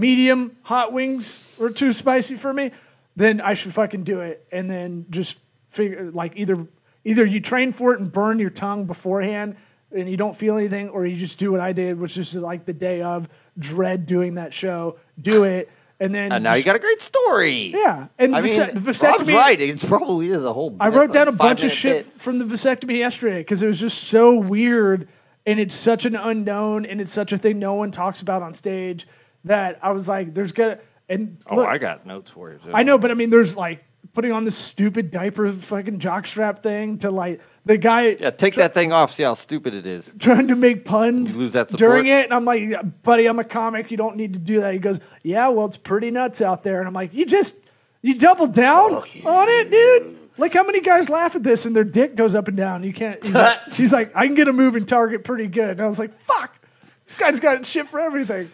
medium 0.00 0.56
hot 0.62 0.92
wings 0.92 1.54
were 1.58 1.70
too 1.70 1.92
spicy 1.92 2.36
for 2.36 2.52
me, 2.52 2.72
then 3.16 3.40
I 3.40 3.54
should 3.54 3.74
fucking 3.74 4.04
do 4.04 4.20
it. 4.20 4.46
And 4.50 4.70
then 4.70 5.06
just 5.10 5.38
figure 5.68 6.10
like 6.12 6.32
either 6.36 6.66
either 7.04 7.24
you 7.24 7.40
train 7.40 7.72
for 7.72 7.92
it 7.94 8.00
and 8.00 8.10
burn 8.10 8.38
your 8.38 8.50
tongue 8.50 8.86
beforehand 8.86 9.56
and 9.92 10.08
you 10.08 10.16
don't 10.16 10.36
feel 10.36 10.56
anything, 10.56 10.88
or 10.90 11.04
you 11.04 11.16
just 11.16 11.36
do 11.38 11.50
what 11.50 11.60
I 11.60 11.72
did, 11.72 11.98
which 11.98 12.16
is 12.16 12.34
like 12.36 12.64
the 12.64 12.72
day 12.72 13.02
of 13.02 13.28
dread 13.58 14.06
doing 14.06 14.36
that 14.36 14.54
show, 14.54 14.98
do 15.20 15.42
it, 15.42 15.68
and 15.98 16.14
then 16.14 16.30
And 16.30 16.44
now 16.44 16.54
you 16.54 16.62
got 16.62 16.76
a 16.76 16.78
great 16.78 17.00
story. 17.00 17.72
yeah. 17.74 18.06
And 18.16 18.34
I 18.36 18.40
the, 18.40 18.46
mean, 18.46 18.56
vase- 18.56 18.72
the 18.74 18.80
Rob's 18.80 18.98
vasectomy, 19.00 19.34
right. 19.34 19.60
It 19.60 19.80
probably 19.80 20.28
is 20.28 20.44
a 20.44 20.52
whole. 20.52 20.76
I 20.78 20.88
wrote 20.90 21.12
down 21.12 21.26
a 21.26 21.32
bunch 21.32 21.64
of 21.64 21.72
shit 21.72 22.06
bit. 22.06 22.18
from 22.20 22.38
the 22.38 22.44
vasectomy 22.44 22.98
yesterday 22.98 23.38
because 23.40 23.62
it 23.62 23.66
was 23.66 23.80
just 23.80 24.04
so 24.04 24.38
weird 24.38 25.08
and 25.44 25.58
it's 25.58 25.74
such 25.74 26.06
an 26.06 26.14
unknown 26.14 26.86
and 26.86 27.00
it's 27.00 27.12
such 27.12 27.32
a 27.32 27.36
thing 27.38 27.58
no 27.58 27.74
one 27.74 27.90
talks 27.90 28.22
about 28.22 28.42
on 28.42 28.54
stage 28.54 29.08
that 29.44 29.78
I 29.82 29.92
was 29.92 30.08
like, 30.08 30.34
there's 30.34 30.52
gonna 30.52 30.78
and 31.08 31.38
Oh, 31.48 31.64
I 31.64 31.78
got 31.78 32.06
notes 32.06 32.30
for 32.30 32.52
you. 32.52 32.58
Too. 32.58 32.70
I 32.72 32.82
know, 32.82 32.98
but 32.98 33.10
I 33.10 33.14
mean, 33.14 33.30
there's 33.30 33.56
like 33.56 33.84
putting 34.12 34.32
on 34.32 34.44
this 34.44 34.56
stupid 34.56 35.10
diaper 35.10 35.50
fucking 35.52 35.98
jockstrap 35.98 36.62
thing 36.62 36.98
to 36.98 37.10
like 37.10 37.40
the 37.64 37.76
guy 37.76 38.16
Yeah, 38.18 38.30
take 38.30 38.54
that 38.54 38.74
thing 38.74 38.92
off. 38.92 39.12
See 39.12 39.22
how 39.22 39.34
stupid 39.34 39.74
it 39.74 39.86
is. 39.86 40.14
trying 40.18 40.48
to 40.48 40.56
make 40.56 40.84
puns 40.84 41.36
You 41.36 41.42
lose 41.42 41.52
that 41.52 41.70
support? 41.70 41.78
during 41.78 42.06
it. 42.06 42.24
And 42.24 42.34
I'm 42.34 42.44
like, 42.44 43.02
buddy, 43.02 43.26
I'm 43.26 43.38
a 43.38 43.44
comic. 43.44 43.90
You 43.90 43.96
don't 43.96 44.16
need 44.16 44.34
to 44.34 44.38
do 44.38 44.60
that. 44.60 44.72
He 44.72 44.78
goes, 44.78 45.00
yeah, 45.22 45.48
well, 45.48 45.66
it's 45.66 45.76
pretty 45.76 46.10
nuts 46.10 46.40
out 46.40 46.62
there. 46.62 46.78
And 46.78 46.88
I'm 46.88 46.94
like, 46.94 47.12
you 47.14 47.26
just, 47.26 47.56
you 48.02 48.18
double 48.18 48.46
down 48.46 48.92
oh, 48.92 49.04
on 49.26 49.48
it, 49.48 49.70
dude. 49.70 50.16
Like 50.38 50.54
how 50.54 50.62
many 50.64 50.80
guys 50.80 51.10
laugh 51.10 51.36
at 51.36 51.42
this 51.42 51.66
and 51.66 51.76
their 51.76 51.84
dick 51.84 52.16
goes 52.16 52.34
up 52.34 52.48
and 52.48 52.56
down? 52.56 52.82
You 52.82 52.92
can't. 52.94 53.22
He's 53.22 53.34
like, 53.34 53.58
he's 53.72 53.92
like, 53.92 54.12
I 54.14 54.26
can 54.26 54.34
get 54.34 54.48
a 54.48 54.52
moving 54.52 54.86
target 54.86 55.22
pretty 55.24 55.48
good. 55.48 55.70
And 55.70 55.80
I 55.82 55.86
was 55.86 55.98
like, 55.98 56.14
fuck, 56.18 56.56
this 57.04 57.16
guy's 57.16 57.40
got 57.40 57.66
shit 57.66 57.88
for 57.88 58.00
everything. 58.00 58.50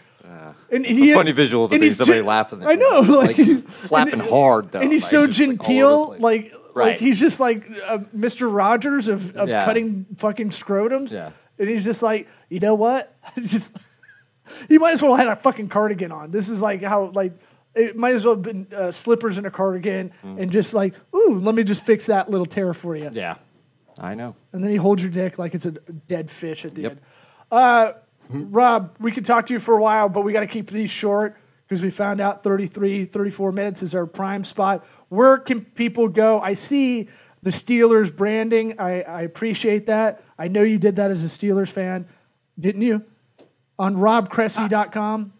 And 0.71 0.85
he, 0.87 1.13
funny 1.15 1.33
visual 1.33 1.69
to 1.69 1.75
and 1.75 1.81
be 1.81 1.91
somebody 1.91 2.19
gen- 2.21 2.27
laughing 2.27 2.63
I 2.67 2.75
know, 2.75 3.01
like, 3.01 3.39
Like, 3.39 3.63
flapping 3.69 4.21
hard, 4.21 4.73
though. 4.73 4.81
and 4.81 4.93
he's 4.93 5.03
Like, 5.05 5.11
so 5.11 5.27
just, 5.27 5.39
like, 5.41 5.49
all 5.49 5.53
over 5.53 5.57
the 5.57 5.65
genteel, 5.65 6.09
like 6.19 6.53
like 6.53 6.53
Right. 6.75 7.01
he's 7.01 7.19
just 7.19 7.41
like 7.41 7.65
uh, 7.87 7.99
Mr. 8.15 8.55
Rogers 8.55 9.09
of, 9.09 9.35
of 9.37 9.49
Yeah. 9.49 9.65
cutting 9.65 10.05
fucking 10.17 10.51
scrotums. 10.51 11.11
Yeah. 11.11 11.31
and 11.59 11.69
he's 11.71 11.85
just 11.85 12.03
like, 12.03 12.29
you 12.51 12.61
know 12.61 12.75
what? 12.75 13.15
Just 13.37 13.73
he 14.69 14.77
might 14.79 14.93
as 14.93 15.03
well 15.03 15.15
have 15.15 15.27
had 15.27 15.33
a 15.33 15.41
fucking 15.41 15.69
cardigan 15.71 16.13
on. 16.13 16.31
This 16.31 16.49
is 16.51 16.61
like 16.61 16.83
how 16.83 17.11
like 17.15 17.33
it 17.75 17.97
might 17.97 18.15
as 18.15 18.25
well 18.27 18.35
have 18.35 18.43
been 18.43 18.67
uh, 18.77 18.91
slippers 18.91 19.39
and 19.39 19.47
a 19.47 19.51
cardigan, 19.51 20.13
and 20.23 20.51
just 20.51 20.73
like, 20.75 20.95
ooh, 21.15 21.39
let 21.41 21.55
me 21.55 21.63
just 21.65 21.83
fix 21.83 22.07
that 22.07 22.31
little 22.31 22.47
tear 22.47 22.73
for 22.75 22.95
you. 22.97 23.05
Mm. 23.11 23.15
Yeah, 23.17 23.35
I 23.99 24.15
know. 24.15 24.35
And 24.53 24.63
then 24.63 24.71
he 24.71 24.77
holds 24.77 25.03
your 25.03 25.11
dick 25.11 25.39
like 25.39 25.55
it's 25.55 25.67
a 25.67 25.71
dead 25.73 26.31
fish 26.31 26.65
at 26.67 26.75
the 26.75 26.83
Yep. 26.83 26.91
end. 26.93 27.01
Uh, 27.51 27.93
Rob, 28.31 28.97
we 28.99 29.13
could 29.13 29.25
talk 29.25 29.47
to 29.47 29.53
you 29.53 29.61
for 29.61 29.77
a 29.77 29.81
while, 29.83 30.09
but 30.09 30.23
we 30.23 30.33
got 30.33 30.41
to 30.41 30.47
keep 30.47 30.71
these 30.71 30.91
short 30.91 31.37
because 31.69 31.83
we 31.83 31.91
found 31.91 32.21
out 32.21 32.43
33, 32.43 33.05
34 33.07 33.53
minutes 33.53 33.83
is 33.83 33.95
our 33.95 34.07
prime 34.07 34.45
spot. 34.45 34.85
Where 35.09 35.39
can 35.39 35.65
people 35.65 36.09
go? 36.09 36.41
I 36.41 36.55
see 36.55 37.09
the 37.43 37.51
Steelers 37.51 38.15
branding. 38.15 38.79
I, 38.81 39.03
I 39.03 39.23
appreciate 39.23 39.87
that. 39.87 40.23
I 40.39 40.49
know 40.49 40.63
you 40.63 40.79
did 40.79 40.97
that 40.97 41.11
as 41.11 41.25
a 41.25 41.29
Steelers 41.29 41.71
fan, 41.71 42.07
didn't 42.59 42.83
you? 42.83 43.05
On 43.79 43.97
robcressy.com. 43.97 45.33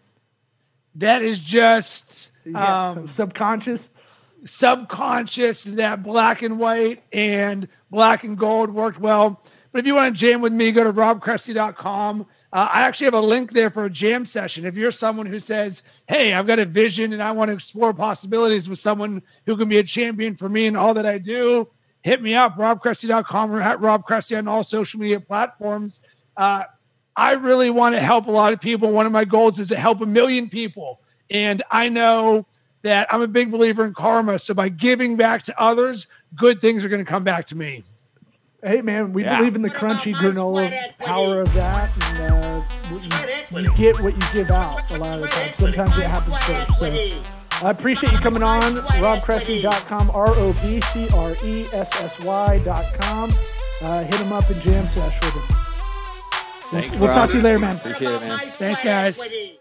That 0.95 1.21
is 1.21 1.39
just 1.39 2.31
Yeah, 2.45 2.89
um, 2.89 3.07
subconscious. 3.07 3.89
subconscious 4.43 5.63
that 5.65 6.03
black 6.03 6.41
and 6.41 6.57
white 6.59 7.03
and 7.13 7.67
black 7.91 8.23
and 8.23 8.37
gold 8.37 8.71
worked 8.71 8.99
well. 8.99 9.41
But 9.71 9.79
if 9.79 9.85
you 9.87 9.95
want 9.95 10.15
to 10.15 10.19
jam 10.19 10.41
with 10.41 10.53
me, 10.53 10.71
go 10.71 10.83
to 10.83 10.93
robcressy.com. 10.93 12.25
Uh, 12.53 12.69
I 12.71 12.81
actually 12.83 13.05
have 13.05 13.13
a 13.13 13.21
link 13.21 13.51
there 13.51 13.69
for 13.69 13.85
a 13.85 13.89
jam 13.89 14.25
session. 14.25 14.65
If 14.65 14.75
you're 14.75 14.91
someone 14.91 15.25
who 15.25 15.39
says, 15.39 15.83
Hey, 16.07 16.33
I've 16.33 16.47
got 16.47 16.59
a 16.59 16.65
vision 16.65 17.13
and 17.13 17.21
I 17.21 17.31
want 17.31 17.49
to 17.49 17.53
explore 17.53 17.93
possibilities 17.93 18.69
with 18.69 18.79
someone 18.79 19.21
who 19.45 19.57
can 19.57 19.67
be 19.67 19.77
a 19.77 19.83
champion 19.83 20.35
for 20.35 20.47
me 20.47 20.65
and 20.65 20.77
all 20.77 20.93
that 20.93 21.05
I 21.05 21.17
do, 21.17 21.67
hit 22.01 22.21
me 22.21 22.35
up, 22.35 22.55
robcressy.com 22.55 23.51
or 23.51 23.61
at 23.61 23.79
robcressy 23.79 24.37
on 24.37 24.47
all 24.47 24.63
social 24.63 24.99
media 24.99 25.19
platforms. 25.19 25.99
Uh, 26.37 26.63
I 27.17 27.33
really 27.33 27.69
want 27.69 27.95
to 27.95 28.01
help 28.01 28.27
a 28.27 28.31
lot 28.31 28.53
of 28.53 28.61
people. 28.61 28.91
One 28.91 29.05
of 29.05 29.11
my 29.11 29.25
goals 29.25 29.59
is 29.59 29.67
to 29.69 29.75
help 29.75 30.01
a 30.01 30.05
million 30.05 30.49
people. 30.49 31.01
And 31.29 31.63
I 31.69 31.89
know 31.89 32.45
that 32.83 33.11
I'm 33.13 33.21
a 33.21 33.27
big 33.27 33.51
believer 33.51 33.83
in 33.83 33.93
karma. 33.93 34.39
So 34.39 34.53
by 34.53 34.69
giving 34.69 35.17
back 35.17 35.43
to 35.43 35.61
others, 35.61 36.07
good 36.35 36.61
things 36.61 36.85
are 36.85 36.89
going 36.89 37.03
to 37.03 37.09
come 37.09 37.23
back 37.23 37.47
to 37.47 37.57
me. 37.57 37.83
Hey 38.63 38.81
man, 38.81 39.13
we 39.13 39.23
Yeah. 39.23 39.37
believe 39.37 39.55
in 39.55 39.61
the 39.61 39.69
What 39.69 39.77
crunchy 39.77 40.13
granola 40.15 40.71
power 40.99 41.41
of 41.41 41.53
that, 41.53 41.89
and 42.19 42.33
uh, 42.33 42.63
you, 43.55 43.61
you 43.61 43.73
get 43.75 43.99
what 44.01 44.13
you 44.15 44.21
give 44.33 44.49
out 44.49 44.89
a 44.91 44.97
lot 44.97 45.15
of 45.15 45.21
the 45.21 45.27
time. 45.27 45.53
Sometimes 45.53 45.97
it 45.97 46.05
happens 46.05 46.39
Sweat 46.43 46.67
first. 46.67 46.79
So 46.79 46.85
equity. 46.85 47.21
I 47.63 47.69
appreciate 47.69 48.13
you 48.13 48.19
coming 48.19 48.43
on. 48.43 48.61
RobCressy.com, 48.61 50.09
R 50.11 50.27
O 50.29 50.53
B 50.63 50.81
C 50.81 51.07
R 51.15 51.31
E 51.45 51.61
S 51.73 52.01
S 52.01 52.19
Y.com. 52.19 53.29
Uh, 53.83 54.03
hit 54.03 54.19
him 54.19 54.33
up 54.33 54.49
and 54.49 54.59
jam 54.61 54.87
sesh 54.87 55.21
with 55.23 55.33
him. 55.35 55.41
We'll, 56.71 56.81
Thanks, 56.81 56.91
we'll 56.99 57.13
talk 57.13 57.29
to 57.31 57.37
you 57.37 57.43
later, 57.43 57.59
man. 57.59 57.75
Appreciate 57.77 58.11
it, 58.11 58.21
man. 58.21 58.39
Thanks, 58.39 58.83
guys. 58.83 59.19
equity. 59.19 59.59